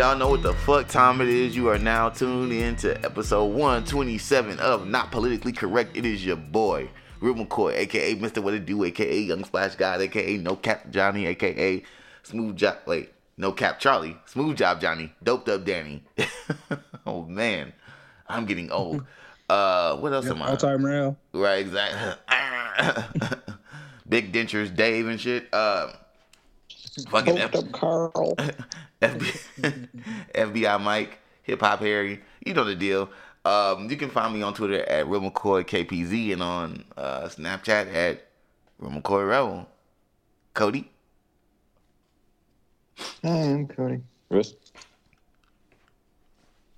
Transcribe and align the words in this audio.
Y'all 0.00 0.16
know 0.16 0.30
what 0.30 0.42
the 0.42 0.54
fuck 0.54 0.88
time 0.88 1.20
it 1.20 1.28
is. 1.28 1.54
You 1.54 1.68
are 1.68 1.76
now 1.76 2.08
tuned 2.08 2.52
in 2.52 2.74
to 2.76 2.96
episode 3.04 3.52
127 3.52 4.58
of 4.58 4.86
Not 4.86 5.12
Politically 5.12 5.52
Correct. 5.52 5.94
It 5.94 6.06
is 6.06 6.24
your 6.24 6.36
boy, 6.36 6.88
Real 7.20 7.34
McCoy, 7.34 7.76
aka 7.76 8.14
Mr. 8.14 8.42
What 8.42 8.54
It 8.54 8.64
Do, 8.64 8.82
aka 8.82 9.20
Young 9.20 9.44
Splash 9.44 9.74
God, 9.74 10.00
aka 10.00 10.38
No 10.38 10.56
Cap 10.56 10.88
Johnny, 10.88 11.26
aka 11.26 11.82
Smooth 12.22 12.56
Job. 12.56 12.78
Wait, 12.86 13.12
No 13.36 13.52
Cap 13.52 13.78
Charlie, 13.78 14.16
Smooth 14.24 14.56
Job 14.56 14.80
Johnny, 14.80 15.12
Doped 15.22 15.50
Up 15.50 15.66
Danny. 15.66 16.02
oh 17.06 17.26
man, 17.26 17.74
I'm 18.26 18.46
getting 18.46 18.70
old. 18.72 19.04
Uh, 19.50 19.96
what 19.96 20.12
else 20.12 20.26
Yep, 20.26 20.36
am 20.36 20.42
I? 20.42 20.48
all 20.50 20.56
time 20.56 20.86
rail. 20.86 21.18
Right, 21.32 21.58
exactly. 21.58 22.14
Big 24.08 24.32
dentures, 24.32 24.72
Dave 24.72 25.08
and 25.08 25.20
shit. 25.20 25.52
Um, 25.52 25.90
fucking 27.08 27.40
up 27.40 27.72
Carl. 27.72 28.36
FBI, 29.02 29.88
FBI 30.34 30.80
Mike, 30.80 31.18
Hip 31.42 31.60
Hop 31.60 31.80
Harry. 31.80 32.20
You 32.44 32.54
know 32.54 32.64
the 32.64 32.74
deal. 32.74 33.10
Um, 33.44 33.88
you 33.88 33.96
can 33.96 34.10
find 34.10 34.34
me 34.34 34.42
on 34.42 34.52
Twitter 34.52 34.82
at 34.82 35.08
Real 35.08 35.22
McCoy 35.22 35.64
KPZ 35.64 36.34
and 36.34 36.42
on 36.42 36.84
uh, 36.96 37.22
Snapchat 37.22 37.92
at 37.94 38.26
Real 38.78 39.00
McCoy 39.00 39.28
Rebel. 39.28 39.66
Cody. 40.52 40.90
Hi, 43.24 43.30
I'm 43.30 43.66
Cody. 43.66 44.02
Russ. 44.28 44.54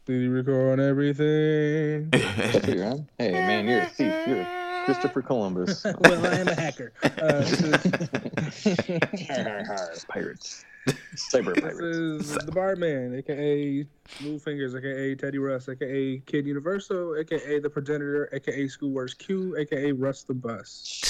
Did 0.05 0.23
you 0.23 0.31
record 0.31 0.81
everything? 0.81 2.11
That's 2.13 2.55
what 2.55 2.69
you're 2.69 2.87
on? 2.87 3.09
Hey, 3.19 3.33
man, 3.33 3.67
you're 3.67 3.83
a 3.83 3.87
thief. 3.87 4.13
You're 4.27 4.47
Christopher 4.85 5.23
Columbus. 5.23 5.85
well, 6.01 6.27
I 6.27 6.39
am 6.39 6.49
a 6.49 6.55
hacker. 6.55 6.93
Uh, 7.05 7.45
pirates. 10.09 10.65
Cyber 11.15 11.55
this 11.55 11.63
pirates. 11.63 11.81
is 11.81 12.35
the 12.45 12.53
Barman, 12.53 13.15
aka 13.15 13.87
Smooth 14.19 14.43
Fingers, 14.43 14.75
aka 14.75 15.15
Teddy 15.15 15.39
Russ, 15.39 15.69
aka 15.69 16.19
Kid 16.27 16.47
Universal, 16.47 17.17
aka 17.19 17.61
The 17.61 17.71
Progenitor, 17.71 18.29
aka 18.33 18.65
Schoolworks 18.65 19.17
Q, 19.17 19.57
aka 19.59 19.93
Russ 19.93 20.23
the 20.25 20.35
Bus. 20.35 21.03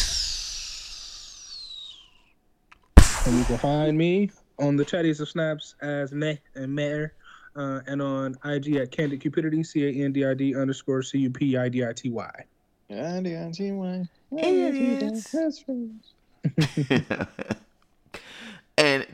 And 3.27 3.39
you 3.39 3.45
can 3.45 3.59
find 3.59 3.97
me 3.97 4.31
on 4.59 4.77
the 4.77 4.85
chatties 4.85 5.21
of 5.21 5.29
snaps 5.29 5.75
as 5.81 6.13
Meh 6.13 6.37
and 6.55 6.75
Mayor, 6.75 7.15
uh, 7.57 7.81
and 7.87 8.03
on 8.03 8.37
IG 8.45 8.77
at 8.77 8.91
Candid 8.91 9.21
Cupidity, 9.21 9.63
C 9.63 9.87
A 9.87 10.05
N 10.05 10.13
D 10.13 10.25
I 10.25 10.35
D 10.35 10.55
underscore 10.55 11.03
C 11.03 11.19
U 11.19 11.31
P 11.31 11.57
I 11.57 11.69
D 11.69 11.85
I 11.85 11.93
T 11.93 12.11
Y. 12.11 12.45
I-D-I-T-Y. 12.91 14.07
Idiots. 14.37 15.31
That's 15.31 15.65
right. 15.67 15.89
and 16.91 17.27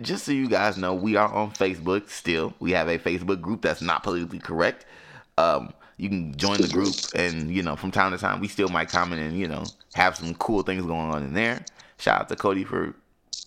just 0.03 0.25
so 0.25 0.33
you 0.33 0.49
guys 0.49 0.77
know, 0.77 0.95
we 0.95 1.17
are 1.17 1.33
on 1.33 1.51
Facebook 1.53 2.09
still. 2.11 2.55
We 2.61 2.73
have 2.73 2.89
a 2.89 2.99
Facebook 2.99 3.41
group 3.41 3.63
that's 3.63 3.83
not 3.83 4.03
politically 4.03 4.39
correct. 4.39 4.87
Um, 5.37 5.73
you 5.97 6.09
can 6.09 6.37
join 6.37 6.61
the 6.61 6.69
group, 6.69 6.95
and 7.15 7.51
you 7.51 7.63
know, 7.63 7.77
from 7.77 7.91
time 7.91 8.13
to 8.13 8.19
time, 8.19 8.41
we 8.41 8.49
still 8.49 8.69
might 8.69 8.89
comment 8.89 9.21
and 9.21 9.39
you 9.39 9.49
know 9.49 9.65
have 9.95 10.17
some 10.17 10.35
cool 10.35 10.63
things 10.63 10.83
going 10.83 11.11
on 11.11 11.23
in 11.25 11.35
there. 11.35 11.65
Shout 11.99 12.21
out 12.21 12.29
to 12.29 12.37
Cody 12.37 12.65
for 12.65 12.95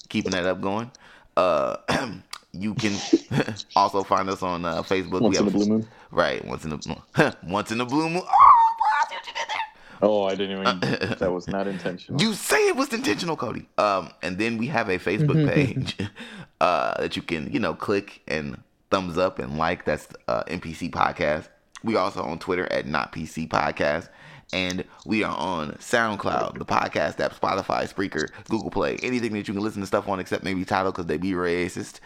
keeping 0.09 0.31
that 0.31 0.45
up 0.45 0.59
going. 0.61 0.91
Uh, 1.37 1.77
you 2.51 2.75
can 2.75 2.93
also 3.75 4.03
find 4.03 4.29
us 4.29 4.43
on 4.43 4.65
uh, 4.65 4.83
Facebook. 4.83 5.21
Once 5.21 5.39
in 5.39 5.47
a 5.47 5.51
blue 5.51 5.65
moon. 5.65 5.87
Right, 6.11 6.43
once 6.43 6.65
in 6.65 6.71
the 6.71 7.35
once 7.43 7.71
in 7.71 7.77
the 7.77 7.85
blue 7.85 8.09
moon. 8.09 8.23
Oh, 8.23 8.75
boy, 8.77 8.85
I 8.85 9.09
see 9.09 9.15
what 9.15 9.27
you 9.27 9.33
did 9.33 9.47
there. 9.47 9.61
Oh, 10.01 10.23
I 10.23 10.35
didn't 10.35 10.59
even. 10.61 10.79
that 11.19 11.31
was 11.31 11.47
not 11.47 11.67
intentional. 11.75 12.19
You 12.21 12.33
say 12.33 12.67
it 12.67 12.75
was 12.75 12.91
intentional, 12.93 13.35
Cody. 13.37 13.67
Um, 13.77 14.09
and 14.21 14.37
then 14.37 14.57
we 14.57 14.67
have 14.67 14.89
a 14.89 14.97
Facebook 14.97 15.47
page 15.53 15.97
uh, 16.61 16.99
that 17.01 17.15
you 17.15 17.21
can, 17.21 17.51
you 17.51 17.59
know, 17.59 17.73
click 17.73 18.21
and 18.27 18.59
thumbs 18.89 19.17
up 19.17 19.39
and 19.39 19.57
like. 19.57 19.85
That's 19.85 20.07
uh, 20.27 20.43
NPC 20.45 20.89
Podcast. 20.91 21.49
We 21.83 21.95
also 21.95 22.21
on 22.23 22.39
Twitter 22.39 22.71
at 22.71 22.85
Not 22.85 23.11
PC 23.11 23.47
Podcast, 23.47 24.09
and 24.53 24.83
we 25.05 25.23
are 25.23 25.35
on 25.35 25.71
SoundCloud, 25.73 26.57
the 26.59 26.65
podcast 26.65 27.19
app, 27.19 27.33
Spotify, 27.39 27.91
Spreaker, 27.91 28.27
Google 28.49 28.69
Play, 28.69 28.97
anything 29.01 29.33
that 29.33 29.47
you 29.47 29.53
can 29.53 29.63
listen 29.63 29.81
to 29.81 29.87
stuff 29.87 30.07
on 30.07 30.19
except 30.19 30.43
maybe 30.43 30.63
Tidal 30.65 30.91
because 30.91 31.07
they 31.07 31.17
be 31.17 31.31
racist. 31.31 31.99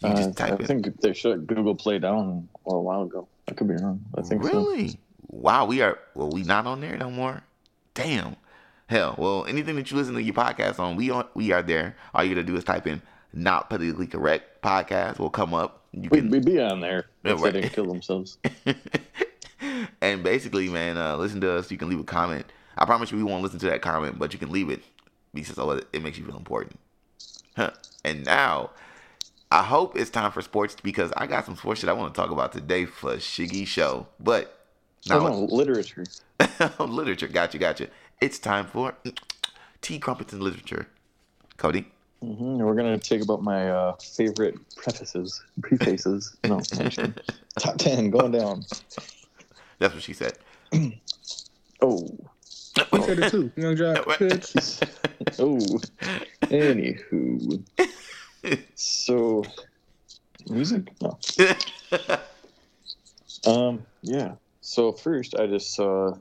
You 0.00 0.10
Uh, 0.10 0.14
just 0.16 0.40
I 0.40 0.50
type 0.50 0.60
it. 0.60 0.66
think 0.68 1.00
they 1.00 1.12
shut 1.12 1.46
Google 1.48 1.74
Play 1.74 1.98
down 1.98 2.48
a 2.66 2.78
while 2.78 3.02
ago. 3.02 3.26
I 3.48 3.52
could 3.54 3.66
be 3.66 3.74
wrong. 3.74 4.00
I 4.16 4.22
think 4.22 4.44
so. 4.44 4.76
Wow, 5.26 5.66
we 5.66 5.82
are. 5.82 5.98
Well, 6.14 6.30
we 6.30 6.42
not 6.42 6.66
on 6.66 6.80
there 6.80 6.96
no 6.96 7.10
more. 7.10 7.42
Damn. 7.94 8.36
Hell, 8.86 9.14
well, 9.18 9.44
anything 9.44 9.76
that 9.76 9.90
you 9.90 9.96
listen 9.96 10.14
to 10.14 10.22
your 10.22 10.34
podcast 10.34 10.78
on, 10.78 10.96
we 10.96 11.10
on, 11.10 11.26
we 11.34 11.52
are 11.52 11.62
there. 11.62 11.96
All 12.14 12.24
you 12.24 12.34
gotta 12.34 12.46
do 12.46 12.56
is 12.56 12.64
type 12.64 12.86
in 12.86 13.02
"not 13.34 13.68
politically 13.68 14.06
correct" 14.06 14.62
podcast. 14.62 15.18
Will 15.18 15.28
come 15.28 15.52
up. 15.52 15.84
You 15.92 16.08
We'd, 16.10 16.20
can, 16.20 16.30
we'd 16.30 16.44
be 16.44 16.60
on 16.60 16.80
there 16.80 17.06
if 17.24 17.40
right. 17.42 17.52
they 17.52 17.60
didn't 17.60 17.74
kill 17.74 17.86
themselves. 17.86 18.38
and 20.00 20.22
basically, 20.22 20.68
man, 20.68 20.96
uh, 20.96 21.16
listen 21.16 21.40
to 21.42 21.52
us. 21.52 21.70
You 21.70 21.76
can 21.76 21.90
leave 21.90 22.00
a 22.00 22.04
comment. 22.04 22.46
I 22.78 22.84
promise 22.84 23.10
you, 23.10 23.18
we 23.18 23.24
won't 23.24 23.42
listen 23.42 23.58
to 23.58 23.66
that 23.66 23.82
comment, 23.82 24.18
but 24.18 24.32
you 24.32 24.38
can 24.38 24.50
leave 24.50 24.70
it 24.70 24.82
because 25.34 25.58
oh, 25.58 25.70
it 25.70 26.02
makes 26.02 26.16
you 26.16 26.24
feel 26.24 26.36
important. 26.36 26.78
Huh. 27.56 27.72
And 28.04 28.24
now, 28.24 28.70
I 29.50 29.62
hope 29.62 29.98
it's 29.98 30.10
time 30.10 30.30
for 30.30 30.42
sports 30.42 30.76
because 30.82 31.12
I 31.16 31.26
got 31.26 31.44
some 31.44 31.56
sports 31.56 31.80
shit 31.80 31.90
I 31.90 31.92
want 31.92 32.14
to 32.14 32.18
talk 32.18 32.30
about 32.30 32.52
today 32.52 32.86
for 32.86 33.16
Shiggy 33.16 33.66
Show. 33.66 34.06
But 34.20 34.57
Oh, 35.10 35.18
now, 35.18 35.28
no, 35.28 35.44
literature. 35.44 36.04
literature. 36.80 37.28
Gotcha, 37.28 37.58
gotcha. 37.58 37.88
It's 38.20 38.38
time 38.38 38.66
for 38.66 38.96
T. 39.80 39.98
Crumpets 39.98 40.32
in 40.32 40.40
literature. 40.40 40.88
Cody. 41.56 41.86
hmm 42.20 42.58
We're 42.58 42.74
gonna 42.74 42.98
take 42.98 43.22
about 43.22 43.42
my 43.42 43.70
uh, 43.70 43.96
favorite 43.96 44.54
prefaces, 44.76 45.42
prefaces. 45.62 46.36
No, 46.44 46.60
actually, 46.80 47.14
top 47.58 47.78
ten 47.78 48.10
going 48.10 48.32
down. 48.32 48.64
That's 49.78 49.94
what 49.94 50.02
she 50.02 50.12
said. 50.12 50.38
Oh, 51.80 52.12
He 52.90 53.00
said 53.02 53.20
it 53.20 53.30
too. 53.30 53.52
Young 53.56 53.76
Jock. 53.76 54.04
bitch. 54.18 54.82
oh. 55.38 55.80
Anywho, 56.50 57.62
so 58.74 59.44
music. 60.48 60.88
No. 61.00 61.16
Um. 63.46 63.86
Yeah. 64.02 64.32
So 64.68 64.92
first, 64.92 65.34
I 65.34 65.46
just 65.46 65.74
saw. 65.74 66.14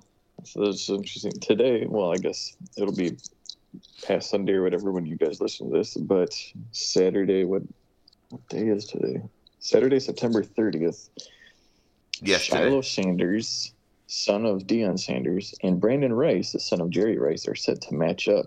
So 0.45 0.61
this 0.61 0.83
is 0.83 0.89
interesting. 0.89 1.33
Today, 1.41 1.85
well, 1.85 2.13
I 2.13 2.15
guess 2.15 2.55
it'll 2.77 2.95
be 2.95 3.17
past 4.03 4.29
Sunday 4.29 4.53
or 4.53 4.63
whatever 4.63 4.89
when 4.93 5.05
you 5.05 5.17
guys 5.17 5.41
listen 5.41 5.69
to 5.69 5.77
this. 5.77 5.95
But 5.95 6.33
Saturday, 6.71 7.43
what 7.43 7.63
what 8.29 8.47
day 8.47 8.69
is 8.69 8.85
today? 8.85 9.21
Saturday, 9.59 9.99
September 9.99 10.43
thirtieth. 10.43 11.09
Yesterday. 12.21 12.63
Shiloh 12.63 12.81
Sanders, 12.81 13.73
son 14.07 14.45
of 14.45 14.61
Deion 14.61 14.97
Sanders, 14.97 15.53
and 15.61 15.81
Brenden 15.81 16.15
Rice, 16.15 16.53
the 16.53 16.61
son 16.61 16.79
of 16.79 16.89
Jerry 16.89 17.17
Rice, 17.17 17.49
are 17.49 17.55
set 17.55 17.81
to 17.81 17.95
match 17.95 18.29
up. 18.29 18.45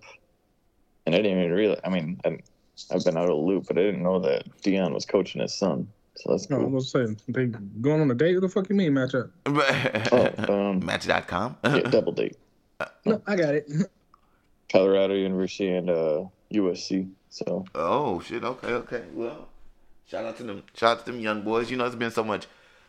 And 1.05 1.15
I 1.15 1.19
didn't 1.19 1.41
even 1.41 1.53
realize. 1.53 1.81
I 1.85 1.91
mean, 1.91 2.19
I, 2.25 2.39
I've 2.91 3.05
been 3.05 3.19
out 3.19 3.25
of 3.25 3.37
the 3.37 3.43
loop, 3.43 3.67
but 3.69 3.77
I 3.77 3.83
didn't 3.83 4.03
know 4.03 4.19
that 4.21 4.49
Deion 4.63 4.95
was 4.95 5.05
coaching 5.05 5.43
his 5.43 5.55
son. 5.55 5.89
So 6.17 6.33
that's 6.33 6.51
No, 6.51 6.57
I 6.57 6.61
cool. 6.61 6.71
was 6.71 6.91
saying 6.91 7.19
they 7.29 7.47
going 7.47 8.01
on 8.01 8.11
a 8.11 8.15
date. 8.15 8.35
What 8.35 8.43
the 8.43 8.49
fuck 8.49 8.69
you 8.69 8.77
mean 8.77 8.93
matchup? 8.93 9.31
Oh, 10.49 10.71
um, 10.71 10.85
Match.com. 10.85 11.57
yeah, 11.65 11.79
double 11.91 12.13
date. 12.13 12.37
No, 13.05 13.21
I 13.27 13.37
got 13.37 13.55
it. 13.55 13.69
Colorado 14.71 15.15
University 15.15 15.69
and 15.71 15.91
uh, 15.91 16.25
USC. 16.53 17.11
So 17.29 17.65
Oh 17.75 18.21
shit. 18.21 18.43
Okay. 18.45 18.69
Okay. 18.69 19.03
Well, 19.13 19.49
shout 20.07 20.25
out 20.25 20.37
to 20.39 20.43
them. 20.45 20.63
Shout 20.75 20.99
out 20.99 21.07
to 21.07 21.13
them 21.13 21.21
young 21.21 21.43
boys. 21.43 21.71
You 21.71 21.77
know, 21.77 21.85
it's 21.87 21.95
been 21.95 22.11
so 22.11 22.25
much, 22.25 22.47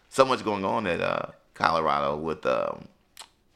so 0.10 0.24
much 0.26 0.44
going 0.46 0.64
on 0.64 0.88
at 0.88 1.02
uh, 1.02 1.28
Colorado 1.56 2.18
with 2.18 2.46
um, 2.46 2.86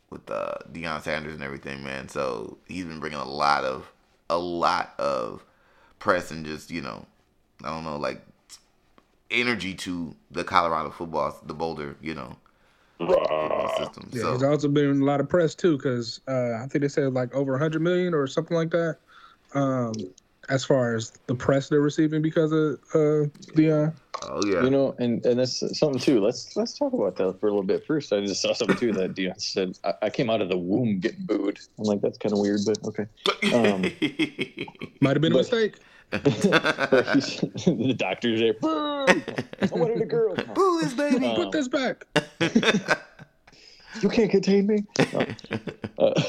with 0.10 0.30
uh, 0.30 0.56
Deion 0.72 1.02
Sanders 1.02 1.34
and 1.36 1.44
everything, 1.44 1.84
man. 1.84 2.10
So 2.10 2.58
he's 2.68 2.86
been 2.86 3.00
bringing 3.00 3.20
a 3.20 3.26
lot 3.28 3.64
of, 3.64 3.90
a 4.30 4.38
lot 4.38 4.94
of 5.00 5.44
press 6.00 6.32
and 6.32 6.46
just 6.46 6.70
you 6.72 6.82
know, 6.82 7.06
I 7.64 7.70
don't 7.70 7.84
know, 7.84 7.98
like 7.98 8.22
energy 9.31 9.74
to 9.74 10.16
the 10.31 10.44
Colorado 10.44 10.89
football, 10.89 11.38
the 11.45 11.54
Boulder, 11.54 11.95
you 12.01 12.13
know, 12.13 12.36
football 12.98 13.75
system. 13.77 14.10
Yeah, 14.12 14.22
so 14.22 14.38
there's 14.38 14.44
also 14.44 14.68
been 14.68 15.01
a 15.01 15.06
lot 15.06 15.19
of 15.19 15.30
press 15.30 15.56
too, 15.56 15.77
because 15.77 16.22
uh, 16.27 16.56
I 16.56 16.68
think 16.68 16.81
they 16.81 16.88
said 16.88 17.13
like 17.13 17.33
over 17.33 17.54
100 17.54 17.81
million 17.81 18.13
or 18.13 18.27
something 18.27 18.56
like 18.56 18.72
that. 18.72 18.98
Um, 19.54 19.94
as 20.50 20.63
far 20.63 20.95
as 20.95 21.12
the 21.27 21.36
press 21.36 21.69
they're 21.69 21.81
receiving 21.81 22.22
because 22.22 22.51
of 22.51 22.80
uh, 22.94 23.27
Deion. 23.56 23.94
oh 24.24 24.42
yeah. 24.45 24.63
you 24.63 24.69
know, 24.69 24.95
and 25.00 25.25
and 25.25 25.39
that's 25.39 25.63
something 25.77 26.00
too. 26.00 26.19
Let's 26.19 26.56
let's 26.56 26.77
talk 26.77 26.94
about 26.94 27.16
that 27.16 27.39
for 27.39 27.48
a 27.48 27.50
little 27.50 27.63
bit. 27.63 27.86
First, 27.86 28.13
I 28.13 28.22
just 28.22 28.42
saw 28.42 28.54
something 28.54 28.77
too 28.77 28.94
that 28.94 29.16
Deion 29.16 29.39
said. 29.42 29.77
I, 29.83 29.94
I 30.04 30.10
came 30.10 30.30
out 30.30 30.42
of 30.42 30.50
the 30.50 30.57
womb 30.57 31.00
getting 31.00 31.25
booed. 31.25 31.60
I'm 31.77 31.86
like, 31.86 32.01
that's 32.01 32.18
kind 32.18 32.33
of 32.33 32.39
weird, 32.39 32.62
but 32.66 32.77
okay. 32.86 33.07
Um, 33.54 33.81
Might 35.01 35.16
have 35.16 35.22
been 35.22 35.33
a 35.33 35.38
mistake. 35.38 35.80
the 36.24 37.96
doctor's 37.98 38.40
there. 38.40 38.54
Boo! 38.54 39.06
I 39.08 39.70
wanted 39.72 40.02
a 40.02 40.06
girl. 40.06 40.36
No. 40.36 40.44
Boo 40.54 40.80
this 40.82 40.94
baby. 40.94 41.26
Um, 41.28 41.36
Put 41.36 41.52
this 41.52 41.68
back. 41.68 42.06
you 44.02 44.10
can't 44.10 44.32
contain 44.32 44.68
me. 44.68 44.84
No. 45.14 45.26
Uh, 45.98 46.24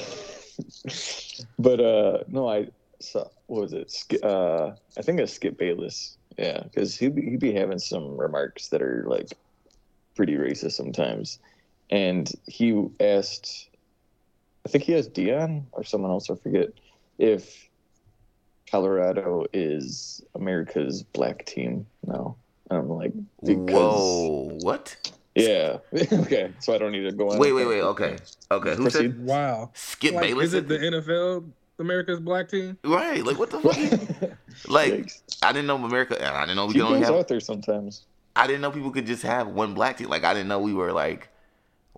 but 1.59 1.81
uh, 1.81 2.19
no, 2.29 2.49
I 2.49 2.69
saw 3.01 3.25
what 3.47 3.63
was 3.63 3.73
it? 3.73 3.91
Sk- 3.91 4.23
Uh, 4.23 4.73
I 4.97 5.03
think 5.03 5.21
it's 5.21 5.33
Skip 5.33 5.59
Bayless 5.59 6.17
Yeah, 6.39 6.63
because 6.63 6.97
he 6.97 7.09
be, 7.09 7.23
he 7.23 7.37
be 7.37 7.53
having 7.53 7.79
some 7.79 8.17
remarks 8.17 8.69
that 8.69 8.83
are 8.83 9.05
like 9.07 9.29
pretty 10.15 10.35
racist 10.35 10.73
sometimes, 10.73 11.39
and 11.91 12.33
he 12.47 12.87
asked, 13.01 13.69
I 14.65 14.69
think 14.69 14.85
he 14.85 14.97
asked 14.97 15.13
Deion 15.13 15.65
or 15.73 15.85
someone 15.85 16.11
else, 16.11 16.31
I 16.31 16.35
forget, 16.37 16.69
if 17.19 17.69
Colorado 18.71 19.47
is 19.53 20.23
America's 20.35 21.03
black 21.03 21.45
team 21.47 21.87
now. 22.07 22.37
And 22.71 22.81
I'm 22.81 22.89
like, 22.91 23.13
because 23.45 23.71
Whoa, 23.71 24.59
what? 24.63 24.97
yeah, 25.37 25.79
okay, 26.13 26.53
so 26.61 26.75
I 26.75 26.79
don't 26.79 26.93
need 26.93 27.03
to 27.05 27.13
go 27.13 27.31
on. 27.31 27.39
Wait, 27.39 27.53
wait, 27.53 27.67
wait. 27.67 27.81
Okay, 27.83 28.17
okay. 28.51 28.75
Who 28.75 28.83
Proceed. 28.83 29.13
said 29.13 29.25
Wow. 29.25 29.71
Skip 29.75 30.15
Like, 30.15 30.23
Bayless? 30.31 30.47
is 30.49 30.55
it 30.55 30.69
the 30.69 30.79
NFL, 30.79 31.49
America's 31.79 32.19
black 32.21 32.49
team? 32.49 32.77
right? 32.85 33.25
Like 33.25 33.39
what 33.39 33.51
the 33.51 33.61
fuck? 33.61 34.31
like 34.69 34.93
Yikes. 34.95 35.23
I 35.43 35.53
didn't 35.53 35.67
know 35.69 35.77
America. 35.77 36.17
I 36.35 36.41
didn't 36.41 36.57
know 36.57 36.67
we 36.67 36.73
he 36.75 36.79
could 36.81 36.87
only 36.87 36.99
goes 37.01 37.09
have. 37.09 37.17
out 37.19 37.29
there 37.29 37.41
sometimes. 37.41 38.05
I 38.35 38.47
didn't 38.47 38.63
know 38.63 38.71
people 38.73 38.91
could 38.91 39.07
just 39.07 39.23
have 39.23 39.47
one 39.49 39.75
black 39.75 39.97
team. 39.99 40.09
Like 40.09 40.25
I 40.25 40.35
didn't 40.35 40.49
know 40.49 40.59
we 40.59 40.75
were 40.75 40.93
like, 40.93 41.29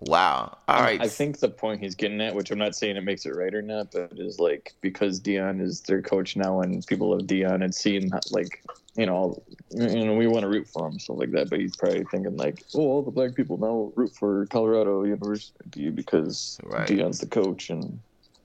wow. 0.01 0.57
All 0.67 0.81
right. 0.81 1.01
I 1.01 1.07
think 1.07 1.39
the 1.39 1.49
point 1.49 1.81
he's 1.81 1.95
getting 1.95 2.21
at, 2.21 2.33
which 2.35 2.51
I'm 2.51 2.59
not 2.59 2.75
saying 2.75 2.95
it 2.97 3.03
makes 3.03 3.25
it 3.25 3.35
right 3.35 3.53
or 3.53 3.61
not, 3.61 3.91
but 3.91 4.13
is 4.17 4.39
like 4.39 4.73
because 4.81 5.19
Deion 5.19 5.61
is 5.61 5.81
their 5.81 6.01
coach 6.01 6.35
now, 6.35 6.61
and 6.61 6.85
people 6.87 7.13
of 7.13 7.21
Deion 7.23 7.61
had 7.61 7.75
seen 7.75 8.11
like 8.31 8.63
you 8.95 9.05
know, 9.05 9.41
you 9.71 10.05
know, 10.05 10.15
we 10.15 10.27
want 10.27 10.43
to 10.43 10.49
root 10.49 10.67
for 10.67 10.87
him, 10.87 10.99
stuff 10.99 11.17
like 11.17 11.31
that. 11.31 11.49
But 11.49 11.59
he's 11.59 11.75
probably 11.75 12.03
thinking 12.11 12.35
like, 12.37 12.63
oh, 12.75 12.79
all 12.79 13.01
the 13.01 13.11
black 13.11 13.35
people 13.35 13.57
now 13.57 13.91
root 13.95 14.13
for 14.15 14.45
Colorado 14.47 15.03
University 15.03 15.89
because 15.89 16.59
Right. 16.63 16.87
Deion's 16.87 17.19
the 17.19 17.27
coach, 17.27 17.69
and 17.69 17.99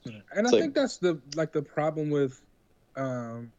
And 0.05 0.47
I 0.47 0.49
like- 0.51 0.61
think 0.61 0.73
that's 0.75 0.97
the 0.97 1.19
like 1.35 1.51
the 1.51 1.61
problem 1.61 2.09
with 2.09 2.41
um 2.95 3.51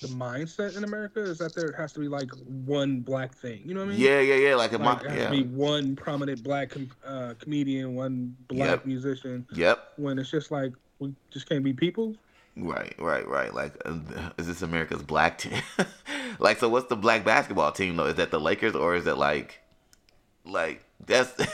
the 0.00 0.08
mindset 0.08 0.76
in 0.76 0.84
America 0.84 1.20
is 1.22 1.38
that 1.38 1.54
there 1.54 1.72
has 1.72 1.92
to 1.94 2.00
be 2.00 2.08
like 2.08 2.30
one 2.66 3.00
black 3.00 3.34
thing. 3.34 3.62
You 3.64 3.74
know 3.74 3.80
what 3.80 3.88
I 3.90 3.92
mean? 3.92 4.00
yeah, 4.00 4.20
yeah, 4.20 4.34
yeah. 4.34 4.54
Like, 4.54 4.72
a 4.72 4.78
Like, 4.78 5.02
it 5.04 5.10
has 5.10 5.18
yeah. 5.18 5.24
to 5.26 5.30
be 5.30 5.42
one 5.44 5.96
prominent 5.96 6.42
black 6.42 6.70
com- 6.70 6.90
uh, 7.04 7.34
comedian, 7.38 7.94
one 7.94 8.36
black 8.48 8.68
Yep. 8.70 8.86
musician. 8.86 9.46
Yep. 9.54 9.92
When 9.96 10.18
it's 10.18 10.30
just 10.30 10.50
like 10.50 10.72
we 10.98 11.14
just 11.30 11.48
can't 11.48 11.64
be 11.64 11.72
people. 11.72 12.14
Right, 12.58 12.94
right, 12.98 13.26
right. 13.28 13.52
Like, 13.54 13.74
uh, 13.84 13.98
is 14.38 14.46
this 14.46 14.62
America's 14.62 15.02
black 15.02 15.38
team? 15.42 15.60
like, 16.38 16.58
so 16.58 16.68
what's 16.68 16.88
the 16.88 16.96
black 16.96 17.24
basketball 17.24 17.72
team 17.72 17.96
though? 17.96 18.06
Is 18.06 18.14
that 18.16 18.30
the 18.30 18.40
Lakers 18.40 18.74
or 18.74 18.96
is 18.96 19.06
it 19.06 19.16
like, 19.18 19.60
like 20.44 20.84
that's 21.06 21.32
the 21.34 21.44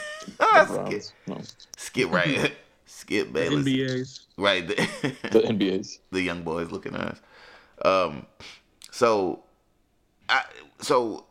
skip, 0.87 1.03
no, 1.27 1.41
skip 1.77 2.11
right, 2.11 2.53
skip 2.85 3.27
The 3.27 3.33
Bayless, 3.33 3.65
NBA's. 3.65 4.27
right? 4.37 4.65
The, 4.67 4.75
the 5.31 5.39
NBA's. 5.41 5.99
the 6.11 6.21
young 6.21 6.43
boys 6.43 6.71
looking 6.71 6.93
at 6.95 7.01
us. 7.01 7.21
Um, 7.83 8.25
so, 8.91 9.43
I 10.29 10.43
so 10.79 11.25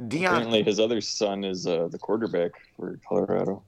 Deion. 0.00 0.26
Apparently, 0.26 0.62
his 0.62 0.78
other 0.78 1.00
son 1.00 1.44
is 1.44 1.66
uh, 1.66 1.88
the 1.88 1.98
quarterback 1.98 2.52
for 2.76 2.98
Colorado. 3.08 3.62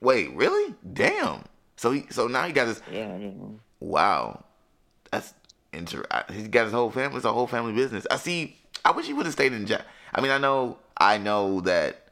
Wait, 0.00 0.34
really? 0.34 0.74
Damn. 0.92 1.44
So 1.76 1.90
he, 1.92 2.04
so 2.10 2.26
now 2.26 2.46
he 2.46 2.52
got 2.52 2.68
his. 2.68 2.82
Yeah. 2.90 3.18
Wow, 3.80 4.44
that's 5.10 5.34
interesting. 5.72 6.10
He's 6.32 6.48
got 6.48 6.64
his 6.64 6.72
whole 6.72 6.90
family. 6.90 7.16
It's 7.16 7.24
a 7.24 7.32
whole 7.32 7.46
family 7.46 7.72
business. 7.72 8.06
I 8.10 8.16
see. 8.16 8.56
I 8.84 8.92
wish 8.92 9.06
he 9.06 9.12
would 9.12 9.26
have 9.26 9.34
stayed 9.34 9.52
in 9.52 9.66
Jack. 9.66 9.84
I 10.14 10.20
mean, 10.20 10.30
I 10.30 10.38
know. 10.38 10.78
I 10.96 11.18
know 11.18 11.60
that 11.62 12.08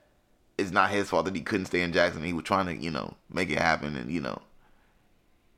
it's 0.56 0.70
not 0.70 0.90
his 0.90 1.08
fault 1.08 1.24
that 1.26 1.34
he 1.34 1.42
couldn't 1.42 1.66
stay 1.66 1.82
in 1.82 1.92
Jackson. 1.92 2.22
He 2.22 2.32
was 2.32 2.44
trying 2.44 2.66
to, 2.66 2.76
you 2.76 2.90
know, 2.90 3.14
make 3.30 3.50
it 3.50 3.58
happen, 3.58 3.96
and 3.96 4.10
you 4.10 4.20
know, 4.20 4.40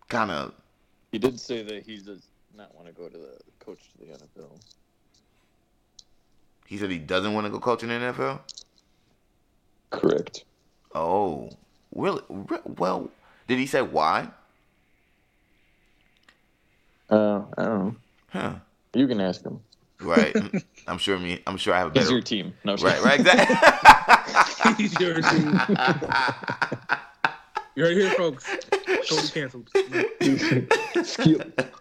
kind 0.09 0.31
of. 0.31 0.53
He 1.11 1.19
did 1.19 1.41
say 1.41 1.63
that 1.63 1.85
he's 1.85 2.09
not 2.57 2.75
want 2.75 2.87
to 2.87 2.93
go 2.93 3.09
to 3.09 3.17
the 3.19 3.39
coach 3.65 3.79
to 3.93 3.99
the 4.07 4.13
NFL. 4.13 4.51
He 6.67 6.79
said 6.79 6.91
he 6.91 6.99
doesn't 6.99 7.33
want 7.33 7.47
to 7.47 7.51
go 7.51 7.59
coach 7.59 7.83
in 7.83 7.89
the 7.89 7.95
NFL. 7.95 8.41
Correct. 9.91 10.45
Oh, 10.95 11.51
really? 11.95 12.23
Well, 12.79 13.11
did 13.49 13.59
he 13.59 13.67
say 13.67 13.83
why? 13.83 14.29
Uh, 17.11 17.43
I 17.59 17.65
don't 17.65 17.79
know. 17.85 17.97
Huh. 18.29 18.55
You 18.95 19.07
can 19.09 19.21
ask 19.21 19.43
him. 19.45 19.61
Right. 20.01 20.35
I'm 20.87 20.99
sure 20.99 21.19
me. 21.19 21.43
I'm 21.47 21.57
sure 21.57 21.75
I 21.75 21.79
have 21.79 21.89
a 21.89 21.91
He's 21.93 22.05
better. 22.05 22.13
your 22.15 22.23
team. 22.23 22.55
No, 22.65 22.77
Right. 22.77 23.03
Right. 23.03 23.21
Exactly. 23.21 24.75
He's 24.85 24.99
your 25.01 25.21
team. 25.21 25.61
You 27.77 27.85
heard 27.85 27.97
it 27.97 28.01
here, 28.01 28.11
folks. 28.13 28.49
Totally 29.09 29.29
canceled. 29.29 29.69
skip, 31.07 31.77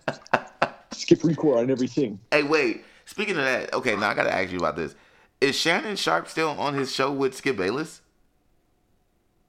skip 1.09 1.23
record 1.23 1.57
on 1.57 1.71
everything. 1.71 2.19
Hey, 2.31 2.43
wait. 2.43 2.83
Speaking 3.05 3.35
of 3.37 3.43
that, 3.43 3.73
okay, 3.73 3.95
now 3.95 4.09
I 4.09 4.13
gotta 4.13 4.33
ask 4.33 4.51
you 4.51 4.59
about 4.59 4.75
this. 4.75 4.95
Is 5.41 5.55
Shannon 5.55 5.95
Sharpe 5.95 6.27
still 6.27 6.49
on 6.49 6.75
his 6.75 6.93
show 6.93 7.11
with 7.11 7.35
Skip 7.35 7.57
Bayless? 7.57 8.01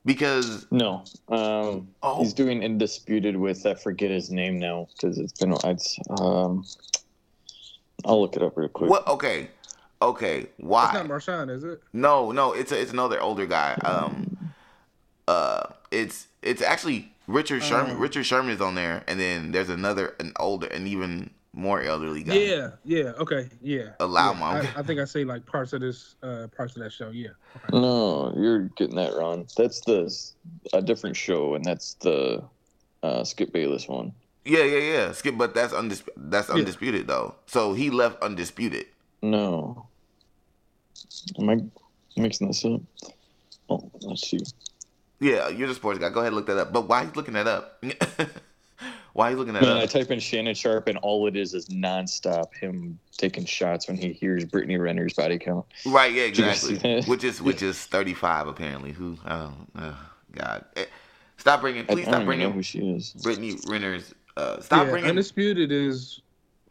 Because 0.07 0.67
No, 0.71 1.05
um, 1.29 1.89
Oh. 2.03 2.21
he's 2.21 2.33
doing 2.33 2.63
Indisputed 2.63 3.37
with 3.37 3.67
I 3.67 3.75
forget 3.75 4.11
his 4.11 4.31
name 4.31 4.59
now 4.59 4.89
because 4.93 5.19
it's 5.19 5.33
been 5.39 5.55
it's 5.65 5.99
um, 6.19 6.65
I'll 8.07 8.23
look 8.23 8.35
it 8.37 8.43
up 8.43 8.57
real 8.57 8.69
quick. 8.71 8.89
what? 8.89 9.07
Okay, 9.07 9.51
okay. 10.01 10.47
Why? 10.57 10.87
It's 10.87 10.95
not 10.95 11.07
Why? 11.09 11.17
Marshawn, 11.17 11.51
is 11.51 11.65
it? 11.65 11.83
No, 11.93 12.33
no. 12.33 12.55
It's 12.55 12.73
a, 12.73 12.81
it's 12.81 12.93
another 12.93 13.21
older 13.21 13.45
guy. 13.45 13.75
Um, 13.85 14.53
uh, 15.29 15.67
it's 15.91 16.29
it's 16.41 16.63
actually 16.63 17.13
Richard 17.27 17.63
Sherman. 17.63 17.97
Oh. 17.97 18.01
Richard 18.01 18.25
Sherman 18.25 18.53
is 18.53 18.63
on 18.63 18.77
there, 18.77 19.05
and 19.07 19.21
then 19.21 19.53
there's 19.53 19.69
another, 19.69 20.15
an 20.19 20.33
older, 20.41 20.67
and 20.69 20.89
even 20.89 21.29
more 21.53 21.83
elderly 21.83 22.23
guy. 22.23 22.35
Yeah, 22.35 22.69
yeah, 22.85 23.13
okay, 23.19 23.49
yeah. 23.61 23.91
Allow 24.01 24.33
loud 24.33 24.33
yeah. 24.33 24.41
mom. 24.41 24.57
I, 24.57 24.81
I 24.81 24.83
think 24.83 25.01
I 25.01 25.05
say 25.15 25.25
like 25.25 25.47
parts 25.47 25.73
of 25.73 25.81
this, 25.81 26.15
uh, 26.23 26.47
parts 26.57 26.77
of 26.77 26.83
that 26.83 26.93
show. 26.93 27.11
Yeah. 27.11 27.31
No, 27.73 28.33
you're 28.37 28.69
getting 28.77 28.97
that 28.97 29.15
wrong. 29.15 29.47
That's 29.57 29.81
the 29.81 30.11
a 30.73 30.83
different 30.83 31.17
show, 31.17 31.55
and 31.55 31.65
that's 31.65 31.95
the 31.95 32.43
uh, 33.03 33.25
Skip 33.25 33.53
Bayless 33.53 33.89
one. 33.89 34.13
Yeah, 34.45 34.65
yeah, 34.65 34.79
yeah. 34.79 35.13
Skip, 35.13 35.37
but 35.37 35.55
that's 35.55 35.73
undis- 35.73 36.09
that's 36.17 36.51
undisputed 36.51 37.07
though. 37.07 37.35
So 37.47 37.75
he 37.75 37.91
left 37.91 38.23
undisputed. 38.23 38.87
No, 39.23 39.87
am 41.39 41.51
I 41.51 41.59
mixing 42.17 42.49
this 42.49 42.65
up? 42.65 42.81
Oh, 43.69 43.91
let's 44.01 44.29
see. 44.29 44.41
Yeah, 45.21 45.49
you're 45.49 45.69
the 45.69 45.75
sports 45.75 45.99
guy. 45.99 46.09
Go 46.09 46.21
ahead 46.21 46.29
and 46.29 46.37
look 46.37 46.47
that 46.47 46.57
up. 46.57 46.73
But 46.73 46.89
why 46.89 47.05
he's 47.05 47.15
looking 47.15 47.35
that 47.35 47.47
up? 47.47 47.85
why 49.13 49.31
he's 49.31 49.39
looking 49.39 49.57
at 49.57 49.63
that 49.63 49.69
Man, 49.69 49.77
I 49.79 49.87
type 49.87 50.11
in 50.11 50.21
Shannon 50.21 50.55
Sharpe, 50.55 50.89
and 50.89 50.99
all 50.99 51.27
it 51.27 51.37
is 51.37 51.55
is 51.55 51.67
nonstop 51.69 52.55
him 52.55 52.99
taking 53.17 53.45
shots 53.45 53.89
when 53.89 53.97
he 53.97 54.13
hears 54.13 54.45
Brittany 54.45 54.77
Renner's 54.77 55.15
body 55.15 55.39
count. 55.39 55.67
Right, 55.87 56.13
yeah, 56.13 56.25
exactly. 56.25 57.03
which 57.07 57.25
is 57.25 57.41
which 57.43 57.63
is 57.63 57.79
35 57.79 58.47
apparently. 58.49 58.93
Who? 58.93 59.17
Oh, 59.27 59.53
oh 59.77 59.99
God! 60.33 60.65
Eh, 60.77 60.85
Stop 61.39 61.61
bringing. 61.63 61.83
I, 61.89 61.93
I 61.93 61.95
Please 61.95 62.05
don't 62.05 62.15
stop 62.15 62.23
even 62.23 62.39
know 62.39 62.51
who 62.53 62.63
she 62.63 62.79
is. 62.91 63.11
Brittany 63.23 63.57
Renner's. 63.67 64.15
Uh, 64.37 64.61
stop 64.61 64.85
yeah, 64.87 64.91
bringing. 64.93 65.11
undisputed 65.11 65.73
is 65.73 66.21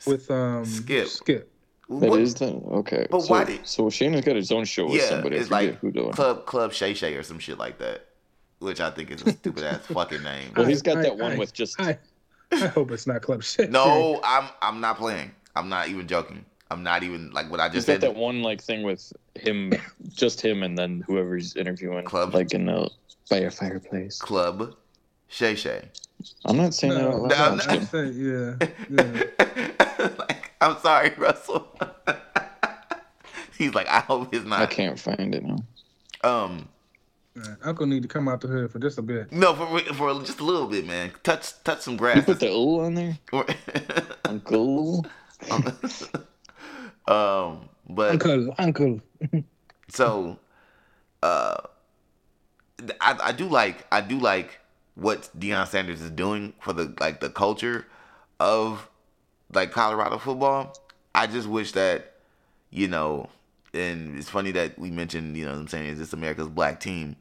with 0.07 0.29
um 0.31 0.63
Skip. 0.65 1.07
Skip. 1.07 1.51
That 1.89 2.09
what- 2.09 2.19
is 2.21 2.35
the 2.35 2.45
okay. 2.45 3.07
But 3.09 3.21
so, 3.21 3.27
why 3.33 3.43
did- 3.45 3.65
so 3.67 3.89
Shannon's 3.89 4.23
got 4.23 4.35
his 4.35 4.51
own 4.51 4.63
show 4.65 4.85
with 4.85 5.01
Yeah, 5.01 5.09
somebody. 5.09 5.37
I 5.37 5.39
it's 5.39 5.49
like 5.51 5.75
who 5.79 5.91
doing. 5.91 6.11
Club 6.11 6.45
Club 6.45 6.71
Shay 6.71 6.93
Shay 6.93 7.15
or 7.15 7.23
some 7.23 7.39
shit 7.39 7.57
like 7.57 7.79
that, 7.79 8.05
which 8.59 8.79
I 8.79 8.91
think 8.91 9.09
is 9.11 9.23
a 9.23 9.31
stupid 9.31 9.63
ass 9.63 9.85
fucking 9.87 10.21
name. 10.23 10.51
Well, 10.55 10.67
he's 10.67 10.81
got 10.83 10.97
I- 10.97 11.01
that 11.01 11.17
one 11.17 11.31
I- 11.33 11.37
with 11.37 11.51
just 11.53 11.79
I, 12.51 12.55
I 12.65 12.67
hope 12.67 12.91
it's 12.91 13.07
not 13.07 13.21
Club 13.21 13.43
Shit. 13.43 13.71
No, 13.71 14.19
I'm 14.23 14.49
I'm 14.61 14.81
not 14.81 14.97
playing. 14.97 15.31
I'm 15.55 15.69
not 15.69 15.87
even 15.89 16.07
joking. 16.07 16.45
I'm 16.71 16.83
not 16.83 17.03
even 17.03 17.31
like 17.31 17.49
what 17.49 17.59
I 17.59 17.67
just 17.69 17.87
got 17.87 17.93
said. 17.93 18.01
that 18.01 18.15
one 18.15 18.41
like 18.43 18.61
thing 18.61 18.83
with 18.83 19.11
him, 19.35 19.73
just 20.09 20.41
him, 20.41 20.61
and 20.63 20.77
then 20.77 21.03
whoever's 21.07 21.55
interviewing, 21.55 22.05
Club. 22.05 22.33
like 22.33 22.53
in 22.53 22.65
the 22.67 22.89
by 23.29 23.37
a 23.37 23.51
fireplace. 23.51 24.19
Club 24.19 24.75
Shay 25.27 25.55
Shay. 25.55 25.89
I'm 26.45 26.57
not 26.57 26.73
saying 26.73 26.93
that 26.95 27.07
out 27.07 27.11
No, 27.11 27.17
loud. 27.21 27.29
no, 27.29 27.35
I'm 27.35 27.57
not 27.57 27.69
just 27.69 27.95
I 27.95 28.03
yeah, 28.03 28.55
yeah. 28.89 30.09
like, 30.17 30.51
I'm 30.61 30.77
sorry, 30.79 31.13
Russell. 31.17 31.67
He's 33.57 33.73
like, 33.73 33.87
I 33.87 33.99
hope 34.01 34.33
it's 34.33 34.45
not. 34.45 34.59
I 34.61 34.65
can't 34.65 34.99
find 34.99 35.33
it 35.35 35.43
now. 35.43 35.63
Um, 36.23 36.67
Uh, 37.37 37.55
Uncle 37.63 37.85
need 37.85 38.01
to 38.01 38.07
come 38.07 38.27
out 38.27 38.41
the 38.41 38.47
hood 38.47 38.71
for 38.71 38.79
just 38.79 38.97
a 38.97 39.01
bit. 39.01 39.31
no, 39.31 39.53
for 39.53 39.79
for 39.93 40.13
just 40.21 40.39
a 40.39 40.43
little 40.43 40.67
bit, 40.67 40.85
man. 40.85 41.11
Touch 41.23 41.53
touch 41.63 41.81
some 41.81 41.95
grass. 41.97 42.17
You 42.17 42.21
grass. 42.23 42.37
put 42.37 42.39
the 42.39 42.49
O 42.49 42.79
on 42.81 42.95
there, 42.95 43.17
Uncle. 44.25 45.05
um, 47.07 47.69
but 47.87 48.11
Uncle, 48.11 48.55
Uncle. 48.57 49.01
so, 49.89 50.37
uh, 51.23 51.57
I 52.99 53.17
I 53.21 53.31
do 53.31 53.47
like 53.47 53.85
I 53.91 54.01
do 54.01 54.19
like 54.19 54.59
what 54.95 55.29
Deion 55.37 55.67
Sanders 55.67 56.01
is 56.01 56.09
doing 56.09 56.53
for 56.59 56.73
the 56.73 56.93
like 56.99 57.19
the 57.21 57.29
culture 57.29 57.85
of 58.39 58.89
like 59.53 59.71
Colorado 59.71 60.17
football. 60.17 60.75
I 61.15 61.27
just 61.27 61.47
wish 61.47 61.71
that 61.73 62.15
you 62.71 62.87
know, 62.87 63.29
and 63.73 64.17
it's 64.17 64.29
funny 64.29 64.51
that 64.51 64.77
we 64.79 64.91
mentioned 64.91 65.37
you 65.37 65.45
know 65.45 65.51
what 65.51 65.59
I'm 65.59 65.67
saying 65.67 65.89
is 65.89 65.99
this 65.99 66.13
America's 66.13 66.47
black 66.47 66.79
team 66.79 67.15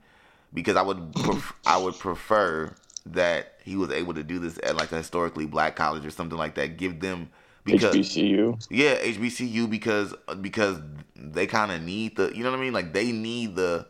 because 0.52 0.76
I 0.76 0.82
would 0.82 1.12
pref- 1.14 1.54
I 1.66 1.78
would 1.78 1.98
prefer 1.98 2.74
that 3.06 3.54
he 3.64 3.76
was 3.76 3.90
able 3.90 4.14
to 4.14 4.22
do 4.22 4.38
this 4.38 4.58
at 4.62 4.76
like 4.76 4.92
a 4.92 4.96
historically 4.96 5.46
black 5.46 5.76
college 5.76 6.04
or 6.04 6.10
something 6.10 6.38
like 6.38 6.54
that. 6.56 6.76
Give 6.76 7.00
them 7.00 7.30
because 7.64 7.94
HBCU. 7.94 8.66
yeah, 8.70 8.96
HBCU 8.96 9.68
because 9.68 10.14
because 10.40 10.80
they 11.14 11.46
kind 11.46 11.72
of 11.72 11.82
need 11.82 12.16
the 12.16 12.34
you 12.34 12.42
know 12.42 12.50
what 12.50 12.58
I 12.58 12.62
mean 12.62 12.72
like 12.72 12.92
they 12.92 13.12
need 13.12 13.56
the 13.56 13.86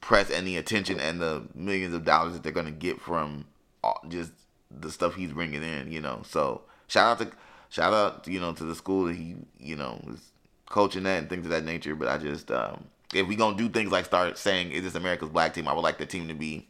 press 0.00 0.30
and 0.30 0.46
the 0.46 0.56
attention 0.56 1.00
and 1.00 1.20
the 1.20 1.42
millions 1.54 1.94
of 1.94 2.04
dollars 2.04 2.34
that 2.34 2.42
they're 2.42 2.52
gonna 2.52 2.70
get 2.70 3.00
from 3.00 3.46
all, 3.82 4.00
just 4.08 4.32
the 4.70 4.90
stuff 4.90 5.14
he's 5.14 5.32
bringing 5.32 5.62
in. 5.62 5.90
You 5.90 6.00
know, 6.00 6.22
so 6.24 6.62
shout 6.86 7.20
out 7.20 7.30
to 7.30 7.36
shout 7.68 7.92
out 7.92 8.28
you 8.28 8.40
know 8.40 8.52
to 8.52 8.64
the 8.64 8.74
school 8.74 9.06
that 9.06 9.16
he 9.16 9.36
you 9.58 9.76
know 9.76 10.00
is 10.08 10.32
coaching 10.68 11.04
that 11.04 11.18
and 11.18 11.28
things 11.28 11.44
of 11.46 11.50
that 11.50 11.64
nature. 11.64 11.94
But 11.94 12.08
I 12.08 12.18
just 12.18 12.50
um, 12.50 12.84
if 13.14 13.26
we 13.26 13.36
gonna 13.36 13.56
do 13.56 13.68
things 13.68 13.90
like 13.92 14.04
start 14.04 14.38
saying 14.38 14.72
is 14.72 14.82
this 14.82 14.94
America's 14.94 15.28
black 15.30 15.54
team, 15.54 15.68
I 15.68 15.72
would 15.72 15.82
like 15.82 15.98
the 15.98 16.06
team 16.06 16.28
to 16.28 16.34
be. 16.34 16.66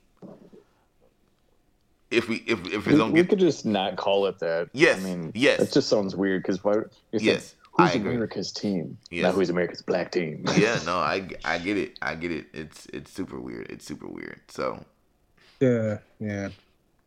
If 2.10 2.28
we 2.28 2.36
if 2.46 2.64
if 2.66 2.74
it's 2.86 2.86
We, 2.86 2.96
gonna 2.96 3.12
we 3.12 3.20
get 3.20 3.30
could 3.30 3.38
just 3.40 3.66
not 3.66 3.96
call 3.96 4.26
it 4.26 4.38
that. 4.38 4.68
Yes, 4.72 4.98
I 4.98 5.02
mean, 5.02 5.32
yes. 5.34 5.60
It 5.60 5.72
just 5.72 5.88
sounds 5.88 6.14
weird 6.14 6.42
because 6.42 6.62
why? 6.62 6.74
It's 7.12 7.24
Yes, 7.24 7.54
Like, 7.78 7.92
who's. 7.94 8.02
America's 8.02 8.52
team? 8.52 8.96
Yes. 9.10 9.24
Not 9.24 9.34
who's 9.34 9.50
America's 9.50 9.82
black 9.82 10.12
team. 10.12 10.44
yeah 10.56 10.78
no 10.86 10.96
I 11.14 11.28
I 11.44 11.58
get 11.58 11.76
it 11.76 11.98
I 12.00 12.14
get 12.14 12.30
it 12.30 12.46
it's 12.54 12.86
it's 12.92 13.12
super 13.12 13.40
weird 13.40 13.66
it's 13.70 13.84
super 13.84 14.06
weird 14.06 14.40
so 14.48 14.84
Yeah, 15.60 15.98
yeah. 16.20 16.50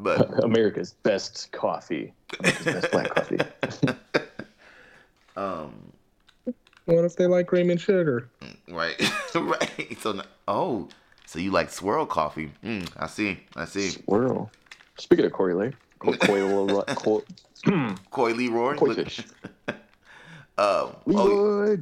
but 0.01 0.43
America's 0.43 0.91
best 0.91 1.50
coffee. 1.53 2.13
America's 2.39 2.65
best 2.65 2.91
black 2.91 3.15
coffee. 3.15 3.38
um 5.38 5.74
What 6.89 7.05
if 7.05 7.15
they 7.15 7.27
like 7.27 7.51
Raymond 7.51 7.79
Sugar? 7.79 8.27
right 8.67 9.00
right 9.36 9.98
so 10.00 10.22
oh 10.48 10.88
so 11.25 11.38
you 11.39 11.51
like 11.51 11.69
swirl 11.69 12.05
coffee 12.05 12.51
mm, 12.63 12.88
I 12.98 13.05
see 13.08 13.39
I 13.55 13.65
see 13.65 13.89
Swirl. 13.89 14.50
Speaking 14.98 15.25
of 15.25 15.31
Corey 15.31 15.53
Lay, 15.53 15.74
Co- 16.00 16.13
Coy, 16.13 16.43
Leroy- 16.43 16.84
Co- 16.96 17.24
Coy 18.12 18.34
Leroy 18.34 18.75
Koi 18.75 18.86
look- 18.88 18.98
fish. 18.98 19.22
um 20.58 20.96
oh, 21.08 21.77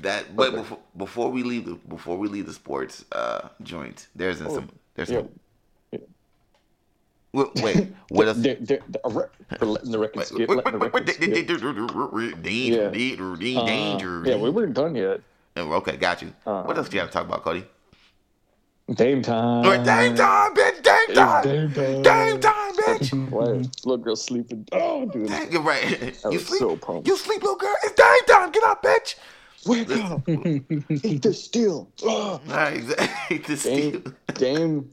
that 0.00 0.34
but 0.34 0.48
Okay. 0.48 0.56
before 0.56 0.78
before 0.96 1.30
we 1.30 1.42
leave 1.42 1.66
the 1.66 1.74
before 1.88 2.16
we 2.18 2.28
leave 2.28 2.46
the 2.46 2.52
sports 2.52 3.04
uh 3.12 3.48
joint 3.62 4.08
there's 4.16 4.40
Oh, 4.42 4.48
some 4.54 4.68
there's 4.94 5.10
yeah. 5.10 5.18
some 5.20 5.28
wait, 7.34 7.48
wait 7.62 7.92
what 8.08 8.28
else 8.28 8.38
They're- 8.38 8.56
they're- 8.60 8.80
they're- 8.88 9.68
letting 9.68 9.90
the 9.90 9.98
record 9.98 10.26
skip. 10.26 10.48
letting 10.48 10.72
the 10.72 10.78
record 10.78 11.08
skip. 11.08 11.20
danger, 12.42 12.82
Yeah. 12.84 12.90
danger, 12.90 13.36
danger, 13.36 14.22
Uh, 14.22 14.28
yeah, 14.28 14.36
we 14.36 14.50
weren't 14.50 14.74
done 14.74 14.94
yet. 14.94 15.20
Oh, 15.56 15.72
Okay, 15.74 15.96
got 15.96 16.22
you. 16.22 16.32
Uh, 16.46 16.62
What 16.64 16.76
else 16.78 16.88
do 16.88 16.96
you 16.96 17.00
have 17.00 17.10
to 17.10 17.14
talk 17.18 17.26
about, 17.26 17.42
Cody? 17.44 17.64
Dame 18.94 19.22
time. 19.22 19.64
Alright, 19.64 19.82
Dame 19.84 20.14
time, 20.14 20.54
bitch. 20.54 20.82
Dame 20.82 21.14
time. 21.14 21.42
Dame 21.44 21.72
time. 21.72 22.02
Dame 22.02 22.40
time, 22.40 22.72
bitch. 22.76 23.28
Why? 23.30 23.44
Little 23.84 23.96
girl 23.96 24.16
sleeping. 24.16 24.66
Oh, 24.72 25.06
dude. 25.06 25.30
You're 25.50 25.62
right. 25.62 26.14
I 26.24 26.28
You 26.30 26.38
sleep. 26.38 26.58
so 26.60 26.76
pumped. 26.76 27.08
You 27.08 27.16
sleep, 27.16 27.40
little 27.42 27.56
girl. 27.56 27.74
It's 27.82 27.94
Dame 27.94 28.26
time. 28.26 28.50
Get 28.52 28.62
up, 28.64 28.82
bitch. 28.82 29.14
Wake 29.66 29.90
up. 29.90 30.28
Eat 31.04 31.22
the 31.22 31.32
steel. 31.32 31.88
Oh. 32.02 32.40
Right, 32.46 32.74
exactly. 32.76 33.38
The 33.38 33.56
steal. 33.56 33.90
Dame, 34.00 34.14
Dame, 34.34 34.90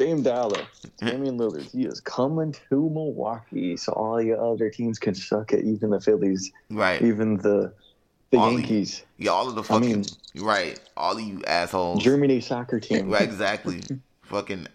Dame 0.00 0.22
Dollar, 0.22 0.62
Damian 0.98 1.36
Lillard, 1.38 1.70
he 1.70 1.84
is 1.84 2.00
coming 2.00 2.52
to 2.70 2.88
Milwaukee, 2.88 3.76
so 3.76 3.92
all 3.92 4.18
your 4.20 4.42
other 4.42 4.70
teams 4.70 4.98
can 4.98 5.14
suck 5.14 5.52
it. 5.52 5.62
Even 5.66 5.90
the 5.90 6.00
Phillies, 6.00 6.50
Right. 6.70 7.02
even 7.02 7.36
the 7.36 7.74
the 8.30 8.38
All 8.38 8.48
the- 8.50 8.60
Yankees, 8.60 9.02
Yeah, 9.18 9.32
all 9.32 9.46
of 9.48 9.56
the 9.56 9.60
I 9.60 9.64
fucking. 9.64 9.90
mean- 9.90 10.04
right. 10.44 10.80
All 10.96 11.16
of 11.18 11.20
you 11.20 11.42
assholes. 11.46 12.02
Germany 12.02 12.40
soccer 12.40 12.80
team. 12.80 13.10
Right, 13.10 13.20
exactly. 13.22 13.82
fucking 14.22 14.68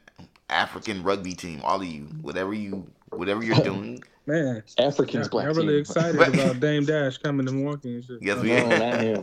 African 0.50 1.02
rugby 1.02 1.34
team. 1.34 1.62
All 1.64 1.82
of 1.82 1.88
you. 1.88 2.04
Whatever 2.22 2.54
you. 2.54 2.86
Whatever 3.10 3.44
you're 3.44 3.56
doing. 3.64 4.04
Man, 4.28 4.64
Africans 4.80 5.28
black. 5.30 5.48
I'm 5.48 5.56
really 5.56 5.78
excited 5.78 6.20
about 6.20 6.60
Dame 6.60 6.84
Dash 6.86 7.18
coming 7.20 7.46
to 7.46 7.52
Milwaukee 7.52 7.96
and 7.96 8.04
shit. 8.04 8.18
Yes, 8.22 8.40
we 8.42 8.50
No, 8.50 8.68
not 8.70 9.00
him. 9.02 9.22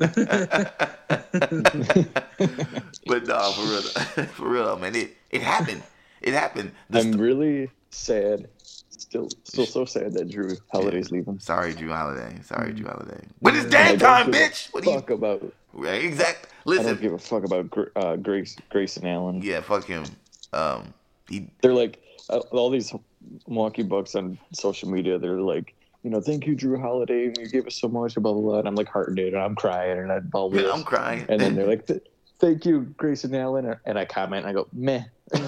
but 3.07 3.27
no, 3.27 3.53
for 3.53 3.63
real, 3.63 3.83
for 4.29 4.49
real, 4.49 4.79
man. 4.79 4.95
It 4.95 5.17
it 5.31 5.43
happened. 5.43 5.83
It 6.21 6.35
happened. 6.35 6.73
The 6.91 6.99
I'm 7.01 7.05
st- 7.13 7.21
really 7.21 7.71
sad. 7.91 8.49
Still, 8.91 9.29
still 9.45 9.67
so 9.67 9.85
sad 9.85 10.13
that 10.15 10.29
Jrue 10.29 10.57
Holiday's 10.71 11.11
leaving. 11.11 11.39
Sorry, 11.41 11.75
Jrue 11.75 11.91
Holiday. 11.93 12.39
Sorry, 12.45 12.73
Jrue 12.73 12.87
Holiday. 12.87 13.21
But 13.43 13.57
it's 13.57 13.67
I 13.67 13.69
damn 13.69 13.99
time, 13.99 14.31
bitch. 14.33 14.73
What 14.73 14.85
do 14.85 14.91
you? 14.91 14.97
Fuck 15.01 15.11
about. 15.11 15.53
Right, 15.73 16.05
exact. 16.05 16.47
I 16.47 16.49
don't 16.75 16.77
Listen. 16.77 17.01
give 17.01 17.13
a 17.13 17.19
fuck 17.19 17.45
about 17.45 17.69
Gra- 17.69 17.91
uh, 17.97 18.17
Grace, 18.17 18.57
Grayson 18.71 19.07
Allen. 19.07 19.43
Yeah, 19.43 19.61
fuck 19.61 19.85
him. 19.85 20.05
Um, 20.53 20.95
he. 21.29 21.51
they're 21.61 21.75
like 21.75 22.01
uh, 22.31 22.39
all 22.53 22.71
these 22.71 22.95
Milwaukee 23.49 23.83
Bucks 23.83 24.15
on 24.15 24.39
social 24.53 24.89
media. 24.91 25.19
They're 25.19 25.41
like, 25.41 25.75
you 26.03 26.11
know, 26.11 26.21
thank 26.21 26.47
you, 26.47 26.57
Jrue 26.57 26.81
Holiday. 26.81 27.33
You 27.39 27.49
gave 27.49 27.67
us 27.67 27.77
so 27.77 27.89
much, 27.89 28.15
blah 28.15 28.33
blah 28.33 28.41
blah. 28.43 28.59
And 28.59 28.69
I'm 28.69 28.75
like 28.75 28.89
heartened, 28.89 29.17
dude, 29.17 29.35
and 29.35 29.43
I'm 29.43 29.55
crying, 29.55 29.99
and 29.99 30.11
I 30.13 30.19
ball 30.21 30.51
this. 30.51 30.71
I'm 30.73 30.83
crying. 30.85 31.25
And 31.29 31.41
then 31.41 31.55
they're 31.55 31.67
like, 31.67 31.89
thank 32.39 32.65
you, 32.67 32.81
Grayson 32.97 33.35
Allen. 33.35 33.75
And 33.87 33.99
I 33.99 34.05
comment, 34.05 34.45
and 34.47 34.51
I 34.51 34.53
go, 34.53 34.69
meh. 34.73 35.05
He 35.33 35.39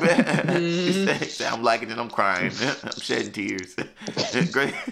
said- 0.92 1.16
he 1.22 1.28
said, 1.28 1.52
I'm 1.52 1.62
liking 1.62 1.90
it. 1.90 1.98
I'm 1.98 2.08
crying. 2.08 2.50
I'm 2.84 3.00
shedding 3.00 3.32
tears. 3.32 3.74
Great. 4.52 4.74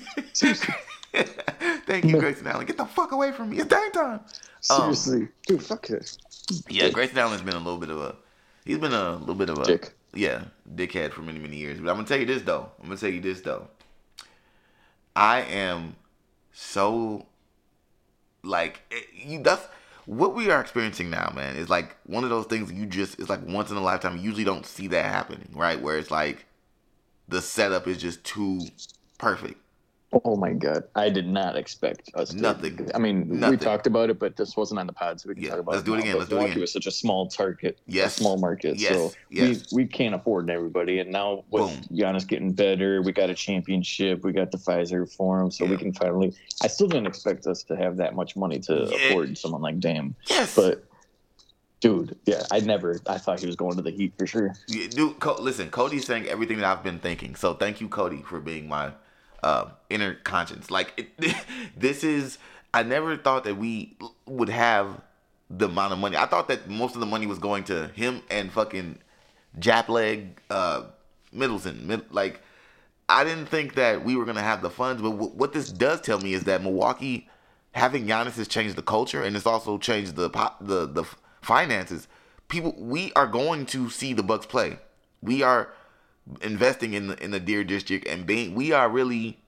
Thank 1.86 2.04
you, 2.06 2.18
Grayson 2.18 2.46
Allen. 2.46 2.66
Get 2.66 2.76
the 2.78 2.86
fuck 2.86 3.12
away 3.12 3.32
from 3.32 3.50
me. 3.50 3.58
It's 3.58 3.66
dang 3.68 3.90
time. 3.92 4.20
Um, 4.70 4.94
Seriously, 4.94 5.28
dude, 5.46 5.62
fuck 5.62 5.90
it. 5.90 6.16
Yeah, 6.68 6.88
Grayson 6.90 7.18
Allen's 7.18 7.42
been 7.42 7.54
a 7.54 7.58
little 7.58 7.78
bit 7.78 7.90
of 7.90 8.00
a. 8.00 8.16
He's 8.64 8.78
been 8.78 8.92
a 8.94 9.16
little 9.16 9.34
bit 9.34 9.50
of 9.50 9.58
a. 9.58 9.64
Dick. 9.64 9.92
Yeah, 10.14 10.44
dickhead 10.74 11.12
for 11.12 11.22
many 11.22 11.38
many 11.38 11.56
years. 11.56 11.80
But 11.80 11.88
I'm 11.90 11.96
gonna 11.96 12.06
tell 12.08 12.18
you 12.20 12.26
this 12.26 12.42
though. 12.42 12.70
I'm 12.80 12.88
gonna 12.88 12.98
tell 13.00 13.10
you 13.10 13.20
this 13.20 13.40
though. 13.40 13.68
I 15.14 15.40
am 15.42 15.96
so 16.52 17.26
like 18.42 18.82
it- 18.90 19.08
you. 19.14 19.42
That's 19.42 19.66
what 20.06 20.34
we 20.34 20.50
are 20.50 20.60
experiencing 20.60 21.10
now, 21.10 21.32
man. 21.34 21.56
Is 21.56 21.68
like 21.70 21.96
one 22.04 22.24
of 22.24 22.30
those 22.30 22.46
things 22.46 22.72
you 22.72 22.86
just. 22.86 23.18
It's 23.18 23.30
like 23.30 23.46
once 23.46 23.70
in 23.70 23.76
a 23.76 23.80
lifetime. 23.80 24.16
You 24.16 24.22
usually 24.24 24.44
don't 24.44 24.66
see 24.66 24.88
that 24.88 25.04
happening, 25.06 25.48
right? 25.54 25.80
Where 25.80 25.98
it's 25.98 26.10
like 26.10 26.46
the 27.28 27.40
setup 27.42 27.86
is 27.86 27.98
just 27.98 28.24
too 28.24 28.60
perfect. 29.18 29.60
Oh 30.24 30.36
my 30.36 30.52
god, 30.52 30.84
I 30.94 31.08
did 31.08 31.26
not 31.26 31.56
expect 31.56 32.10
us. 32.14 32.30
To, 32.30 32.36
Nothing. 32.36 32.90
I 32.94 32.98
mean, 32.98 33.40
Nothing. 33.40 33.58
we 33.58 33.64
talked 33.64 33.86
about 33.86 34.10
it, 34.10 34.18
but 34.18 34.36
this 34.36 34.56
wasn't 34.58 34.78
on 34.80 34.86
the 34.86 34.92
pod, 34.92 35.18
so 35.18 35.28
we 35.28 35.34
can 35.34 35.44
Yeah, 35.44 35.50
talk 35.50 35.60
about 35.60 35.72
it. 35.72 35.74
let's 35.76 35.84
do 35.86 35.94
it 35.94 35.96
now. 35.96 36.02
again, 36.02 36.18
let's 36.18 36.28
do 36.28 36.34
it 36.34 36.38
Milwaukee 36.38 36.50
again. 36.52 36.60
was 36.60 36.72
such 36.72 36.86
a 36.86 36.90
small 36.90 37.28
target, 37.28 37.78
Yes. 37.86 38.16
small 38.16 38.36
market, 38.36 38.76
Yes, 38.78 38.92
so 38.94 39.12
yes. 39.30 39.72
we 39.72 39.84
we 39.84 39.88
can't 39.88 40.14
afford 40.14 40.50
everybody. 40.50 40.98
And 40.98 41.10
now 41.10 41.44
with 41.50 41.62
Boom. 41.88 41.96
Giannis 41.98 42.26
getting 42.26 42.52
better, 42.52 43.00
we 43.00 43.12
got 43.12 43.30
a 43.30 43.34
championship, 43.34 44.22
we 44.22 44.32
got 44.32 44.50
the 44.50 44.58
Fiserv 44.58 45.10
Forum, 45.14 45.50
so 45.50 45.64
Yeah. 45.64 45.70
we 45.70 45.76
can 45.78 45.94
finally. 45.94 46.34
I 46.62 46.66
still 46.66 46.88
didn't 46.88 47.06
expect 47.06 47.46
us 47.46 47.62
to 47.64 47.76
have 47.76 47.96
that 47.96 48.14
much 48.14 48.36
money 48.36 48.58
to 48.60 48.88
Yeah. 48.90 48.96
afford 49.08 49.38
someone 49.38 49.62
like 49.62 49.80
Dame, 49.80 50.14
Yes, 50.28 50.54
but. 50.54 50.84
Dude, 51.80 52.16
yeah, 52.26 52.44
I 52.52 52.60
never. 52.60 53.00
I 53.08 53.18
thought 53.18 53.40
he 53.40 53.46
was 53.46 53.56
going 53.56 53.74
to 53.74 53.82
the 53.82 53.90
Heat 53.90 54.12
for 54.16 54.24
sure. 54.24 54.54
Yeah, 54.68 54.86
dude, 54.86 55.18
Co- 55.18 55.40
listen, 55.42 55.68
Cody's 55.68 56.06
saying 56.06 56.26
everything 56.28 56.58
that 56.58 56.64
I've 56.66 56.84
been 56.84 57.00
thinking. 57.00 57.34
So 57.34 57.54
thank 57.54 57.80
you, 57.80 57.88
Cody, 57.88 58.22
for 58.22 58.38
being 58.38 58.68
my 58.68 58.92
uh, 59.42 59.66
inner 59.90 60.14
conscience. 60.14 60.70
Like 60.70 60.92
it, 61.18 61.34
this 61.76 62.04
is, 62.04 62.38
I 62.74 62.82
never 62.82 63.16
thought 63.16 63.44
that 63.44 63.56
we 63.56 63.96
would 64.26 64.48
have 64.48 65.00
the 65.50 65.66
amount 65.66 65.92
of 65.92 65.98
money. 65.98 66.16
I 66.16 66.26
thought 66.26 66.48
that 66.48 66.68
most 66.68 66.94
of 66.94 67.00
the 67.00 67.06
money 67.06 67.26
was 67.26 67.38
going 67.38 67.64
to 67.64 67.88
him 67.88 68.22
and 68.30 68.50
fucking 68.50 68.98
Japleg 69.58 70.30
uh, 70.50 70.84
Middleton. 71.32 71.86
Mid- 71.86 72.10
like 72.12 72.40
I 73.08 73.24
didn't 73.24 73.46
think 73.46 73.74
that 73.74 74.04
we 74.04 74.16
were 74.16 74.24
gonna 74.24 74.42
have 74.42 74.62
the 74.62 74.70
funds. 74.70 75.02
But 75.02 75.10
w- 75.10 75.32
what 75.32 75.52
this 75.52 75.70
does 75.70 76.00
tell 76.00 76.18
me 76.20 76.32
is 76.32 76.44
that 76.44 76.62
Milwaukee 76.62 77.28
having 77.72 78.06
Giannis 78.06 78.36
has 78.36 78.48
changed 78.48 78.76
the 78.76 78.82
culture 78.82 79.22
and 79.22 79.36
it's 79.36 79.46
also 79.46 79.78
changed 79.78 80.16
the 80.16 80.30
po- 80.30 80.54
the 80.60 80.86
the 80.86 81.04
finances. 81.42 82.08
People, 82.48 82.74
we 82.78 83.12
are 83.14 83.26
going 83.26 83.66
to 83.66 83.88
see 83.88 84.12
the 84.12 84.22
Bucks 84.22 84.46
play. 84.46 84.78
We 85.22 85.42
are 85.42 85.72
investing 86.40 86.94
in 86.94 87.08
the 87.08 87.22
in 87.22 87.30
the 87.30 87.40
Deer 87.40 87.64
District 87.64 88.06
and 88.06 88.26
being. 88.26 88.54
We 88.54 88.72
are 88.72 88.88
really. 88.88 89.38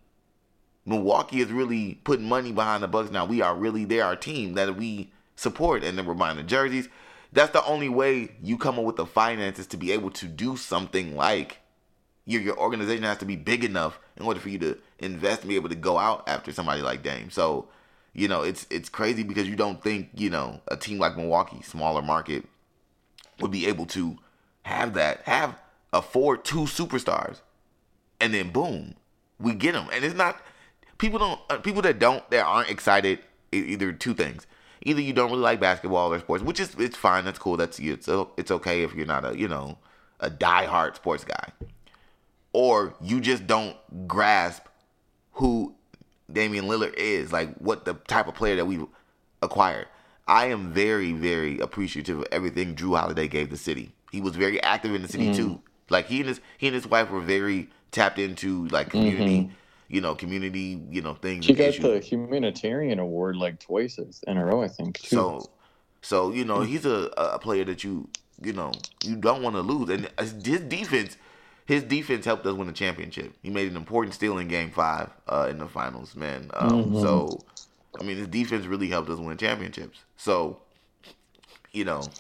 Milwaukee 0.86 1.40
is 1.40 1.50
really 1.50 1.94
putting 2.04 2.28
money 2.28 2.52
behind 2.52 2.82
the 2.82 2.88
Bucks 2.88 3.10
now. 3.10 3.24
We 3.24 3.40
are 3.40 3.54
really 3.54 3.86
they're 3.86 4.04
our 4.04 4.16
team 4.16 4.52
that 4.54 4.76
we 4.76 5.10
support, 5.34 5.82
and 5.82 5.96
then 5.96 6.04
we're 6.04 6.14
buying 6.14 6.36
the 6.36 6.42
jerseys. 6.42 6.88
That's 7.32 7.52
the 7.52 7.64
only 7.64 7.88
way 7.88 8.36
you 8.42 8.58
come 8.58 8.78
up 8.78 8.84
with 8.84 8.96
the 8.96 9.06
finances 9.06 9.66
to 9.68 9.76
be 9.76 9.92
able 9.92 10.10
to 10.10 10.26
do 10.26 10.56
something 10.56 11.16
like 11.16 11.58
your 12.26 12.40
your 12.40 12.58
organization 12.58 13.04
has 13.04 13.18
to 13.18 13.24
be 13.24 13.36
big 13.36 13.64
enough 13.64 13.98
in 14.16 14.24
order 14.24 14.40
for 14.40 14.48
you 14.48 14.58
to 14.58 14.78
invest 14.98 15.42
and 15.42 15.48
be 15.48 15.56
able 15.56 15.68
to 15.68 15.74
go 15.74 15.98
out 15.98 16.24
after 16.28 16.52
somebody 16.52 16.82
like 16.82 17.02
Dame. 17.02 17.30
So, 17.30 17.68
you 18.12 18.28
know, 18.28 18.42
it's 18.42 18.66
it's 18.70 18.88
crazy 18.88 19.22
because 19.22 19.48
you 19.48 19.56
don't 19.56 19.82
think, 19.82 20.10
you 20.14 20.30
know, 20.30 20.60
a 20.68 20.76
team 20.76 20.98
like 20.98 21.16
Milwaukee, 21.16 21.62
smaller 21.62 22.02
market, 22.02 22.44
would 23.40 23.50
be 23.50 23.66
able 23.66 23.86
to 23.86 24.18
have 24.62 24.94
that, 24.94 25.22
have 25.22 25.56
afford 25.94 26.44
two 26.44 26.62
superstars, 26.62 27.40
and 28.20 28.34
then 28.34 28.50
boom, 28.50 28.94
we 29.40 29.54
get 29.54 29.72
them. 29.72 29.88
And 29.92 30.04
it's 30.04 30.14
not 30.14 30.40
people 30.98 31.18
don't 31.18 31.40
uh, 31.50 31.58
people 31.58 31.80
that 31.82 31.98
don't 31.98 32.28
that 32.30 32.44
aren't 32.44 32.70
excited 32.70 33.20
either 33.52 33.92
two 33.92 34.14
things. 34.14 34.46
Either 34.82 35.00
you 35.00 35.14
don't 35.14 35.30
really 35.30 35.42
like 35.42 35.60
basketball 35.60 36.12
or 36.12 36.18
sports, 36.18 36.42
which 36.44 36.60
is 36.60 36.74
it's 36.78 36.96
fine, 36.96 37.24
that's 37.24 37.38
cool, 37.38 37.56
that's 37.56 37.78
it's 37.78 38.08
it's 38.36 38.50
okay 38.50 38.82
if 38.82 38.94
you're 38.94 39.06
not 39.06 39.24
a 39.24 39.38
you 39.38 39.48
know 39.48 39.78
a 40.20 40.30
diehard 40.30 40.94
sports 40.96 41.24
guy 41.24 41.48
or 42.52 42.94
you 43.00 43.20
just 43.20 43.46
don't 43.46 43.76
grasp 44.06 44.62
who 45.32 45.74
Damian 46.32 46.66
Lillard 46.66 46.94
is, 46.94 47.32
like 47.32 47.54
what 47.56 47.84
the 47.84 47.94
type 47.94 48.28
of 48.28 48.34
player 48.34 48.56
that 48.56 48.64
we 48.64 48.80
acquired. 49.42 49.86
I 50.26 50.46
am 50.46 50.72
very, 50.72 51.12
very 51.12 51.58
appreciative 51.58 52.20
of 52.20 52.26
everything 52.32 52.76
Jrue 52.76 52.98
Holiday 52.98 53.28
gave 53.28 53.50
the 53.50 53.58
city. 53.58 53.92
He 54.10 54.20
was 54.22 54.36
very 54.36 54.62
active 54.62 54.94
in 54.94 55.02
the 55.02 55.08
city 55.08 55.28
Mm. 55.30 55.36
too. 55.36 55.60
Like 55.90 56.06
he 56.06 56.20
and 56.20 56.28
his 56.28 56.40
he 56.58 56.66
and 56.68 56.74
his 56.74 56.86
wife 56.86 57.10
were 57.10 57.20
very 57.20 57.68
tapped 57.90 58.18
into 58.18 58.66
like 58.68 58.90
community, 58.90 59.50
you 59.88 60.00
know, 60.00 60.14
community, 60.14 60.82
you 60.90 61.02
know, 61.02 61.14
things. 61.14 61.44
He 61.46 61.52
and 61.52 61.58
got 61.58 61.68
issues. 61.68 61.84
the 61.84 62.00
humanitarian 62.00 62.98
award 62.98 63.36
like 63.36 63.60
twice 63.60 63.98
in 64.26 64.36
a 64.36 64.44
row, 64.44 64.62
I 64.62 64.68
think. 64.68 64.98
Too. 65.00 65.06
So, 65.08 65.50
so 66.02 66.32
you 66.32 66.44
know, 66.44 66.60
he's 66.60 66.86
a, 66.86 67.12
a 67.16 67.38
player 67.38 67.64
that 67.64 67.84
you 67.84 68.08
you 68.42 68.52
know 68.52 68.72
you 69.04 69.16
don't 69.16 69.42
want 69.42 69.56
to 69.56 69.62
lose, 69.62 69.88
and 69.90 70.08
his 70.18 70.60
defense, 70.60 71.16
his 71.66 71.82
defense 71.84 72.24
helped 72.24 72.46
us 72.46 72.54
win 72.54 72.66
the 72.66 72.72
championship. 72.72 73.34
He 73.42 73.50
made 73.50 73.70
an 73.70 73.76
important 73.76 74.14
steal 74.14 74.38
in 74.38 74.48
Game 74.48 74.70
Five 74.70 75.10
uh, 75.28 75.48
in 75.50 75.58
the 75.58 75.66
finals, 75.68 76.16
man. 76.16 76.50
Um, 76.54 76.92
Mhm. 76.92 77.00
So, 77.00 77.44
I 78.00 78.02
mean, 78.02 78.16
his 78.16 78.28
defense 78.28 78.66
really 78.66 78.88
helped 78.88 79.10
us 79.10 79.18
win 79.18 79.36
championships. 79.36 80.00
So, 80.16 80.60
you 81.72 81.84
know, 81.84 82.12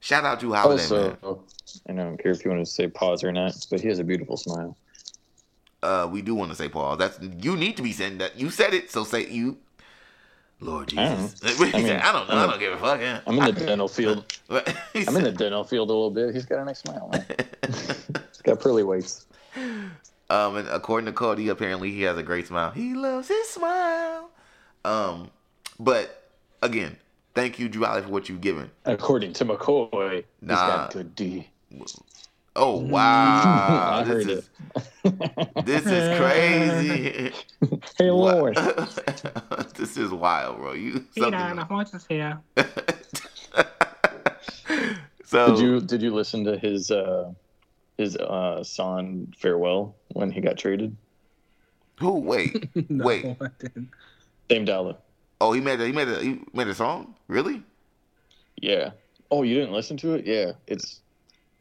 shout 0.00 0.24
out 0.24 0.40
to 0.40 0.52
Holiday, 0.52 0.88
man. 0.90 1.16
also, 1.22 1.42
and 1.86 2.00
I 2.00 2.04
don't 2.04 2.18
care 2.18 2.32
if 2.32 2.44
you 2.44 2.50
want 2.50 2.64
to 2.64 2.70
say 2.70 2.88
pause 2.88 3.24
or 3.24 3.32
not, 3.32 3.66
but 3.70 3.80
he 3.80 3.88
has 3.88 3.98
a 3.98 4.04
beautiful 4.04 4.36
smile. 4.36 4.76
Uh, 5.82 6.08
we 6.10 6.22
do 6.22 6.34
want 6.34 6.50
to 6.50 6.56
say 6.56 6.68
Paul. 6.68 6.96
That's 6.96 7.18
you 7.40 7.56
need 7.56 7.76
to 7.76 7.82
be 7.82 7.92
saying 7.92 8.18
that. 8.18 8.38
You 8.38 8.50
said 8.50 8.74
it, 8.74 8.90
so 8.90 9.04
say 9.04 9.28
you. 9.28 9.58
Lord 10.60 10.92
I 10.96 11.08
don't 11.10 11.20
Jesus, 11.20 11.60
know. 11.60 11.66
I, 11.72 11.82
mean, 11.82 11.92
I 11.92 12.12
don't 12.12 12.28
know. 12.28 12.36
I 12.36 12.46
don't 12.48 12.58
give 12.58 12.72
a 12.72 12.78
fuck. 12.78 13.00
Yeah. 13.00 13.20
I'm 13.28 13.38
in 13.38 13.54
the 13.54 13.64
dental 13.64 13.86
field. 13.86 14.24
I'm 14.50 15.16
in 15.16 15.22
the 15.22 15.30
dental 15.30 15.62
field 15.62 15.88
a 15.88 15.92
little 15.92 16.10
bit. 16.10 16.34
He's 16.34 16.46
got 16.46 16.58
a 16.58 16.64
nice 16.64 16.80
smile. 16.80 17.08
Man. 17.12 17.24
He's 17.68 18.42
got 18.42 18.58
pearly 18.58 18.82
whites. 18.82 19.26
Um, 20.30 20.56
and 20.56 20.68
according 20.68 21.06
to 21.06 21.12
Cody, 21.12 21.48
apparently 21.48 21.92
he 21.92 22.02
has 22.02 22.18
a 22.18 22.24
great 22.24 22.48
smile. 22.48 22.72
He 22.72 22.94
loves 22.94 23.28
his 23.28 23.48
smile. 23.48 24.30
Um, 24.84 25.30
but 25.78 26.28
again, 26.60 26.96
thank 27.38 27.58
you, 27.60 27.68
Drew 27.68 27.84
Alley, 27.84 28.02
for 28.02 28.08
what 28.08 28.28
you've 28.28 28.40
given. 28.40 28.70
According 28.84 29.32
to 29.34 29.44
McCoy, 29.44 30.24
he's 30.40 30.48
Nah. 30.48 30.66
got 30.66 30.92
good 30.92 31.14
D. 31.14 31.48
Oh 32.56 32.76
wow, 32.80 33.90
I 33.92 34.04
this 34.04 34.08
heard 34.08 34.30
is 34.30 34.50
this 35.64 35.86
is 35.86 36.18
crazy. 36.18 37.32
Hey, 37.98 38.10
Wa- 38.10 38.32
Lord. 38.32 38.56
this 39.76 39.96
is 39.96 40.10
wild, 40.12 40.56
bro. 40.58 40.72
You 40.72 41.04
Peter, 41.14 41.30
something. 41.30 41.56
the 41.56 41.64
horse 41.64 41.94
is 41.94 42.06
here. 42.08 42.38
so 45.24 45.54
Did 45.54 45.58
you 45.62 45.80
did 45.80 46.02
you 46.02 46.14
listen 46.14 46.44
to 46.44 46.56
his 46.58 46.90
uh 46.92 47.32
his 47.96 48.16
uh 48.16 48.62
song 48.62 49.32
farewell 49.36 49.96
when 50.12 50.30
he 50.30 50.40
got 50.40 50.58
traded? 50.58 50.96
who? 52.00 52.12
Wait, 52.20 52.68
No, 52.88 53.04
Wait. 53.04 53.24
I. 53.24 53.50
Dame 54.48 54.64
Dollar. 54.64 54.96
Oh, 55.40 55.52
he 55.52 55.60
made 55.60 55.80
a, 55.80 55.86
he 55.86 55.92
made 55.92 56.08
a 56.08 56.20
he 56.20 56.40
made 56.52 56.68
a 56.68 56.74
song. 56.74 57.14
Really? 57.28 57.62
Yeah. 58.60 58.90
Oh, 59.30 59.42
you 59.42 59.54
didn't 59.54 59.72
listen 59.72 59.96
to 59.98 60.14
it? 60.14 60.26
Yeah. 60.26 60.52
It's 60.66 61.00